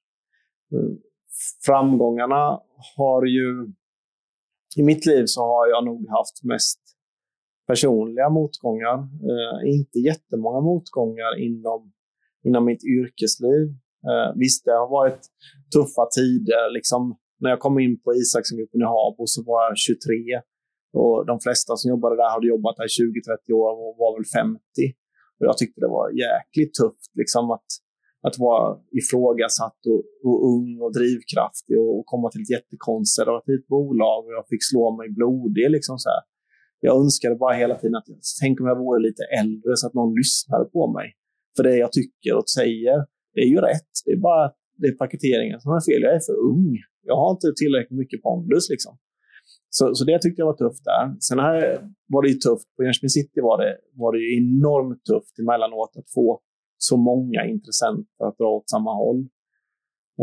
Mm. 0.72 0.98
Framgångarna 1.66 2.60
har 2.98 3.26
ju... 3.26 3.74
I 4.78 4.84
mitt 4.84 5.06
liv 5.06 5.24
så 5.26 5.42
har 5.42 5.68
jag 5.68 5.86
nog 5.86 6.10
haft 6.10 6.44
mest 6.44 6.80
personliga 7.68 8.30
motgångar. 8.30 8.98
Eh, 9.30 9.74
inte 9.76 10.00
jättemånga 10.00 10.62
motgångar 10.62 11.40
inom, 11.40 11.92
inom 12.44 12.66
mitt 12.66 12.84
yrkesliv. 12.84 13.68
Visst, 14.36 14.66
det 14.66 14.72
har 14.72 14.90
varit 14.90 15.22
tuffa 15.74 16.06
tider. 16.18 16.74
Liksom, 16.74 17.18
när 17.42 17.50
jag 17.50 17.60
kom 17.60 17.80
in 17.80 18.02
på 18.04 18.10
Isaksengruppen 18.22 18.82
i 18.82 18.88
Habo 18.94 19.24
så 19.34 19.44
var 19.44 19.60
jag 19.68 19.78
23. 19.78 20.42
Och 21.00 21.26
de 21.26 21.36
flesta 21.46 21.72
som 21.76 21.90
jobbade 21.90 22.16
där 22.16 22.30
hade 22.36 22.48
jobbat 22.48 22.76
här 22.82 22.88
20-30 22.88 23.52
år 23.62 23.72
och 23.84 23.94
var 24.02 24.12
väl 24.18 24.26
50. 24.26 24.60
Och 25.38 25.46
jag 25.50 25.58
tyckte 25.58 25.82
det 25.82 25.92
var 26.00 26.06
jäkligt 26.26 26.74
tufft 26.82 27.12
liksom 27.22 27.52
att, 27.52 27.70
att 28.28 28.36
vara 28.46 28.66
ifrågasatt 29.00 29.80
och, 29.92 30.02
och 30.28 30.38
ung 30.54 30.72
och 30.86 30.94
drivkraftig 30.98 31.76
och, 31.84 31.92
och 31.98 32.06
komma 32.12 32.30
till 32.30 32.42
ett 32.42 32.56
jättekonservativt 32.58 33.68
bolag 33.68 34.20
och 34.26 34.34
jag 34.38 34.46
fick 34.52 34.64
slå 34.72 34.86
mig 34.98 35.08
blodig. 35.20 35.66
Liksom 35.78 35.96
så 36.04 36.10
här. 36.14 36.24
jag 36.88 36.94
önskade 37.04 37.36
bara 37.36 37.54
hela 37.64 37.76
tiden 37.80 37.96
att 37.96 38.08
tänk 38.42 38.62
om 38.62 38.68
jag 38.72 38.80
vore 38.84 39.00
lite 39.08 39.24
äldre 39.42 39.72
så 39.80 39.88
att 39.88 39.94
någon 39.94 40.14
lyssnade 40.22 40.66
på 40.66 40.84
mig. 40.98 41.08
För 41.56 41.64
det 41.64 41.78
jag 41.86 41.92
tycker 41.92 42.32
och 42.40 42.50
säger, 42.50 42.96
det 43.34 43.42
är 43.42 43.52
ju 43.56 43.60
rätt. 43.70 43.94
Det 44.06 44.12
är 44.12 44.22
bara 44.30 44.52
det 44.82 44.88
är 44.88 44.96
paketeringen 45.04 45.60
som 45.62 45.72
är 45.72 45.82
fel. 45.90 46.02
Jag 46.02 46.16
är 46.16 46.24
för 46.30 46.38
ung. 46.54 46.72
Jag 47.04 47.16
har 47.16 47.32
inte 47.32 47.54
tillräckligt 47.62 48.00
mycket 48.00 48.22
pondus. 48.22 48.70
Liksom. 48.70 48.98
Så, 49.70 49.96
så 49.96 50.04
det 50.06 50.20
tyckte 50.20 50.42
jag 50.42 50.46
var 50.54 50.60
tufft 50.66 50.84
där. 50.84 51.16
Sen 51.20 51.40
här 51.40 51.62
var 52.14 52.22
det 52.22 52.30
ju 52.30 52.38
tufft. 52.48 52.68
På 52.76 52.84
Jönköping 52.84 53.10
City 53.10 53.40
var 53.42 53.58
det, 53.64 53.78
var 53.94 54.12
det 54.14 54.20
ju 54.20 54.30
enormt 54.42 55.04
tufft 55.12 55.40
emellanåt 55.40 55.94
att 56.00 56.10
få 56.18 56.42
så 56.78 56.98
många 56.98 57.46
intressenter 57.54 58.26
att 58.28 58.38
dra 58.38 58.50
åt 58.58 58.70
samma 58.70 58.94
håll. 58.94 59.22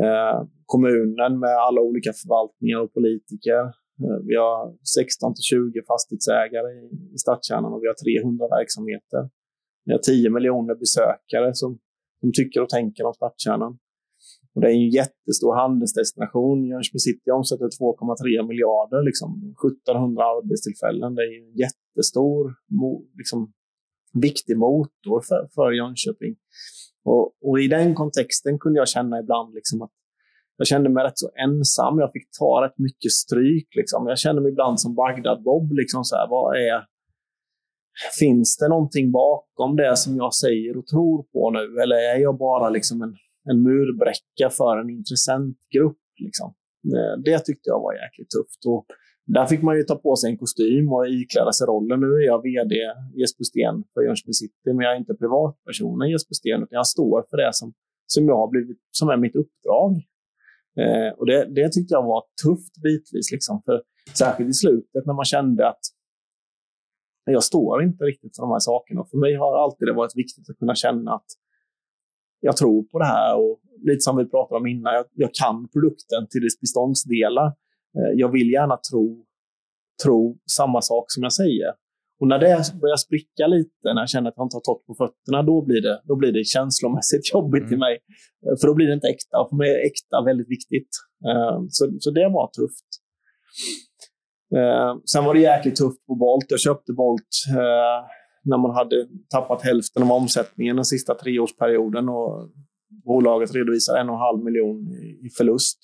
Eh, 0.04 0.38
kommunen 0.66 1.32
med 1.44 1.54
alla 1.66 1.80
olika 1.80 2.12
förvaltningar 2.20 2.78
och 2.84 2.92
politiker. 2.98 3.60
Eh, 4.02 4.18
vi 4.28 4.34
har 4.36 4.76
16 4.96 5.34
till 5.34 5.42
20 5.42 5.82
fastighetsägare 5.92 6.70
i, 6.80 6.84
i 7.14 7.18
stadskärnan 7.24 7.72
och 7.74 7.82
vi 7.82 7.88
har 7.92 7.98
300 8.04 8.48
verksamheter. 8.58 9.22
Vi 9.84 9.92
har 9.92 9.98
10 9.98 10.30
miljoner 10.30 10.74
besökare 10.74 11.54
som, 11.54 11.78
som 12.20 12.30
tycker 12.32 12.60
och 12.62 12.68
tänker 12.68 13.02
om 13.04 13.14
stadskärnan. 13.14 13.78
Och 14.54 14.60
det 14.60 14.68
är 14.68 14.72
en 14.72 14.90
jättestor 15.00 15.54
handelsdestination. 15.62 16.66
Jönköping 16.66 16.98
City 16.98 17.30
omsätter 17.30 17.64
2,3 17.64 18.48
miljarder, 18.48 19.02
liksom 19.02 19.30
1700 19.86 20.24
arbetstillfällen. 20.24 21.14
Det 21.14 21.22
är 21.22 21.32
en 21.42 21.52
jättestor, 21.64 22.54
liksom, 23.20 23.52
viktig 24.14 24.56
motor 24.58 25.20
för, 25.28 25.48
för 25.54 25.72
Jönköping. 25.72 26.34
Och, 27.04 27.24
och, 27.42 27.60
i 27.60 27.68
den 27.68 27.94
kontexten 27.94 28.58
kunde 28.58 28.78
jag 28.78 28.88
känna 28.88 29.20
ibland 29.20 29.54
liksom 29.54 29.82
att 29.82 29.90
jag 30.56 30.66
kände 30.66 30.88
mig 30.88 31.04
rätt 31.04 31.18
så 31.18 31.30
ensam. 31.46 31.98
Jag 31.98 32.12
fick 32.12 32.28
ta 32.38 32.64
rätt 32.64 32.78
mycket 32.78 33.12
stryk. 33.12 33.68
Liksom. 33.76 34.06
Jag 34.06 34.18
kände 34.18 34.42
mig 34.42 34.52
ibland 34.52 34.80
som 34.80 34.94
Bagdad-Bob. 34.94 35.72
Liksom 35.72 36.04
så 36.04 36.16
här, 36.16 36.28
vad 36.28 36.56
är, 36.56 36.84
finns 38.18 38.56
det 38.56 38.68
någonting 38.68 39.12
bakom 39.12 39.76
det 39.76 39.96
som 39.96 40.16
jag 40.16 40.34
säger 40.34 40.76
och 40.78 40.86
tror 40.86 41.22
på 41.22 41.50
nu? 41.50 41.82
Eller 41.82 41.96
är 41.96 42.18
jag 42.18 42.38
bara 42.38 42.70
liksom 42.70 43.02
en 43.02 43.14
en 43.50 43.62
murbräcka 43.62 44.50
för 44.50 44.80
en 44.80 44.90
intressentgrupp. 44.90 46.02
Liksom. 46.26 46.54
Eh, 46.94 47.14
det 47.24 47.38
tyckte 47.38 47.70
jag 47.72 47.80
var 47.80 47.94
jäkligt 47.94 48.30
tufft. 48.30 48.62
Och 48.66 48.86
där 49.26 49.46
fick 49.46 49.62
man 49.62 49.76
ju 49.76 49.82
ta 49.82 49.96
på 49.96 50.16
sig 50.16 50.30
en 50.30 50.38
kostym 50.38 50.92
och 50.92 51.08
ikläda 51.08 51.52
sig 51.52 51.66
rollen. 51.66 52.00
Nu 52.00 52.06
är 52.06 52.26
jag 52.26 52.42
vd 52.42 52.74
Jesper 53.20 53.44
Sten 53.44 53.84
för 53.94 54.00
Jönköping 54.02 54.32
City, 54.32 54.68
men 54.74 54.80
jag 54.84 54.92
är 54.94 54.98
inte 54.98 55.14
privatpersonen 55.14 56.10
Jesper 56.10 56.34
Sten, 56.34 56.62
utan 56.62 56.76
jag 56.82 56.86
står 56.86 57.24
för 57.30 57.36
det 57.36 57.50
som, 57.52 57.72
som, 58.06 58.28
jag 58.28 58.36
har 58.36 58.48
blivit, 58.50 58.78
som 58.90 59.08
är 59.08 59.16
mitt 59.16 59.36
uppdrag. 59.36 59.92
Eh, 60.80 61.10
och 61.18 61.26
det, 61.26 61.54
det 61.54 61.68
tyckte 61.72 61.94
jag 61.94 62.02
var 62.02 62.22
tufft 62.44 62.74
bitvis, 62.82 63.32
liksom, 63.32 63.62
för 63.64 63.82
särskilt 64.14 64.50
i 64.50 64.52
slutet 64.52 65.06
när 65.06 65.14
man 65.14 65.24
kände 65.24 65.68
att 65.68 65.84
jag 67.24 67.44
står 67.44 67.82
inte 67.82 68.04
riktigt 68.04 68.36
för 68.36 68.42
de 68.42 68.50
här 68.50 68.58
sakerna. 68.58 69.04
För 69.10 69.18
mig 69.18 69.34
har 69.34 69.64
alltid 69.64 69.88
det 69.88 69.92
varit 69.92 70.16
viktigt 70.16 70.50
att 70.50 70.58
kunna 70.58 70.74
känna 70.74 71.14
att 71.14 71.30
jag 72.40 72.56
tror 72.56 72.82
på 72.82 72.98
det 72.98 73.04
här 73.04 73.36
och 73.36 73.60
lite 73.82 74.00
som 74.00 74.16
vi 74.16 74.26
pratade 74.26 74.60
om 74.60 74.66
innan, 74.66 74.94
jag, 74.94 75.04
jag 75.12 75.34
kan 75.34 75.68
produkten 75.68 76.26
till 76.30 76.42
dess 76.42 76.60
beståndsdelar. 76.60 77.46
Eh, 77.96 78.12
jag 78.14 78.32
vill 78.32 78.50
gärna 78.50 78.76
tro, 78.90 79.24
tro 80.04 80.38
samma 80.58 80.80
sak 80.82 81.04
som 81.08 81.22
jag 81.22 81.32
säger. 81.32 81.70
Och 82.20 82.28
när 82.28 82.38
det 82.38 82.80
börjar 82.80 82.96
spricka 82.96 83.46
lite, 83.46 83.94
när 83.94 84.02
jag 84.02 84.08
känner 84.08 84.28
att 84.28 84.36
jag 84.36 84.46
inte 84.46 84.56
har 84.56 84.66
tagit 84.70 84.86
på 84.86 84.94
fötterna, 84.94 85.42
då 85.42 85.64
blir 85.64 85.82
det, 85.82 86.02
då 86.04 86.16
blir 86.16 86.32
det 86.32 86.44
känslomässigt 86.44 87.32
jobbigt 87.34 87.60
mm. 87.60 87.68
till 87.68 87.78
mig. 87.78 87.94
Eh, 88.44 88.54
för 88.60 88.66
då 88.68 88.74
blir 88.74 88.86
det 88.86 88.94
inte 88.94 89.08
äkta. 89.08 89.40
Och 89.40 89.48
för 89.50 89.56
mig 89.56 89.70
är 89.70 89.80
äkta 89.90 90.16
väldigt 90.30 90.50
viktigt. 90.56 90.92
Eh, 91.28 91.58
så, 91.68 91.82
så 92.00 92.10
det 92.10 92.28
var 92.28 92.46
tufft. 92.58 92.90
Sen 95.12 95.24
var 95.24 95.34
det 95.34 95.40
jäkligt 95.40 95.76
tufft 95.76 96.06
på 96.06 96.14
Bolt. 96.14 96.46
Jag 96.48 96.60
köpte 96.60 96.92
Bolt 96.92 97.32
när 98.42 98.58
man 98.58 98.74
hade 98.74 99.06
tappat 99.30 99.62
hälften 99.62 100.02
av 100.02 100.12
omsättningen 100.12 100.76
den 100.76 100.84
sista 100.84 101.14
treårsperioden 101.14 102.08
och 102.08 102.50
bolaget 103.04 103.54
redovisar 103.54 103.96
en 103.96 104.08
och 104.08 104.14
en 104.14 104.20
halv 104.20 104.44
miljon 104.44 104.92
i 105.26 105.30
förlust. 105.36 105.78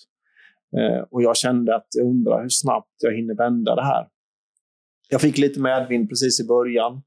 Eh, 0.76 1.04
och 1.10 1.22
jag 1.22 1.36
kände 1.36 1.76
att 1.76 1.86
jag 1.90 2.06
undrar 2.06 2.42
hur 2.42 2.48
snabbt 2.48 2.94
jag 3.02 3.16
hinner 3.16 3.34
vända 3.34 3.74
det 3.74 3.84
här. 3.84 4.08
Jag 5.10 5.20
fick 5.20 5.38
lite 5.38 5.60
medvind 5.60 6.08
precis 6.08 6.40
i 6.40 6.46
början. 6.46 7.02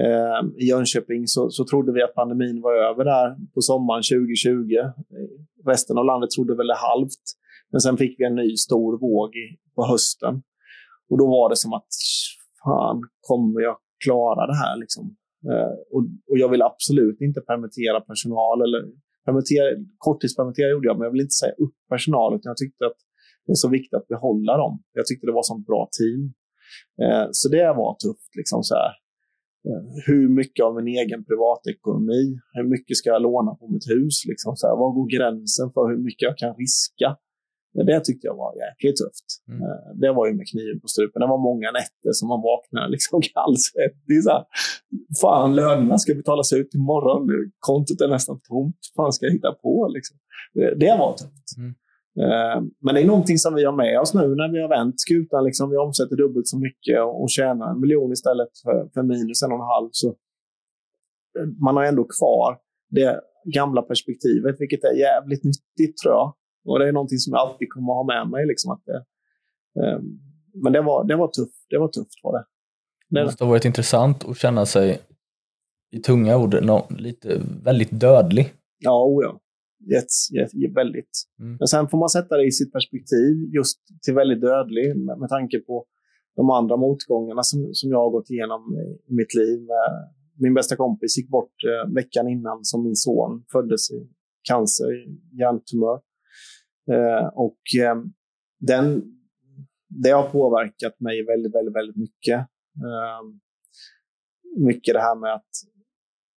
Eh, 0.00 0.62
I 0.62 0.68
Jönköping 0.68 1.26
så, 1.26 1.50
så 1.50 1.64
trodde 1.64 1.92
vi 1.92 2.02
att 2.02 2.14
pandemin 2.14 2.60
var 2.60 2.74
över 2.74 3.04
där 3.04 3.36
på 3.54 3.60
sommaren 3.60 4.02
2020. 4.02 4.74
Resten 5.66 5.98
av 5.98 6.04
landet 6.04 6.30
trodde 6.30 6.56
väl 6.56 6.66
det 6.66 6.76
halvt. 6.76 7.24
Men 7.70 7.80
sen 7.80 7.96
fick 7.96 8.20
vi 8.20 8.24
en 8.24 8.34
ny 8.34 8.56
stor 8.56 8.98
våg 8.98 9.30
på 9.74 9.86
hösten. 9.86 10.42
Och 11.10 11.18
då 11.18 11.26
var 11.26 11.50
det 11.50 11.56
som 11.56 11.72
att 11.72 11.88
fan, 12.64 13.02
kommer 13.20 13.60
jag 13.60 13.76
klara 14.04 14.42
det 14.50 14.58
här. 14.64 14.76
Liksom. 14.82 15.04
Eh, 15.50 15.74
och, 15.94 16.02
och, 16.28 16.38
jag 16.42 16.48
vill 16.52 16.62
absolut 16.62 17.20
inte 17.26 17.40
permittera 17.50 17.98
personal. 18.10 18.56
Eller 18.64 18.80
permittera, 19.26 19.66
korttidspermittera 20.06 20.70
gjorde 20.70 20.88
jag, 20.88 20.96
men 20.96 21.04
jag 21.06 21.14
vill 21.14 21.26
inte 21.28 21.40
säga 21.42 21.54
upp 21.64 21.76
personal. 21.94 22.30
Utan 22.36 22.50
jag 22.52 22.60
tyckte 22.62 22.86
att 22.90 23.00
det 23.44 23.52
är 23.56 23.62
så 23.66 23.70
viktigt 23.76 23.94
att 24.00 24.08
behålla 24.08 24.56
dem. 24.62 24.74
Jag 24.98 25.06
tyckte 25.06 25.26
det 25.26 25.38
var 25.40 25.48
så 25.50 25.56
bra 25.70 25.82
team. 25.98 26.22
Eh, 27.02 27.26
så 27.30 27.48
det 27.56 27.68
var 27.80 27.92
tufft. 28.04 28.30
Liksom 28.40 28.60
så 28.68 28.74
här. 28.80 28.92
Eh, 29.68 29.84
hur 30.06 30.28
mycket 30.40 30.64
av 30.66 30.72
min 30.78 30.88
egen 31.02 31.24
privatekonomi, 31.28 32.22
hur 32.56 32.68
mycket 32.74 32.96
ska 32.96 33.06
jag 33.10 33.22
låna 33.22 33.54
på 33.60 33.66
mitt 33.74 33.88
hus? 33.94 34.16
Liksom 34.30 34.52
så 34.56 34.66
här, 34.66 34.74
var 34.82 34.90
går 34.96 35.08
gränsen 35.16 35.66
för 35.74 35.84
hur 35.90 36.00
mycket 36.08 36.22
jag 36.30 36.38
kan 36.38 36.54
riska? 36.62 37.08
Det 37.74 38.00
tyckte 38.00 38.26
jag 38.26 38.36
var 38.36 38.52
jäkligt 38.64 38.96
tufft. 38.96 39.28
Mm. 39.48 39.62
Eh, 39.62 39.88
det 40.02 40.12
var 40.12 40.26
ju 40.28 40.34
med 40.34 40.46
kniven 40.52 40.80
på 40.80 40.88
strupen. 40.88 41.20
Det 41.20 41.26
var 41.26 41.42
många 41.50 41.68
nätter 41.70 42.12
som 42.12 42.28
man 42.28 42.42
vaknade 42.42 42.88
liksom 42.88 43.20
kallsvettig. 43.34 44.18
Fan, 45.20 45.54
lönerna 45.54 45.98
ska 45.98 46.14
betalas 46.14 46.52
ut 46.52 46.74
imorgon. 46.74 47.28
Kontot 47.58 48.00
är 48.00 48.08
nästan 48.08 48.40
tomt. 48.48 48.80
fan 48.96 49.12
ska 49.12 49.26
jag 49.26 49.32
hitta 49.32 49.52
på? 49.52 49.90
Liksom. 49.94 50.16
Det 50.54 50.96
var 50.98 51.12
tufft. 51.12 51.48
Mm. 51.58 51.74
Eh, 52.22 52.58
men 52.84 52.94
det 52.94 53.00
är 53.00 53.06
någonting 53.06 53.38
som 53.38 53.54
vi 53.54 53.64
har 53.64 53.76
med 53.84 54.00
oss 54.00 54.14
nu 54.14 54.34
när 54.34 54.52
vi 54.52 54.62
har 54.62 54.68
vänt 54.68 55.00
skutan. 55.00 55.44
Liksom, 55.44 55.70
vi 55.70 55.76
omsätter 55.76 56.16
dubbelt 56.16 56.48
så 56.48 56.58
mycket 56.58 56.98
och 57.20 57.30
tjänar 57.30 57.70
en 57.70 57.80
miljon 57.80 58.12
istället 58.12 58.48
för, 58.64 58.88
för 58.94 59.02
minus 59.02 59.42
en 59.42 59.52
och 59.52 59.58
en 59.58 59.72
halv. 59.74 59.88
Så 59.92 60.08
eh, 61.38 61.48
man 61.64 61.76
har 61.76 61.84
ändå 61.84 62.04
kvar 62.18 62.58
det 62.90 63.20
gamla 63.54 63.82
perspektivet, 63.82 64.56
vilket 64.58 64.84
är 64.84 64.94
jävligt 65.06 65.44
nyttigt 65.44 65.96
tror 66.02 66.14
jag. 66.14 66.34
Och 66.64 66.78
det 66.78 66.88
är 66.88 66.92
någonting 66.92 67.18
som 67.18 67.30
jag 67.32 67.40
alltid 67.40 67.72
kommer 67.72 67.92
att 67.92 67.96
ha 67.96 68.04
med 68.04 68.30
mig. 68.30 68.46
Liksom, 68.46 68.70
att 68.72 68.82
det, 68.84 69.04
um, 69.80 70.20
men 70.62 70.72
det 70.72 70.82
var, 70.82 71.04
det 71.04 71.16
var 71.16 71.28
tufft. 71.28 71.66
Det 71.70 71.78
var 71.78 71.88
tufft 71.88 72.20
var 72.22 72.32
det. 72.32 72.44
Det 73.08 73.24
måste 73.24 73.44
ha 73.44 73.50
varit 73.50 73.64
intressant 73.64 74.24
att 74.24 74.38
känna 74.38 74.66
sig, 74.66 75.00
i 75.92 75.98
tunga 75.98 76.36
ord, 76.36 76.54
no, 76.62 76.86
lite 76.98 77.40
väldigt 77.64 78.00
dödlig. 78.00 78.52
Ja, 78.78 79.04
oh 79.04 79.24
ja. 79.24 79.40
Yes, 79.94 80.32
yes, 80.32 80.50
väldigt. 80.74 81.14
Mm. 81.40 81.56
Men 81.60 81.68
sen 81.68 81.88
får 81.88 81.98
man 81.98 82.08
sätta 82.08 82.36
det 82.36 82.46
i 82.46 82.50
sitt 82.50 82.72
perspektiv, 82.72 83.54
just 83.54 83.78
till 84.04 84.14
väldigt 84.14 84.40
dödlig, 84.40 84.96
med, 84.96 85.18
med 85.18 85.28
tanke 85.28 85.58
på 85.58 85.86
de 86.36 86.50
andra 86.50 86.76
motgångarna 86.76 87.42
som, 87.42 87.70
som 87.72 87.90
jag 87.90 87.98
har 87.98 88.10
gått 88.10 88.30
igenom 88.30 88.62
i 89.08 89.14
mitt 89.14 89.34
liv. 89.34 89.60
Min 90.38 90.54
bästa 90.54 90.76
kompis 90.76 91.18
gick 91.18 91.28
bort 91.28 91.54
eh, 91.64 91.92
veckan 91.94 92.28
innan 92.28 92.64
som 92.64 92.84
min 92.84 92.96
son 92.96 93.44
föddes 93.52 93.90
i 93.90 94.08
cancer, 94.48 94.88
hjärntumör. 95.40 96.00
Eh, 96.92 97.26
och 97.26 97.60
eh, 97.80 97.96
den, 98.60 99.02
det 99.88 100.10
har 100.10 100.30
påverkat 100.30 101.00
mig 101.00 101.26
väldigt, 101.26 101.54
väldigt, 101.54 101.74
väldigt 101.74 101.96
mycket. 101.96 102.38
Eh, 102.86 103.22
mycket 104.56 104.94
det 104.94 105.00
här 105.00 105.16
med 105.20 105.34
att, 105.34 105.50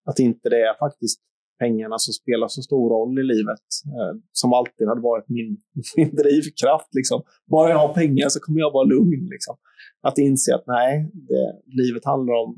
att 0.05 0.19
inte 0.19 0.49
det 0.49 0.61
är 0.61 0.77
faktiskt 0.79 1.21
pengarna 1.59 1.97
som 1.97 2.13
spelar 2.13 2.47
så 2.47 2.61
stor 2.61 2.89
roll 2.89 3.19
i 3.19 3.23
livet. 3.23 3.67
Eh, 3.85 4.19
som 4.31 4.53
alltid 4.53 4.87
hade 4.87 5.01
varit 5.01 5.29
min, 5.29 5.57
min 5.97 6.15
drivkraft. 6.15 6.89
Liksom. 6.95 7.21
Bara 7.45 7.69
jag 7.69 7.77
har 7.77 7.93
pengar 7.93 8.29
så 8.29 8.39
kommer 8.39 8.59
jag 8.59 8.71
vara 8.71 8.87
lugn. 8.87 9.27
Liksom. 9.29 9.55
Att 10.01 10.17
inse 10.17 10.55
att 10.55 10.67
nej, 10.67 11.11
det, 11.13 11.61
livet 11.65 12.05
handlar 12.05 12.33
om 12.33 12.55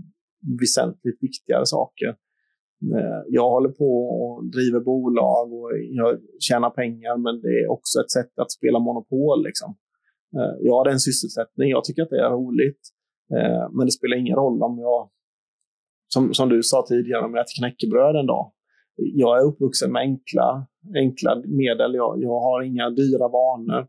väsentligt 0.59 1.17
viktigare 1.23 1.65
saker. 1.65 2.15
Eh, 2.81 3.21
jag 3.27 3.49
håller 3.49 3.69
på 3.69 3.91
och 4.23 4.45
driver 4.45 4.79
bolag 4.79 5.53
och 5.53 5.69
jag 5.91 6.19
tjänar 6.39 6.69
pengar, 6.69 7.17
men 7.17 7.41
det 7.41 7.53
är 7.63 7.71
också 7.71 7.99
ett 7.99 8.11
sätt 8.11 8.39
att 8.39 8.51
spela 8.51 8.79
monopol. 8.79 9.43
Liksom. 9.43 9.75
Eh, 10.35 10.55
jag 10.61 10.73
har 10.73 10.85
en 10.85 10.99
sysselsättning, 10.99 11.69
jag 11.69 11.83
tycker 11.83 12.03
att 12.03 12.09
det 12.09 12.25
är 12.25 12.29
roligt, 12.29 12.81
eh, 13.35 13.65
men 13.71 13.85
det 13.85 13.91
spelar 13.91 14.17
ingen 14.17 14.35
roll 14.35 14.63
om 14.63 14.79
jag, 14.79 15.09
som, 16.07 16.33
som 16.33 16.49
du 16.49 16.63
sa 16.63 16.85
tidigare, 16.87 17.25
om 17.25 17.33
jag 17.33 17.41
äter 17.41 17.59
knäckebröd 17.59 18.15
en 18.15 18.25
dag. 18.25 18.51
Jag 18.95 19.39
är 19.39 19.43
uppvuxen 19.45 19.91
med 19.91 19.99
enkla, 19.99 20.67
enkla 20.95 21.31
medel, 21.35 21.95
jag, 21.95 22.23
jag 22.23 22.39
har 22.39 22.61
inga 22.61 22.89
dyra 22.89 23.27
vanor. 23.27 23.87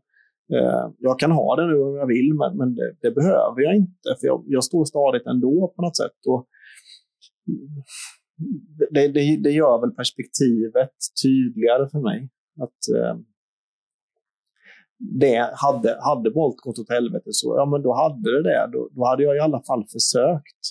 Jag 0.97 1.19
kan 1.19 1.31
ha 1.31 1.55
det 1.55 1.67
nu 1.67 1.79
om 1.81 1.95
jag 1.95 2.07
vill, 2.07 2.33
men, 2.33 2.57
men 2.57 2.75
det, 2.75 2.95
det 3.01 3.11
behöver 3.11 3.61
jag 3.61 3.75
inte, 3.75 4.09
för 4.19 4.27
jag, 4.27 4.43
jag 4.47 4.63
står 4.63 4.85
stadigt 4.85 5.27
ändå 5.27 5.73
på 5.75 5.81
något 5.81 5.97
sätt. 5.97 6.19
Och, 6.27 6.47
det, 8.91 9.07
det, 9.07 9.37
det 9.43 9.51
gör 9.51 9.81
väl 9.81 9.91
perspektivet 9.91 10.91
tydligare 11.23 11.89
för 11.89 11.99
mig. 11.99 12.29
Att, 12.59 12.81
eh, 12.95 13.15
det 14.99 15.51
hade, 15.55 15.97
hade 16.01 16.31
Bolt 16.31 16.57
gått 16.57 16.79
åt 16.79 16.89
helvete 16.89 17.29
så 17.31 17.55
ja, 17.57 17.65
men 17.65 17.81
då 17.81 17.93
hade 17.93 18.31
det 18.31 18.43
det. 18.43 18.69
Då, 18.73 18.89
då 18.91 19.05
hade 19.05 19.23
jag 19.23 19.35
i 19.35 19.39
alla 19.39 19.61
fall 19.67 19.83
försökt. 19.95 20.61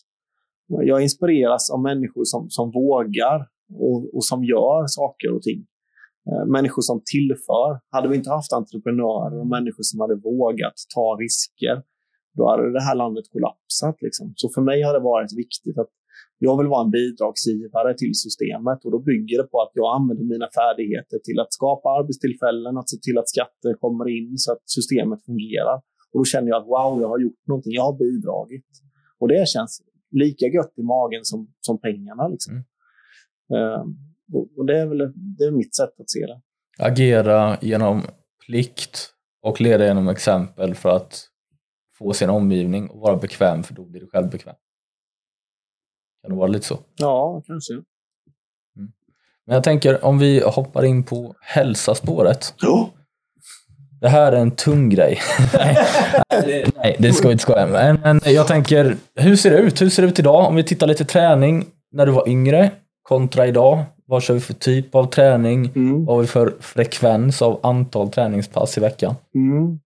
Jag 0.67 1.03
inspireras 1.03 1.71
av 1.71 1.81
människor 1.83 2.25
som, 2.25 2.51
som 2.51 2.71
vågar 2.71 3.47
och, 3.75 4.15
och 4.15 4.25
som 4.25 4.45
gör 4.45 4.87
saker 4.87 5.35
och 5.37 5.43
ting. 5.43 5.67
Eh, 6.29 6.47
människor 6.47 6.83
som 6.83 7.03
tillför. 7.13 7.81
Hade 7.91 8.09
vi 8.09 8.17
inte 8.17 8.31
haft 8.31 8.53
entreprenörer 8.53 9.41
och 9.41 9.47
människor 9.47 9.83
som 9.83 10.01
hade 10.01 10.15
vågat 10.15 10.77
ta 10.95 11.17
risker, 11.21 11.83
då 12.37 12.49
hade 12.51 12.73
det 12.73 12.83
här 12.83 12.95
landet 12.95 13.25
kollapsat. 13.33 13.97
Liksom. 14.01 14.33
Så 14.37 14.49
för 14.55 14.63
mig 14.63 14.83
har 14.83 14.93
det 14.93 15.05
varit 15.15 15.33
viktigt 15.43 15.79
att 15.79 15.91
jag 16.43 16.59
vill 16.59 16.67
vara 16.75 16.85
en 16.85 16.91
bidragsgivare 16.91 17.95
till 18.03 18.15
systemet 18.25 18.79
och 18.85 18.91
då 18.91 18.99
bygger 19.11 19.37
det 19.43 19.49
på 19.53 19.59
att 19.65 19.73
jag 19.75 19.89
använder 19.99 20.25
mina 20.35 20.49
färdigheter 20.61 21.19
till 21.27 21.39
att 21.41 21.53
skapa 21.59 21.89
arbetstillfällen, 21.99 22.79
att 22.79 22.91
se 22.91 22.99
till 23.07 23.19
att 23.19 23.29
skatter 23.29 23.73
kommer 23.85 24.07
in 24.19 24.39
så 24.39 24.53
att 24.53 24.65
systemet 24.79 25.25
fungerar. 25.29 25.77
Och 26.13 26.19
då 26.21 26.25
känner 26.25 26.49
jag 26.49 26.59
att 26.61 26.69
wow, 26.75 26.93
jag 27.03 27.09
har 27.09 27.21
gjort 27.27 27.43
någonting, 27.47 27.73
jag 27.73 27.87
har 27.91 27.97
bidragit. 28.05 28.71
Och 29.21 29.29
det 29.29 29.49
känns 29.49 29.83
lika 30.11 30.47
gött 30.47 30.75
i 30.77 30.83
magen 30.83 31.25
som, 31.25 31.41
som 31.61 31.81
pengarna. 31.81 32.29
Liksom. 32.29 32.53
Mm. 32.55 32.65
Uh, 33.57 33.85
och 34.57 34.67
det 34.67 34.79
är 34.79 34.87
väl 34.87 34.99
det 35.39 35.45
är 35.45 35.51
mitt 35.51 35.75
sätt 35.77 35.95
att 36.01 36.11
se 36.11 36.27
det. 36.31 36.41
Agera 36.79 37.57
genom 37.61 38.03
plikt 38.47 38.97
och 39.43 39.61
leda 39.61 39.87
genom 39.87 40.09
exempel 40.09 40.75
för 40.75 40.97
att 40.97 41.15
få 41.99 42.13
sin 42.13 42.31
omgivning 42.31 42.91
och 42.91 43.01
vara 43.01 43.17
bekväm, 43.17 43.63
för 43.63 43.75
då 43.75 43.85
blir 43.85 44.01
du 44.01 44.07
själv 44.07 44.31
bekväm. 44.31 44.55
Kan 46.23 46.31
det 46.31 46.37
vara 46.37 46.47
lite 46.47 46.67
så? 46.67 46.79
Ja, 46.97 47.43
kanske. 47.47 47.73
Mm. 47.73 47.85
Men 49.47 49.55
jag 49.55 49.65
tänker 49.65 50.05
om 50.05 50.19
vi 50.19 50.41
hoppar 50.41 50.85
in 50.85 51.03
på 51.03 51.35
hälsaspåret. 51.41 52.55
Ja. 52.61 52.91
Det 54.01 54.09
här 54.09 54.33
är 54.33 54.37
en 54.37 54.51
tung 54.51 54.89
grej. 54.89 55.19
nej, 56.77 56.97
det 56.99 57.13
ska 57.13 57.29
vi 57.29 57.33
inte 57.33 57.43
skoja 57.43 57.67
med. 57.67 58.01
Men 58.03 58.21
jag 58.25 58.47
tänker, 58.47 58.97
hur 59.15 59.37
ser 59.37 59.51
det 59.51 59.59
ut? 59.59 59.83
Hur 59.83 59.89
ser 59.89 60.03
det 60.03 60.09
ut 60.09 60.19
idag? 60.19 60.49
Om 60.49 60.57
vi 60.57 60.65
tittar 60.65 60.87
lite 60.87 61.05
träning 61.05 61.67
när 61.93 62.07
du 62.07 62.13
var 62.13 62.29
yngre 62.29 62.71
kontra 63.03 63.47
idag. 63.47 63.85
Vad 64.07 64.23
kör 64.23 64.35
vi 64.35 64.41
för 64.41 64.55
typ 64.55 64.95
av 64.95 65.05
träning? 65.07 65.73
Mm. 65.77 66.05
Vad 66.05 66.17
har 66.17 66.23
vi 66.23 66.27
för 66.27 66.55
frekvens 66.61 67.43
av 67.43 67.61
antal 67.63 68.11
träningspass 68.11 68.79
i 68.79 68.81
veckan? 68.81 69.15
Mm. 69.35 69.79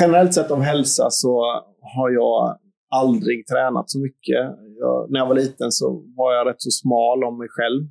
Generellt 0.00 0.34
sett 0.34 0.50
om 0.50 0.62
hälsa 0.62 1.10
så 1.10 1.42
har 1.80 2.10
jag 2.10 2.58
aldrig 2.90 3.46
tränat 3.46 3.90
så 3.90 3.98
mycket. 3.98 4.46
Jag, 4.78 5.10
när 5.10 5.20
jag 5.20 5.26
var 5.26 5.34
liten 5.34 5.72
så 5.72 6.04
var 6.16 6.34
jag 6.34 6.46
rätt 6.46 6.62
så 6.62 6.70
smal 6.70 7.24
om 7.24 7.38
mig 7.38 7.48
själv. 7.50 7.82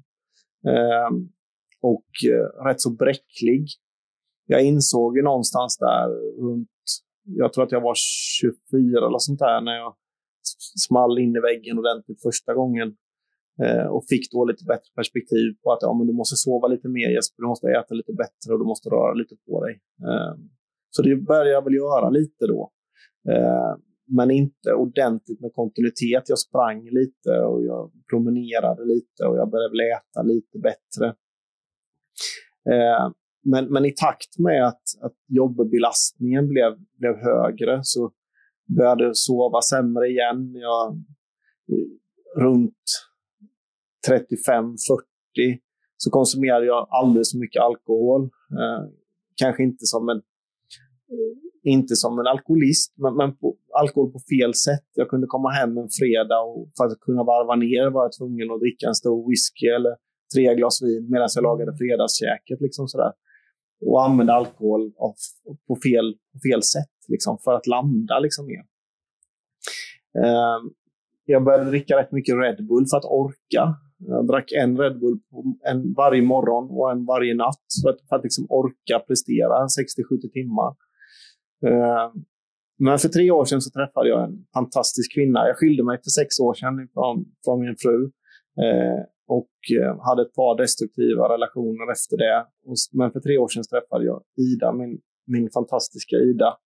Eh, 0.71 1.09
och 1.81 2.09
eh, 2.31 2.65
rätt 2.67 2.81
så 2.81 2.91
bräcklig. 2.91 3.67
Jag 4.45 4.63
insåg 4.63 5.17
ju 5.17 5.23
någonstans 5.23 5.77
där 5.77 6.07
runt, 6.41 6.69
jag 7.23 7.53
tror 7.53 7.63
att 7.63 7.71
jag 7.71 7.81
var 7.81 7.95
24 7.95 9.07
eller 9.07 9.17
sånt 9.17 9.39
där, 9.39 9.61
när 9.61 9.75
jag 9.75 9.95
small 10.87 11.19
in 11.19 11.35
i 11.35 11.39
väggen 11.39 11.79
ordentligt 11.79 12.21
första 12.21 12.53
gången. 12.53 12.95
Eh, 13.63 13.87
och 13.87 14.03
fick 14.09 14.31
då 14.31 14.45
lite 14.45 14.63
bättre 14.65 14.91
perspektiv 14.95 15.47
på 15.63 15.71
att 15.71 15.81
ja, 15.81 15.93
men 15.93 16.07
du 16.07 16.13
måste 16.13 16.35
sova 16.35 16.67
lite 16.67 16.89
mer 16.89 17.09
Jesper, 17.09 17.41
du 17.41 17.47
måste 17.47 17.67
äta 17.67 17.93
lite 17.95 18.13
bättre 18.13 18.53
och 18.53 18.59
du 18.59 18.65
måste 18.65 18.89
röra 18.89 19.13
lite 19.13 19.35
på 19.47 19.65
dig. 19.65 19.81
Eh, 20.07 20.35
så 20.89 21.01
det 21.01 21.15
började 21.15 21.49
jag 21.49 21.63
väl 21.63 21.73
göra 21.73 22.09
lite 22.09 22.47
då. 22.47 22.71
Eh, 23.29 23.73
men 24.07 24.31
inte 24.31 24.73
ordentligt 24.73 25.41
med 25.41 25.53
kontinuitet. 25.53 26.23
Jag 26.29 26.39
sprang 26.39 26.83
lite 26.89 27.29
och 27.29 27.63
jag 27.63 27.91
promenerade 28.09 28.85
lite 28.85 29.23
och 29.27 29.37
jag 29.37 29.51
började 29.51 29.69
väl 29.69 29.91
äta 29.97 30.21
lite 30.21 30.59
bättre. 30.59 31.07
Eh, 32.69 33.11
men, 33.43 33.73
men 33.73 33.85
i 33.85 33.93
takt 33.95 34.39
med 34.39 34.67
att, 34.67 34.83
att 35.01 35.15
jobbelastningen 35.27 36.47
blev, 36.47 36.77
blev 36.99 37.15
högre 37.15 37.79
så 37.83 38.11
började 38.77 39.03
jag 39.03 39.17
sova 39.17 39.61
sämre 39.61 40.07
igen. 40.07 40.53
Jag, 40.53 40.87
eh, 41.71 42.41
runt 42.43 42.83
35-40 44.09 45.59
så 45.97 46.11
konsumerade 46.11 46.65
jag 46.65 46.87
alldeles 46.89 47.31
för 47.31 47.39
mycket 47.39 47.61
alkohol. 47.61 48.21
Eh, 48.59 48.89
kanske 49.35 49.63
inte 49.63 49.85
som 49.85 50.09
en 50.09 50.17
eh, 50.17 51.46
inte 51.69 51.95
som 51.95 52.19
en 52.19 52.27
alkoholist, 52.27 52.93
men, 52.97 53.15
men 53.15 53.37
på, 53.37 53.55
alkohol 53.81 54.11
på 54.11 54.19
fel 54.31 54.53
sätt. 54.53 54.87
Jag 54.93 55.09
kunde 55.09 55.27
komma 55.27 55.49
hem 55.49 55.77
en 55.77 55.89
fredag 55.99 56.39
och 56.39 56.69
för 56.77 56.85
att 56.85 56.99
kunna 56.99 57.23
varva 57.23 57.55
ner 57.55 57.89
var 57.89 58.03
jag 58.03 58.13
tvungen 58.19 58.51
att 58.51 58.59
dricka 58.59 58.87
en 58.87 58.95
stor 58.95 59.29
whisky 59.29 59.67
eller 59.77 59.93
tre 60.33 60.55
glas 60.55 60.81
vin 60.81 61.03
medan 61.11 61.27
jag 61.35 61.43
lagade 61.43 61.77
fredagskäket. 61.77 62.61
Liksom 62.61 62.87
sådär. 62.87 63.11
Och 63.85 64.05
använda 64.05 64.33
alkohol 64.33 64.93
av, 64.97 65.13
på, 65.67 65.75
fel, 65.85 66.07
på 66.33 66.39
fel 66.49 66.63
sätt 66.63 66.95
liksom, 67.07 67.37
för 67.43 67.53
att 67.53 67.67
landa 67.67 68.19
liksom, 68.19 68.45
mer. 68.45 68.63
Eh, 70.23 70.59
jag 71.25 71.43
började 71.43 71.69
dricka 71.69 71.97
rätt 71.99 72.11
mycket 72.11 72.35
Red 72.35 72.67
Bull 72.67 72.85
för 72.91 72.97
att 72.97 73.05
orka. 73.05 73.63
Jag 73.97 74.27
drack 74.27 74.51
en 74.51 74.77
Red 74.77 74.99
Bull 74.99 75.19
en 75.63 75.93
varje 75.93 76.21
morgon 76.21 76.69
och 76.69 76.91
en 76.91 77.05
varje 77.05 77.33
natt 77.35 77.67
för 77.83 77.89
att, 77.89 77.99
för 78.09 78.15
att 78.15 78.23
liksom 78.23 78.45
orka 78.49 78.99
prestera 79.07 79.55
60-70 79.65 80.31
timmar. 80.33 80.75
Eh, 81.65 82.11
men 82.79 82.99
för 82.99 83.09
tre 83.09 83.31
år 83.31 83.45
sedan 83.45 83.61
så 83.61 83.69
träffade 83.69 84.09
jag 84.09 84.23
en 84.23 84.45
fantastisk 84.53 85.13
kvinna. 85.13 85.47
Jag 85.47 85.57
skilde 85.57 85.83
mig 85.83 85.97
för 86.03 86.09
sex 86.09 86.39
år 86.39 86.53
sedan 86.53 86.87
från, 86.93 87.25
från 87.45 87.61
min 87.61 87.75
fru. 87.79 88.03
Eh, 88.63 89.03
och 89.27 89.55
eh, 89.79 90.01
hade 90.01 90.21
ett 90.21 90.33
par 90.33 90.57
destruktiva 90.57 91.33
relationer 91.33 91.91
efter 91.91 92.17
det. 92.17 92.45
men 92.93 93.11
för 93.11 93.19
tre 93.19 93.37
år 93.37 93.47
sedan 93.47 93.63
träffade 93.63 94.05
jag 94.05 94.23
Ida, 94.37 94.73
min, 94.73 94.99
min 95.27 95.49
fantastiska 95.49 96.15
Ida, 96.15 96.57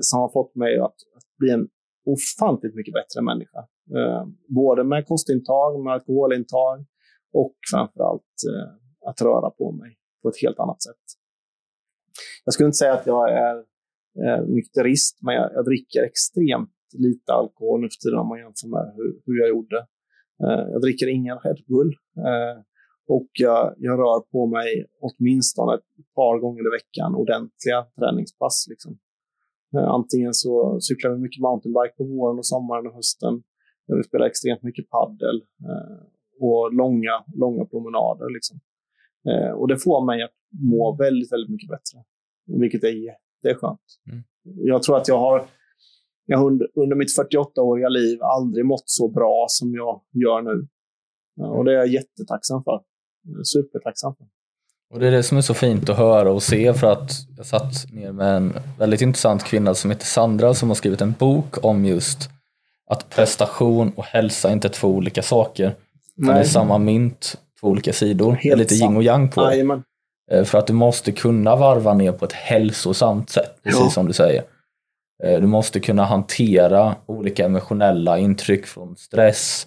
som 0.00 0.20
har 0.20 0.28
fått 0.28 0.54
mig 0.54 0.78
att, 0.78 0.84
att 1.16 1.28
bli 1.38 1.50
en 1.50 1.68
ofantligt 2.06 2.74
mycket 2.74 2.94
bättre 2.94 3.22
människa. 3.22 3.58
Eh, 3.96 4.26
både 4.48 4.84
med 4.84 5.06
kostintag, 5.06 5.84
med 5.84 5.92
alkoholintag 5.92 6.84
och 7.32 7.54
framförallt 7.72 8.34
eh, 8.48 9.08
att 9.10 9.22
röra 9.22 9.50
på 9.50 9.72
mig 9.72 9.98
på 10.22 10.28
ett 10.28 10.42
helt 10.42 10.58
annat 10.58 10.82
sätt. 10.82 11.04
Jag 12.44 12.54
skulle 12.54 12.66
inte 12.66 12.76
säga 12.76 12.94
att 12.94 13.06
jag 13.06 13.32
är 13.32 13.64
eh, 14.24 14.44
nykterist, 14.46 15.18
men 15.22 15.34
jag, 15.34 15.50
jag 15.54 15.64
dricker 15.64 16.02
extremt 16.02 16.70
lite 16.98 17.32
alkohol 17.32 17.80
nu 17.80 17.88
för 17.88 18.00
tiden 18.02 18.18
om 18.18 18.28
man 18.28 18.38
jämför 18.38 18.68
med 18.68 18.92
hur, 18.96 19.10
hur 19.26 19.40
jag 19.40 19.48
gjorde. 19.48 19.78
Eh, 20.44 20.64
jag 20.72 20.80
dricker 20.80 21.06
ingen 21.08 21.38
Red 21.38 21.60
Bull 21.66 21.90
eh, 22.28 22.56
och 23.08 23.30
jag, 23.32 23.74
jag, 23.78 23.98
rör 23.98 24.20
på 24.20 24.46
mig 24.46 24.86
åtminstone 25.00 25.74
ett 25.74 26.14
par 26.14 26.38
gånger 26.38 26.62
i 26.68 26.70
veckan 26.78 27.14
ordentliga 27.14 27.80
träningspass. 27.98 28.66
Liksom. 28.70 28.98
Eh, 29.74 29.88
antingen 29.98 30.34
så 30.34 30.80
cyklar 30.80 31.10
vi 31.10 31.18
mycket 31.18 31.42
mountainbike 31.42 31.94
på 31.96 32.04
våren 32.04 32.38
och 32.38 32.46
sommaren 32.46 32.86
och 32.86 32.94
hösten. 32.94 33.42
Vi 33.86 34.02
spelar 34.02 34.26
extremt 34.26 34.62
mycket 34.62 34.90
paddel 34.90 35.36
eh, 35.68 36.00
och 36.40 36.74
långa, 36.74 37.24
långa 37.34 37.64
promenader. 37.64 38.28
Liksom. 38.36 38.60
Eh, 39.30 39.52
och 39.58 39.68
det 39.68 39.78
får 39.78 40.06
mig 40.06 40.22
att 40.22 40.36
må 40.70 40.96
väldigt, 40.96 41.32
väldigt 41.32 41.50
mycket 41.50 41.68
bättre. 41.68 41.98
Vilket 42.46 42.84
är 42.84 43.21
jätteskönt. 43.44 43.80
Mm. 44.10 44.22
Jag 44.44 44.82
tror 44.82 44.96
att 44.96 45.08
jag 45.08 45.18
har, 45.18 45.44
jag 46.26 46.38
har 46.38 46.46
under, 46.74 46.94
mitt 46.94 47.18
48-åriga 47.18 47.88
liv 47.88 48.22
aldrig 48.22 48.64
mått 48.64 48.82
så 48.86 49.08
bra 49.08 49.46
som 49.48 49.74
jag 49.74 50.00
gör 50.12 50.42
nu. 50.42 50.68
Och 51.46 51.64
det 51.64 51.72
är 51.72 51.76
jag 51.76 51.88
jättetacksam 51.88 52.64
för. 52.64 52.80
Supertacksam 53.44 54.14
för. 54.14 54.26
Och 54.92 55.00
det 55.00 55.06
är 55.06 55.10
det 55.10 55.22
som 55.22 55.38
är 55.38 55.42
så 55.42 55.54
fint 55.54 55.88
att 55.88 55.96
höra 55.96 56.32
och 56.32 56.42
se 56.42 56.74
för 56.74 56.92
att 56.92 57.10
jag 57.36 57.46
satt 57.46 57.92
ner 57.92 58.12
med 58.12 58.36
en 58.36 58.52
väldigt 58.78 59.00
intressant 59.00 59.44
kvinna 59.44 59.74
som 59.74 59.90
heter 59.90 60.06
Sandra 60.06 60.54
som 60.54 60.70
har 60.70 60.74
skrivit 60.74 61.00
en 61.00 61.14
bok 61.18 61.64
om 61.64 61.84
just 61.84 62.30
att 62.90 63.10
prestation 63.10 63.92
och 63.96 64.04
hälsa 64.04 64.52
inte 64.52 64.68
är 64.68 64.72
två 64.72 64.88
olika 64.88 65.22
saker. 65.22 65.74
Nej. 66.16 66.34
Det 66.34 66.40
är 66.40 66.44
samma 66.44 66.78
mynt, 66.78 67.38
två 67.60 67.68
olika 67.68 67.92
sidor. 67.92 68.32
Helt 68.32 68.42
det 68.42 68.50
är 68.50 68.56
lite 68.56 68.74
yin 68.74 68.96
och 68.96 69.02
yang 69.02 69.30
på 69.30 69.50
det. 69.50 69.82
Eh, 70.32 70.44
för 70.44 70.58
att 70.58 70.66
du 70.66 70.72
måste 70.72 71.12
kunna 71.12 71.56
varva 71.56 71.94
ner 71.94 72.12
på 72.12 72.24
ett 72.24 72.32
hälsosamt 72.32 73.30
sätt, 73.30 73.62
precis 73.62 73.80
ja. 73.80 73.90
som 73.90 74.06
du 74.06 74.12
säger. 74.12 74.44
Eh, 75.24 75.40
du 75.40 75.46
måste 75.46 75.80
kunna 75.80 76.04
hantera 76.04 76.96
olika 77.06 77.44
emotionella 77.44 78.18
intryck 78.18 78.66
från 78.66 78.96
stress, 78.96 79.66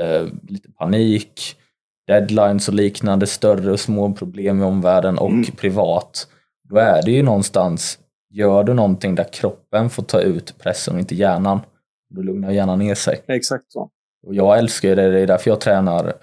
eh, 0.00 0.26
lite 0.48 0.72
panik, 0.72 1.56
deadlines 2.06 2.68
och 2.68 2.74
liknande, 2.74 3.26
större 3.26 3.72
och 3.72 3.80
små 3.80 4.12
problem 4.12 4.60
i 4.60 4.64
omvärlden 4.64 5.18
och 5.18 5.30
mm. 5.30 5.44
privat, 5.44 6.26
då 6.68 6.76
är 6.76 7.02
det 7.02 7.10
ju 7.10 7.22
någonstans, 7.22 7.98
gör 8.30 8.64
du 8.64 8.74
någonting 8.74 9.14
där 9.14 9.32
kroppen 9.32 9.90
får 9.90 10.02
ta 10.02 10.20
ut 10.20 10.58
pressen 10.58 10.94
och 10.94 11.00
inte 11.00 11.14
hjärnan, 11.14 11.60
då 12.14 12.22
lugnar 12.22 12.50
hjärnan 12.50 12.78
ner 12.78 12.94
sig. 12.94 13.22
Exakt 13.28 13.72
så. 13.72 13.90
Och 14.26 14.34
jag 14.34 14.58
älskar 14.58 14.96
det, 14.96 15.10
det 15.10 15.20
är 15.20 15.26
därför 15.26 15.50
jag 15.50 15.60
tränar 15.60 16.14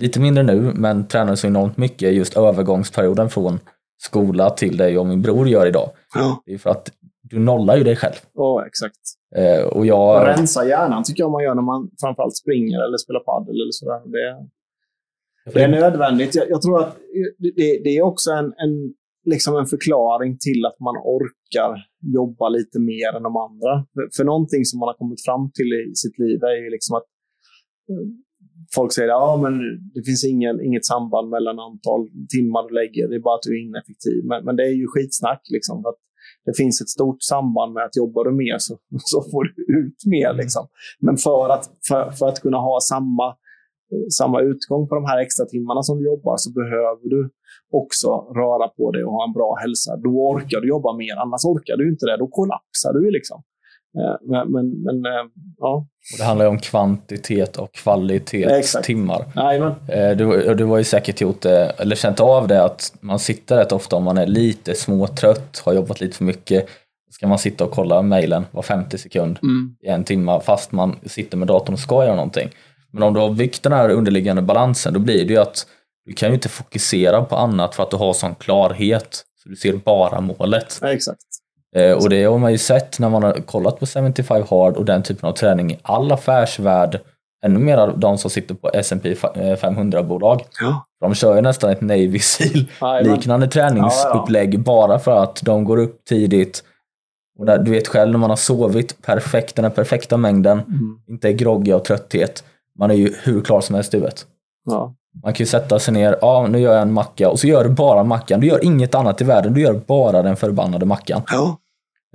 lite 0.00 0.20
mindre 0.20 0.42
nu, 0.42 0.72
men 0.74 1.08
tränar 1.08 1.34
så 1.34 1.46
enormt 1.46 1.76
mycket 1.76 2.14
just 2.14 2.36
övergångsperioden 2.36 3.30
från 3.30 3.58
skola 3.98 4.50
till 4.50 4.76
det 4.76 4.90
jag 4.90 5.00
och 5.00 5.06
min 5.06 5.22
bror 5.22 5.48
gör 5.48 5.66
idag. 5.66 5.90
Ja. 6.14 6.42
Det 6.46 6.52
är 6.54 6.58
för 6.58 6.70
att 6.70 6.90
du 7.22 7.38
nollar 7.38 7.76
ju 7.76 7.84
dig 7.84 7.96
själv. 7.96 8.14
Ja, 8.34 8.54
oh, 8.54 8.66
exakt. 8.66 9.00
Eh, 9.36 9.66
och 9.66 9.86
jag... 9.86 10.20
Och 10.20 10.26
rensa 10.26 10.66
hjärnan 10.66 11.04
tycker 11.04 11.22
jag 11.22 11.30
man 11.30 11.44
gör 11.44 11.54
när 11.54 11.62
man 11.62 11.90
framförallt 12.00 12.36
springer 12.36 12.78
eller 12.84 12.96
spelar 12.96 13.20
padel 13.20 13.54
eller 13.54 13.70
sådär. 13.70 14.00
Det, 14.14 14.46
det 15.52 15.62
är 15.62 15.68
nödvändigt. 15.68 16.34
Jag, 16.34 16.50
jag 16.50 16.62
tror 16.62 16.82
att 16.82 16.96
det, 17.38 17.80
det, 17.84 17.96
är 17.96 18.02
också 18.02 18.30
en, 18.30 18.44
en 18.44 18.94
liksom 19.24 19.56
en 19.56 19.66
förklaring 19.66 20.38
till 20.38 20.66
att 20.66 20.80
man 20.80 20.96
orkar 20.96 21.72
jobba 22.18 22.48
lite 22.48 22.78
mer 22.80 23.16
än 23.16 23.22
de 23.22 23.36
andra. 23.36 23.72
För, 23.94 24.16
för 24.16 24.24
någonting 24.24 24.64
som 24.64 24.78
man 24.80 24.86
har 24.86 24.94
kommit 24.94 25.24
fram 25.24 25.50
till 25.56 25.70
i 25.90 25.94
sitt 25.94 26.18
liv 26.18 26.38
är 26.44 26.56
ju 26.64 26.70
liksom 26.70 26.96
att 26.96 27.08
eh, 27.90 28.06
folk 28.74 28.92
säger 28.92 29.08
att 29.08 29.40
ja, 29.42 29.50
det 29.94 30.02
finns 30.02 30.24
ingen, 30.24 30.60
inget 30.60 30.86
samband 30.86 31.30
mellan 31.30 31.58
antal 31.58 32.08
timmar 32.34 32.68
du 32.68 32.74
lägger, 32.74 33.08
det 33.08 33.16
är 33.16 33.20
bara 33.20 33.34
att 33.34 33.46
du 33.46 33.52
är 33.56 33.62
ineffektiv. 33.66 34.24
Men, 34.24 34.44
men 34.44 34.56
det 34.56 34.64
är 34.64 34.74
ju 34.82 34.86
skitsnack. 34.86 35.42
Liksom, 35.56 35.86
att 35.86 35.98
det 36.46 36.56
finns 36.56 36.80
ett 36.80 36.88
stort 36.88 37.22
samband 37.22 37.72
med 37.72 37.84
att 37.84 37.96
jobbar 37.96 38.24
du 38.24 38.32
mer 38.44 38.58
så, 38.58 38.78
så 39.12 39.22
får 39.30 39.44
du 39.44 39.62
ut 39.80 40.00
mer. 40.06 40.32
Liksom. 40.42 40.64
Men 41.00 41.16
för 41.16 41.48
att, 41.54 41.64
för, 41.88 42.10
för 42.10 42.26
att 42.28 42.40
kunna 42.40 42.58
ha 42.58 42.80
samma 42.80 43.36
samma 44.18 44.40
utgång 44.40 44.88
på 44.88 44.94
de 44.94 45.04
här 45.04 45.18
extra 45.18 45.46
timmarna 45.46 45.82
som 45.82 45.98
du 45.98 46.04
jobbar 46.04 46.36
så 46.36 46.50
behöver 46.52 47.08
du 47.14 47.30
också 47.72 48.08
röra 48.40 48.68
på 48.68 48.90
dig 48.92 49.04
och 49.04 49.12
ha 49.12 49.24
en 49.28 49.32
bra 49.32 49.56
hälsa. 49.62 49.96
Då 49.96 50.12
orkar 50.32 50.60
du 50.60 50.68
jobba 50.68 50.96
mer, 50.96 51.16
annars 51.16 51.44
orkar 51.44 51.76
du 51.76 51.84
inte 51.92 52.06
det. 52.06 52.16
Då 52.16 52.28
kollapsar 52.28 52.92
du. 52.92 53.10
Liksom. 53.10 53.42
Eh, 53.98 54.16
men, 54.20 54.52
men, 54.52 54.82
men 54.82 55.06
eh, 55.06 55.26
ja. 55.58 55.86
Och 56.12 56.18
det 56.18 56.24
handlar 56.24 56.44
ju 56.44 56.50
om 56.50 56.58
kvantitet 56.58 57.56
och 57.56 57.72
kvalitet 57.72 58.44
Exakt. 58.44 58.86
timmar. 58.86 59.24
Amen. 59.34 59.74
Eh, 59.88 60.16
du, 60.16 60.54
du 60.54 60.64
har 60.64 60.78
ju 60.78 60.84
säkert 60.84 61.20
gjort 61.20 61.40
det, 61.40 61.72
eller 61.78 61.96
känt 61.96 62.20
av 62.20 62.48
det 62.48 62.64
att 62.64 62.94
man 63.00 63.18
sitter 63.18 63.56
rätt 63.56 63.72
ofta 63.72 63.96
om 63.96 64.04
man 64.04 64.18
är 64.18 64.26
lite 64.26 64.74
småtrött, 64.74 65.62
har 65.64 65.72
jobbat 65.72 66.00
lite 66.00 66.16
för 66.16 66.24
mycket, 66.24 66.68
ska 67.10 67.26
man 67.26 67.38
sitta 67.38 67.64
och 67.64 67.70
kolla 67.70 68.02
mejlen 68.02 68.46
var 68.50 68.62
50 68.62 68.98
sekund 68.98 69.38
mm. 69.42 69.76
i 69.82 69.88
en 69.88 70.04
timme 70.04 70.40
fast 70.40 70.72
man 70.72 70.96
sitter 71.06 71.36
med 71.36 71.48
datorn 71.48 71.74
och 71.74 71.80
ska 71.80 72.04
göra 72.04 72.14
någonting. 72.14 72.50
Men 72.92 73.02
om 73.02 73.14
du 73.14 73.20
har 73.20 73.30
byggt 73.30 73.62
den 73.62 73.72
här 73.72 73.88
underliggande 73.88 74.42
balansen 74.42 74.94
då 74.94 75.00
blir 75.00 75.24
det 75.24 75.32
ju 75.32 75.38
att 75.38 75.66
du 76.06 76.12
kan 76.12 76.28
ju 76.28 76.34
inte 76.34 76.48
fokusera 76.48 77.24
på 77.24 77.36
annat 77.36 77.74
för 77.74 77.82
att 77.82 77.90
du 77.90 77.96
har 77.96 78.12
sån 78.12 78.34
klarhet. 78.34 79.24
Så 79.42 79.48
du 79.48 79.56
ser 79.56 79.72
bara 79.72 80.20
målet. 80.20 80.78
Ja, 80.82 80.92
exakt. 80.92 81.20
Eh, 81.76 81.92
och 81.92 82.10
det 82.10 82.24
har 82.24 82.38
man 82.38 82.52
ju 82.52 82.58
sett 82.58 82.98
när 82.98 83.08
man 83.08 83.22
har 83.22 83.32
kollat 83.32 83.80
på 83.80 83.86
75 83.86 84.42
hard 84.50 84.76
och 84.76 84.84
den 84.84 85.02
typen 85.02 85.28
av 85.28 85.32
träning 85.32 85.72
i 85.72 85.78
all 85.82 86.12
affärsvärld. 86.12 87.00
Ännu 87.44 87.58
mer 87.58 87.92
de 87.96 88.18
som 88.18 88.30
sitter 88.30 88.54
på 88.54 88.70
S&P 88.74 89.14
500-bolag. 89.14 90.42
Ja. 90.60 90.86
De 91.00 91.14
kör 91.14 91.34
ju 91.34 91.40
nästan 91.40 91.70
ett 91.70 91.80
Navy 91.80 92.18
Seal-liknande 92.18 93.48
träningsupplägg 93.50 94.54
ja, 94.54 94.58
ja. 94.58 94.64
bara 94.64 94.98
för 94.98 95.22
att 95.22 95.40
de 95.42 95.64
går 95.64 95.76
upp 95.76 96.04
tidigt. 96.04 96.64
Och 97.38 97.46
där, 97.46 97.58
du 97.58 97.70
vet 97.70 97.88
själv 97.88 98.12
när 98.12 98.18
man 98.18 98.30
har 98.30 98.36
sovit 98.36 99.02
perfekt, 99.02 99.56
den 99.56 99.64
här 99.64 99.72
perfekta 99.72 100.16
mängden, 100.16 100.58
mm. 100.58 100.98
inte 101.08 101.28
är 101.28 101.32
groggy 101.32 101.72
av 101.72 101.78
trötthet 101.78 102.44
man 102.78 102.90
är 102.90 102.94
ju 102.94 103.14
hur 103.22 103.40
klar 103.40 103.60
som 103.60 103.74
helst 103.74 103.94
i 103.94 103.96
huvudet. 103.96 104.26
Ja. 104.64 104.94
Man 105.22 105.32
kan 105.32 105.44
ju 105.44 105.46
sätta 105.46 105.78
sig 105.78 105.94
ner, 105.94 106.18
ja 106.20 106.46
nu 106.50 106.58
gör 106.58 106.72
jag 106.72 106.82
en 106.82 106.92
macka 106.92 107.30
och 107.30 107.40
så 107.40 107.46
gör 107.46 107.64
du 107.64 107.70
bara 107.70 108.04
mackan. 108.04 108.40
Du 108.40 108.46
gör 108.46 108.64
inget 108.64 108.94
annat 108.94 109.20
i 109.20 109.24
världen, 109.24 109.54
du 109.54 109.60
gör 109.60 109.74
bara 109.86 110.22
den 110.22 110.36
förbannade 110.36 110.86
mackan. 110.86 111.22
Ja. 111.30 111.58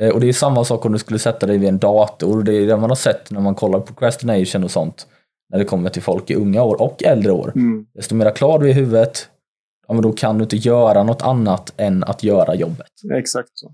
Eh, 0.01 0.09
och 0.09 0.19
det 0.19 0.29
är 0.29 0.33
samma 0.33 0.63
sak 0.65 0.85
om 0.85 0.91
du 0.91 0.99
skulle 0.99 1.19
sätta 1.19 1.47
dig 1.47 1.57
vid 1.57 1.69
en 1.69 1.77
dator. 1.77 2.43
Det 2.43 2.53
är 2.53 2.67
det 2.67 2.77
man 2.77 2.89
har 2.89 2.95
sett 2.95 3.31
när 3.31 3.41
man 3.41 3.55
kollar 3.55 3.79
på 3.79 3.93
Crastination 3.93 4.63
och 4.63 4.71
sånt. 4.71 5.07
När 5.49 5.59
det 5.59 5.65
kommer 5.65 5.89
till 5.89 6.01
folk 6.01 6.29
i 6.29 6.35
unga 6.35 6.63
år 6.63 6.81
och 6.81 7.03
äldre 7.03 7.31
år. 7.31 7.51
Mm. 7.55 7.85
Desto 7.93 8.15
mer 8.15 8.35
klar 8.35 8.59
du 8.59 8.65
är 8.65 8.69
i 8.69 8.73
huvudet, 8.73 9.29
ja, 9.87 9.93
men 9.93 10.03
då 10.03 10.11
kan 10.11 10.37
du 10.37 10.43
inte 10.43 10.55
göra 10.55 11.03
något 11.03 11.21
annat 11.21 11.73
än 11.77 12.03
att 12.03 12.23
göra 12.23 12.55
jobbet. 12.55 12.91
Exakt 13.13 13.49
så. 13.53 13.71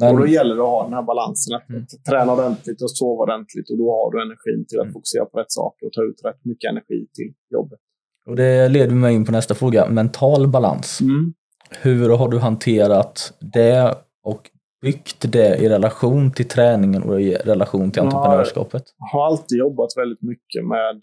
Men... 0.00 0.14
Och 0.14 0.18
då 0.18 0.26
gäller 0.26 0.54
det 0.56 0.62
att 0.62 0.68
ha 0.68 0.84
den 0.84 0.92
här 0.92 1.02
balansen. 1.02 1.54
Att 1.56 1.68
mm. 1.68 1.86
träna 2.08 2.32
ordentligt 2.32 2.82
och 2.82 2.90
sova 2.90 3.22
ordentligt. 3.22 3.70
Och 3.70 3.78
då 3.78 3.90
har 3.90 4.12
du 4.12 4.22
energin 4.22 4.66
till 4.68 4.78
att 4.78 4.84
mm. 4.84 4.92
fokusera 4.92 5.24
på 5.24 5.38
rätt 5.38 5.52
saker 5.52 5.86
och 5.86 5.92
ta 5.92 6.02
ut 6.02 6.20
rätt 6.24 6.44
mycket 6.44 6.70
energi 6.70 7.06
till 7.16 7.32
jobbet. 7.50 7.80
Och 8.26 8.36
det 8.36 8.68
leder 8.68 8.94
mig 8.94 9.14
in 9.14 9.24
på 9.24 9.32
nästa 9.32 9.54
fråga. 9.54 9.88
Mental 9.88 10.48
balans. 10.48 11.00
Mm. 11.00 11.34
Hur 11.70 12.08
har 12.08 12.28
du 12.28 12.38
hanterat 12.38 13.32
det 13.40 13.94
och 14.22 14.50
byggt 14.82 15.32
det 15.32 15.56
i 15.56 15.68
relation 15.68 16.32
till 16.32 16.48
träningen 16.48 17.02
och 17.02 17.20
i 17.20 17.34
relation 17.34 17.90
till 17.90 18.02
entreprenörskapet? 18.02 18.82
Jag 18.98 19.06
har 19.06 19.26
alltid 19.26 19.58
jobbat 19.58 19.88
väldigt 19.96 20.22
mycket 20.22 20.64
med, 20.66 21.02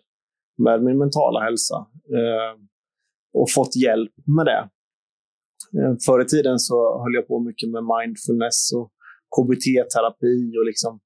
med 0.57 0.84
min 0.84 0.97
mentala 0.97 1.39
hälsa. 1.39 1.76
Eh, 2.17 2.61
och 3.34 3.51
fått 3.51 3.76
hjälp 3.76 4.13
med 4.26 4.45
det. 4.45 4.70
Eh, 5.80 5.95
förr 6.05 6.22
i 6.22 6.26
tiden 6.26 6.59
så 6.59 7.03
höll 7.03 7.13
jag 7.13 7.28
på 7.28 7.39
mycket 7.39 7.70
med 7.70 7.84
mindfulness 7.84 8.74
och 8.74 8.91
KBT-terapi 9.36 10.57
och 10.57 10.65
liksom 10.65 10.99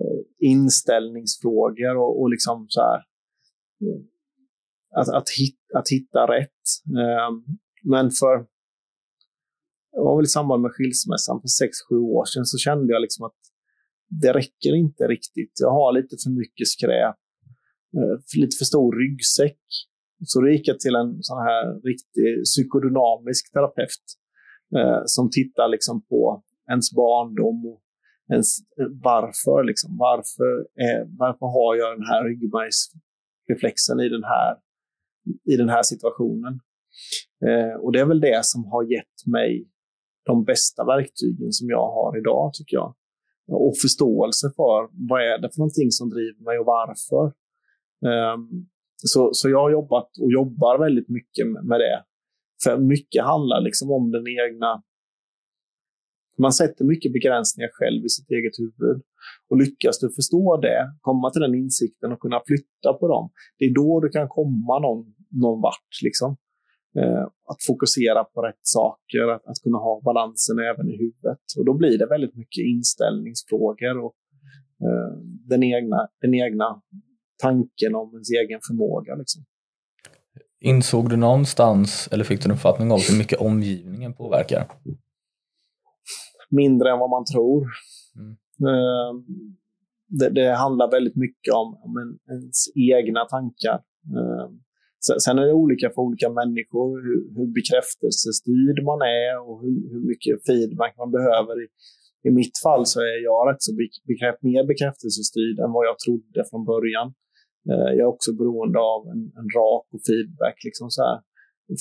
eh, 0.00 0.48
inställningsfrågor 0.50 1.96
och, 1.96 2.20
och 2.20 2.30
liksom 2.30 2.66
så 2.68 2.80
här, 2.80 2.98
eh, 3.84 4.00
att, 4.96 5.08
att, 5.08 5.28
hit, 5.38 5.58
att 5.74 5.88
hitta 5.88 6.26
rätt. 6.26 6.64
Ehm, 7.02 7.36
men 7.84 8.10
för, 8.10 8.36
det 9.92 10.02
var 10.06 10.16
väl 10.16 10.24
i 10.24 10.36
samband 10.38 10.62
med 10.62 10.70
skilsmässan 10.74 11.40
för 11.40 11.50
6-7 11.94 11.98
år 12.16 12.24
sedan 12.24 12.44
så 12.44 12.58
kände 12.58 12.92
jag 12.92 13.02
liksom 13.02 13.26
att 13.26 13.40
det 14.22 14.32
räcker 14.32 14.74
inte 14.74 15.04
riktigt. 15.08 15.52
Jag 15.60 15.70
har 15.70 15.92
lite 15.92 16.16
för 16.24 16.30
mycket 16.30 16.68
skräp, 16.68 17.20
eh, 17.96 18.40
lite 18.40 18.56
för 18.60 18.64
stor 18.64 18.90
ryggsäck 19.02 19.62
så 20.24 20.40
då 20.40 20.48
gick 20.48 20.68
jag 20.68 20.80
till 20.80 20.94
en 20.94 21.22
sån 21.22 21.38
här 21.38 21.64
riktig 21.90 22.44
psykodynamisk 22.44 23.52
terapeut 23.52 24.06
eh, 24.76 25.02
som 25.04 25.30
tittar 25.30 25.68
liksom 25.68 26.06
på 26.10 26.42
ens 26.70 26.92
barndom 26.92 27.66
och 27.66 27.82
ens 28.32 28.48
eh, 28.78 28.90
varför. 29.02 29.64
Liksom. 29.64 29.96
Varför, 29.98 30.50
eh, 30.84 31.02
varför 31.18 31.46
har 31.56 31.76
jag 31.80 31.98
den 31.98 32.06
här 32.10 32.24
ryggmärgsreflexen 32.28 34.00
i 34.00 34.08
den 34.08 34.24
här, 34.24 34.50
i 35.52 35.56
den 35.56 35.68
här 35.68 35.82
situationen? 35.82 36.60
Eh, 37.46 37.80
och 37.80 37.92
det 37.92 38.00
är 38.00 38.06
väl 38.06 38.20
det 38.20 38.40
som 38.44 38.64
har 38.64 38.82
gett 38.82 39.26
mig 39.26 39.68
de 40.24 40.44
bästa 40.44 40.84
verktygen 40.84 41.52
som 41.52 41.68
jag 41.68 41.90
har 41.90 42.18
idag, 42.18 42.54
tycker 42.54 42.76
jag. 42.76 42.94
Och 43.48 43.74
förståelse 43.82 44.46
för 44.56 44.88
vad 45.10 45.20
är 45.20 45.38
det 45.38 45.50
för 45.52 45.58
någonting 45.58 45.90
som 45.90 46.10
driver 46.10 46.42
mig 46.44 46.58
och 46.58 46.66
varför. 46.66 47.24
Eh, 48.08 48.36
så, 48.96 49.30
så 49.32 49.48
jag 49.50 49.58
har 49.58 49.70
jobbat 49.70 50.10
och 50.22 50.32
jobbar 50.32 50.78
väldigt 50.78 51.08
mycket 51.08 51.46
med 51.46 51.80
det. 51.80 52.04
För 52.64 52.78
mycket 52.78 53.24
handlar 53.24 53.60
liksom 53.60 53.90
om 53.90 54.10
den 54.10 54.24
egna... 54.28 54.82
Man 56.38 56.52
sätter 56.52 56.84
mycket 56.84 57.12
begränsningar 57.12 57.70
själv 57.72 58.04
i 58.04 58.08
sitt 58.08 58.30
eget 58.30 58.58
huvud. 58.58 59.02
Och 59.50 59.56
lyckas 59.56 59.98
du 59.98 60.10
förstå 60.10 60.56
det, 60.56 60.92
komma 61.00 61.30
till 61.30 61.42
den 61.42 61.54
insikten 61.54 62.12
och 62.12 62.20
kunna 62.20 62.40
flytta 62.46 62.92
på 63.00 63.08
dem, 63.08 63.30
det 63.58 63.64
är 63.64 63.74
då 63.74 64.00
du 64.00 64.08
kan 64.08 64.28
komma 64.28 64.78
någon, 64.78 65.14
någon 65.30 65.60
vart. 65.60 65.92
Liksom. 66.02 66.36
Eh, 66.98 67.22
att 67.22 67.62
fokusera 67.66 68.24
på 68.24 68.42
rätt 68.42 68.62
saker, 68.62 69.28
att, 69.34 69.46
att, 69.46 69.58
kunna 69.62 69.78
ha 69.78 70.00
balansen 70.04 70.58
även 70.58 70.88
i 70.88 70.96
huvudet. 70.96 71.44
Och 71.58 71.64
då 71.64 71.74
blir 71.74 71.98
det 71.98 72.06
väldigt 72.06 72.36
mycket 72.36 72.64
inställningsfrågor 72.64 73.98
och 74.04 74.16
eh, 74.86 75.12
den, 75.48 75.62
egna, 75.62 76.08
den 76.20 76.34
egna 76.34 76.82
tanken 77.42 77.94
om 77.94 78.10
ens 78.12 78.30
egen 78.30 78.60
förmåga. 78.68 79.14
Liksom. 79.14 79.44
Insåg 80.60 81.10
du 81.10 81.16
någonstans, 81.16 82.08
eller 82.12 82.24
fick 82.24 82.42
du 82.42 82.44
en 82.44 82.54
uppfattning 82.54 82.92
om 82.92 83.00
hur 83.10 83.18
mycket 83.18 83.40
omgivningen 83.40 84.14
påverkar? 84.14 84.66
Mindre 86.60 86.90
än 86.92 86.98
vad 86.98 87.10
man 87.10 87.24
tror. 87.24 87.60
Mm. 88.20 88.32
Ehm, 88.70 89.16
det, 90.18 90.28
det, 90.38 90.48
handlar 90.64 90.90
väldigt 90.90 91.16
mycket 91.16 91.52
om, 91.60 91.68
om 91.84 91.92
en, 92.02 92.10
ens 92.34 92.58
egna 92.92 93.22
tankar. 93.24 93.78
Ehm, 94.18 94.52
sen 95.24 95.38
är 95.38 95.46
det 95.46 95.60
olika 95.64 95.86
för 95.94 96.02
olika 96.08 96.28
människor, 96.40 96.88
hur, 97.04 97.20
hur 97.36 97.48
bekräftelsestyrd 97.58 98.78
man 98.90 99.00
är 99.22 99.32
och 99.46 99.56
hur, 99.62 99.76
hur 99.92 100.02
mycket 100.10 100.34
feedback 100.46 100.94
man 101.02 101.10
behöver 101.18 101.54
i, 101.64 101.66
i 102.28 102.30
mitt 102.40 102.56
fall 102.64 102.84
så 102.92 102.98
är 103.00 103.18
jag 103.28 103.38
rätt 103.48 103.62
så 103.68 103.72
bekräft, 104.10 104.42
mer 104.50 104.64
bekräftelsestyrd 104.72 105.56
än 105.64 105.72
vad 105.76 105.84
jag 105.90 105.98
trodde 106.04 106.40
från 106.50 106.64
början. 106.72 107.08
Eh, 107.70 107.90
jag 107.96 108.04
är 108.08 108.14
också 108.16 108.30
beroende 108.40 108.78
av 108.92 109.00
en, 109.12 109.22
en 109.38 109.48
rak 109.58 109.86
och 109.94 110.02
feedback. 110.08 110.56
Liksom 110.68 110.90
så 110.90 111.02
här. 111.08 111.18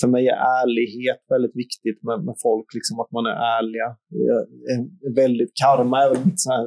För 0.02 0.08
mig 0.08 0.28
är 0.28 0.40
ärlighet 0.62 1.22
väldigt 1.30 1.56
viktigt 1.64 2.00
med, 2.08 2.18
med 2.28 2.36
folk, 2.48 2.68
liksom 2.78 3.00
att 3.00 3.12
man 3.12 3.26
är 3.32 3.38
ärliga. 3.58 3.88
Är 4.72 5.14
väldigt 5.24 5.52
karma 5.64 5.98
är 6.04 6.10
väl 6.10 6.24
så 6.36 6.52
här 6.52 6.66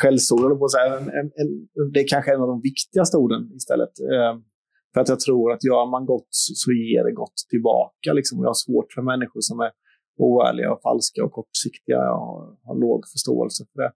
skällsord, 0.00 0.58
på 0.58 0.68
så 0.68 0.78
här. 0.78 0.88
En, 0.98 1.08
en, 1.18 1.26
en, 1.40 1.50
det 1.92 2.00
är 2.00 2.08
kanske 2.08 2.34
en 2.34 2.40
av 2.44 2.48
de 2.54 2.60
viktigaste 2.70 3.16
orden 3.16 3.42
istället. 3.60 3.94
Ehm, 4.14 4.36
för 4.92 5.00
att 5.00 5.08
jag 5.08 5.20
tror 5.20 5.52
att 5.52 5.64
gör 5.64 5.90
man 5.90 6.06
gott 6.06 6.32
så 6.62 6.72
ger 6.72 7.04
det 7.04 7.12
gott 7.22 7.38
tillbaka. 7.50 8.12
Liksom. 8.12 8.38
Jag 8.38 8.48
har 8.54 8.60
svårt 8.66 8.92
för 8.94 9.02
människor 9.02 9.40
som 9.40 9.60
är 9.60 9.70
oärliga 10.18 10.72
och 10.72 10.82
falska 10.82 11.24
och 11.24 11.32
kortsiktiga. 11.32 11.96
Jag 11.96 12.18
har, 12.18 12.56
har 12.64 12.80
låg 12.80 13.08
förståelse 13.14 13.64
för 13.72 13.82
det. 13.82 13.92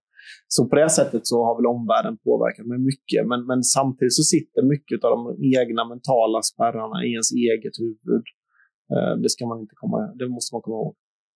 Så 0.49 0.69
på 0.69 0.77
det 0.77 0.91
sättet 0.91 1.27
så 1.27 1.45
har 1.45 1.57
väl 1.57 1.67
omvärlden 1.67 2.17
påverkat 2.25 2.67
mig 2.67 2.79
mycket. 2.79 3.27
Men, 3.27 3.47
men 3.47 3.62
samtidigt 3.62 4.14
så 4.14 4.23
sitter 4.23 4.62
mycket 4.62 5.05
av 5.05 5.11
de 5.11 5.21
egna 5.59 5.89
mentala 5.89 6.43
spärrarna 6.43 7.05
i 7.05 7.11
ens 7.11 7.33
eget 7.33 7.79
huvud. 7.79 8.25
Eh, 8.93 9.21
det, 9.23 9.31
ska 9.31 9.47
man 9.47 9.61
inte 9.61 9.75
komma, 9.75 9.99
det 10.19 10.29
måste 10.29 10.55
man 10.55 10.62
komma 10.62 10.77
ihåg. 10.77 10.95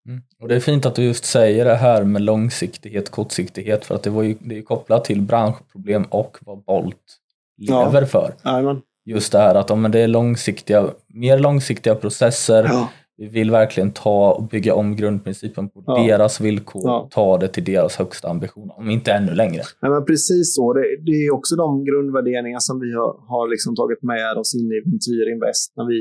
Mm. 0.08 0.20
Och 0.40 0.48
Det 0.48 0.56
är 0.56 0.60
fint 0.60 0.86
att 0.86 0.94
du 0.94 1.04
just 1.04 1.24
säger 1.24 1.64
det 1.64 1.74
här 1.74 2.04
med 2.04 2.22
långsiktighet, 2.22 3.10
kortsiktighet, 3.10 3.84
för 3.84 3.94
att 3.94 4.02
det, 4.02 4.10
var 4.10 4.22
ju, 4.22 4.36
det 4.40 4.58
är 4.58 4.62
kopplat 4.62 5.04
till 5.04 5.22
branschproblem 5.22 6.04
och 6.04 6.38
vad 6.40 6.64
Bolt 6.64 7.18
lever 7.58 8.00
ja. 8.00 8.06
för. 8.06 8.34
Amen. 8.42 8.82
Just 9.04 9.32
det 9.32 9.38
här 9.38 9.54
att 9.54 9.70
om 9.70 9.82
det 9.82 10.00
är 10.00 10.08
långsiktiga, 10.08 10.90
mer 11.08 11.38
långsiktiga 11.38 11.94
processer, 11.94 12.64
ja 12.64 12.88
vi 13.20 13.26
vill 13.28 13.50
verkligen 13.50 13.90
ta 14.06 14.32
och 14.38 14.44
bygga 14.48 14.72
om 14.74 14.96
grundprincipen 14.96 15.64
på 15.72 15.84
Ja. 15.86 15.92
deras 16.06 16.40
villkor 16.40 16.82
Ja. 16.84 17.08
ta 17.10 17.38
det 17.42 17.48
till 17.48 17.64
deras 17.72 17.96
högsta 17.96 18.28
ambition, 18.28 18.70
om 18.80 18.90
inte 18.90 19.12
ännu 19.12 19.32
längre. 19.42 19.62
Nej, 19.82 19.90
men 19.94 20.04
precis 20.10 20.46
så. 20.56 20.72
Det, 20.72 20.80
det 21.06 21.16
är 21.26 21.34
också 21.38 21.56
de 21.56 21.84
grundvärderingar 21.84 22.58
som 22.68 22.80
vi 22.84 22.90
har, 23.00 23.12
har 23.32 23.44
liksom 23.54 23.72
tagit 23.80 24.02
med 24.02 24.36
oss 24.40 24.54
in 24.58 24.68
i 24.76 24.78
Ventyr 24.84 25.26
Invest 25.34 25.72
när 25.76 25.86
vi, 25.92 25.98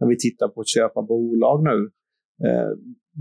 när 0.00 0.06
vi 0.12 0.16
tittar 0.26 0.48
på 0.48 0.60
att 0.60 0.68
köpa 0.76 1.02
bolag 1.02 1.58
nu. 1.70 1.78
Eh, 2.46 2.70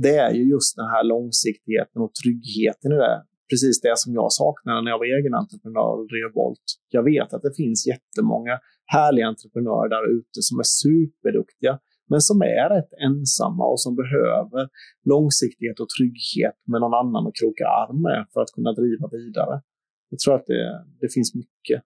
det 0.03 0.15
är 0.27 0.33
ju 0.39 0.43
just 0.55 0.71
den 0.75 0.85
här 0.93 1.03
långsiktigheten 1.13 2.01
och 2.05 2.11
tryggheten 2.23 2.91
i 2.91 2.97
det. 3.05 3.17
Precis 3.51 3.75
det 3.81 3.93
som 4.03 4.13
jag 4.13 4.29
saknade 4.41 4.77
när 4.83 4.91
jag 4.91 4.99
var 5.03 5.09
egen 5.19 5.33
entreprenör 5.41 5.93
och 5.99 6.07
drev 6.11 6.29
Volt. 6.39 6.65
Jag 6.97 7.03
vet 7.13 7.29
att 7.35 7.41
det 7.47 7.53
finns 7.61 7.79
jättemånga 7.93 8.55
härliga 8.95 9.27
entreprenörer 9.33 9.89
där 9.95 10.03
ute 10.17 10.39
som 10.47 10.55
är 10.63 10.67
superduktiga, 10.83 11.73
men 12.09 12.21
som 12.21 12.41
är 12.41 12.69
rätt 12.69 12.93
ensamma 13.07 13.65
och 13.65 13.81
som 13.81 13.95
behöver 13.95 14.69
långsiktighet 15.05 15.79
och 15.79 15.89
trygghet 15.97 16.57
med 16.71 16.81
någon 16.81 16.93
annan 16.93 17.27
att 17.27 17.35
kroka 17.41 17.65
arm 17.67 18.01
med 18.01 18.25
för 18.33 18.41
att 18.41 18.51
kunna 18.55 18.71
driva 18.73 19.07
vidare. 19.11 19.61
Jag 20.09 20.19
tror 20.19 20.35
att 20.35 20.45
det, 20.45 20.85
det 21.01 21.13
finns 21.13 21.35
mycket. 21.35 21.83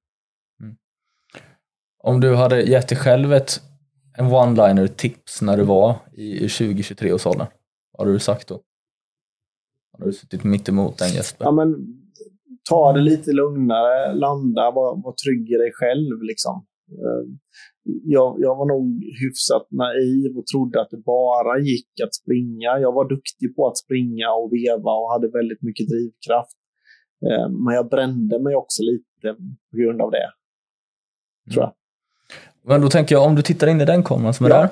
Om 2.04 2.20
du 2.20 2.36
hade 2.36 2.62
gett 2.62 2.88
dig 2.90 2.98
själv 2.98 3.34
ett 3.34 3.62
en 4.18 4.26
one-liner 4.26 4.88
tips 4.88 5.42
när 5.42 5.58
du 5.58 5.64
var 5.64 5.96
i 6.14 6.48
20-23-årsåldern, 6.48 7.48
vad 7.92 8.08
hade 8.08 8.16
du 8.16 8.20
sagt 8.20 8.48
då? 8.48 8.62
Hade 9.92 10.06
du 10.06 10.14
suttit 10.14 10.44
mitt 10.44 10.70
emot 10.70 10.98
den 10.98 11.10
Jesper? 11.10 11.46
Ja, 11.46 11.52
men, 11.52 11.76
ta 12.70 12.94
det 12.94 13.02
lite 13.02 13.32
lugnare, 13.32 14.14
landa, 14.14 14.72
var, 14.72 15.04
var 15.04 15.14
trygg 15.26 15.52
i 15.52 15.58
dig 15.58 15.72
själv. 15.74 16.22
Liksom. 16.22 16.66
Jag, 18.04 18.38
jag 18.40 18.56
var 18.56 18.66
nog 18.66 19.04
hyfsat 19.22 19.68
naiv 19.72 20.38
och 20.38 20.46
trodde 20.52 20.82
att 20.82 20.90
det 20.92 20.98
bara 21.06 21.60
gick 21.60 21.90
att 22.06 22.16
springa. 22.16 22.80
Jag 22.86 22.92
var 22.94 23.10
duktig 23.10 23.56
på 23.56 23.68
att 23.68 23.78
springa 23.78 24.28
och 24.40 24.50
veva 24.54 24.92
och 25.02 25.12
hade 25.14 25.28
väldigt 25.40 25.62
mycket 25.62 25.88
drivkraft. 25.88 26.58
Eh, 27.28 27.50
Men 27.50 27.76
jag 27.76 27.90
brände 27.90 28.40
mig 28.40 28.56
också 28.56 28.84
lite 28.84 29.28
på 29.72 29.78
grund 29.78 30.02
av 30.02 30.12
det, 30.12 30.28
tror 31.52 31.64
jag. 31.64 31.74
Men 32.66 32.82
då 32.82 32.88
tänker 32.90 33.16
jag, 33.16 33.26
om 33.26 33.36
du 33.36 33.42
tittar 33.42 33.68
in 33.68 33.82
i 33.82 33.86
den 33.86 34.04
kameran 34.04 34.34
som 34.34 34.46
är 34.46 34.50
Ja. 34.50 34.56
där 34.62 34.70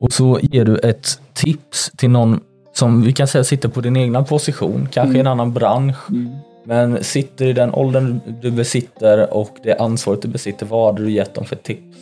och 0.00 0.12
så 0.12 0.38
ger 0.42 0.64
du 0.64 0.76
ett 0.78 1.06
tips 1.34 1.90
till 1.96 2.10
någon 2.10 2.40
som 2.72 3.02
vi 3.02 3.12
kan 3.12 3.26
säga 3.26 3.44
sitter 3.44 3.68
på 3.68 3.80
din 3.80 3.96
egna 3.96 4.22
position, 4.24 4.88
kanske 4.92 5.16
i 5.16 5.20
en 5.20 5.26
annan 5.26 5.52
bransch, 5.52 6.08
men 6.64 7.04
sitter 7.04 7.46
i 7.46 7.52
den 7.52 7.74
åldern 7.74 8.20
du 8.42 8.50
besitter 8.50 9.34
och 9.34 9.50
det 9.62 9.74
ansvaret 9.76 10.22
du 10.22 10.28
besitter, 10.28 10.66
vad 10.66 10.86
hade 10.86 11.04
du 11.04 11.10
gett 11.12 11.34
dem 11.34 11.44
för 11.44 11.56
tips? 11.56 11.96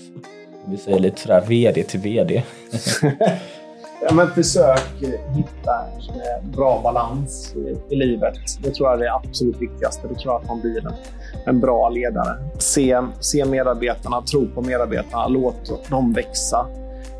Vi 0.71 0.77
säger 0.77 0.99
lite 0.99 1.21
sådär 1.21 1.45
VD 1.49 1.83
till 1.83 2.01
VD. 2.01 2.43
Ja, 4.01 4.15
men 4.15 4.31
försök 4.31 5.03
eh, 5.03 5.35
hitta 5.37 5.85
en 5.95 6.21
eh, 6.21 6.57
bra 6.57 6.81
balans 6.83 7.55
i, 7.57 7.95
i 7.95 7.97
livet. 7.97 8.35
Det 8.63 8.71
tror 8.71 8.89
jag 8.89 9.01
är 9.01 9.05
det 9.05 9.15
absolut 9.15 9.57
viktigaste. 9.63 10.09
Det 10.09 10.15
tror 10.15 10.35
jag 10.35 10.43
att 10.43 10.49
man 10.49 10.61
blir 10.61 10.87
en, 10.87 10.93
en 11.47 11.61
bra 11.61 11.89
ledare. 11.89 12.39
Se, 12.59 13.03
se 13.21 13.45
medarbetarna, 13.45 14.23
tro 14.23 14.47
på 14.47 14.63
medarbetarna, 14.63 15.29
låt 15.29 15.91
dem 15.91 16.13
växa. 16.13 16.67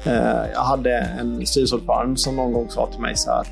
Eh, 0.05 0.51
jag 0.55 0.61
hade 0.61 0.99
en 1.21 1.47
styrelseordförande 1.47 2.17
som 2.17 2.37
någon 2.37 2.53
gång 2.53 2.71
sa 2.71 2.87
till 2.87 3.01
mig 3.01 3.17
så 3.17 3.31
här. 3.31 3.47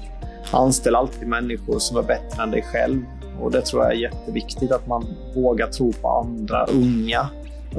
Anställ 0.53 0.95
alltid 0.95 1.29
människor 1.29 1.79
som 1.79 1.97
är 1.97 2.03
bättre 2.03 2.43
än 2.43 2.51
dig 2.51 2.63
själv. 2.63 3.01
Och 3.41 3.51
det 3.51 3.63
tror 3.63 3.83
jag 3.83 3.93
är 3.93 3.97
jätteviktigt 3.97 4.73
att 4.73 4.87
man 4.87 5.05
vågar 5.35 5.67
tro 5.67 5.93
på 5.93 6.09
andra 6.09 6.65
unga. 6.65 7.29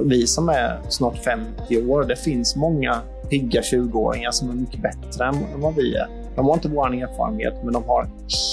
Vi 0.06 0.28
som 0.28 0.50
är 0.50 0.80
snart 0.90 1.18
50 1.18 1.88
år, 1.88 2.04
det 2.04 2.16
finns 2.16 2.56
många 2.56 3.02
pigga 3.30 3.62
20-åringar 3.62 4.32
som 4.32 4.50
är 4.50 4.54
mycket 4.54 4.82
bättre 4.82 5.26
än 5.26 5.36
vad 5.62 5.76
vi 5.76 5.96
är. 5.96 6.08
De 6.36 6.46
har 6.46 6.54
inte 6.54 6.70
vår 6.70 6.88
erfarenhet, 6.94 7.54
men 7.64 7.74
de 7.74 7.84
har 7.84 8.04
ett 8.04 8.10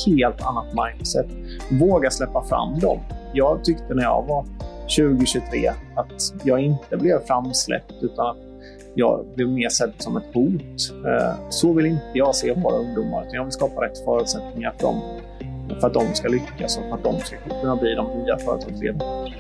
helt 0.07 0.43
annat 0.43 0.67
mindset. 0.75 1.27
Våga 1.71 2.11
släppa 2.11 2.45
fram 2.45 2.79
dem. 2.79 2.99
Jag 3.33 3.65
tyckte 3.65 3.95
när 3.95 4.03
jag 4.03 4.25
var 4.29 4.45
20-23 4.99 5.71
att 5.97 6.45
jag 6.45 6.61
inte 6.61 6.97
blev 6.97 7.27
framsläppt, 7.27 7.93
utan 8.03 8.27
att 8.27 8.37
jag 8.95 9.25
blev 9.35 9.49
mer 9.49 9.69
sedd 9.69 9.93
som 9.99 10.17
ett 10.17 10.35
hot. 10.35 10.93
Eh, 11.07 11.35
Så 11.51 11.73
vill 11.73 11.87
inte 11.87 12.05
jag 12.15 12.35
se 12.35 12.53
våra 12.55 12.77
ungdomar, 12.77 13.21
utan 13.23 13.35
jag 13.35 13.45
vill 13.45 13.53
skapa 13.53 13.85
rätt 13.85 14.05
förutsättningar 14.05 14.75
för 14.79 14.87
dem 14.87 15.01
för 15.81 15.87
att 15.87 15.95
de 15.95 16.15
ska 16.15 16.29
lyckas 16.29 16.77
och 16.79 16.83
för 16.89 16.95
att 16.95 17.05
de 17.05 17.21
ska 17.21 17.37
kunna 17.61 17.77
bli 17.77 17.95
de 17.95 18.07
nya 18.19 18.39
företagsledarna. 18.39 19.31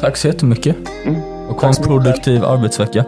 Tack 0.00 0.16
så 0.16 0.26
jättemycket 0.28 0.76
Mm 1.06 1.20
och 1.50 1.56
konstproduktiv 1.56 2.44
arbetsvecka. 2.44 3.04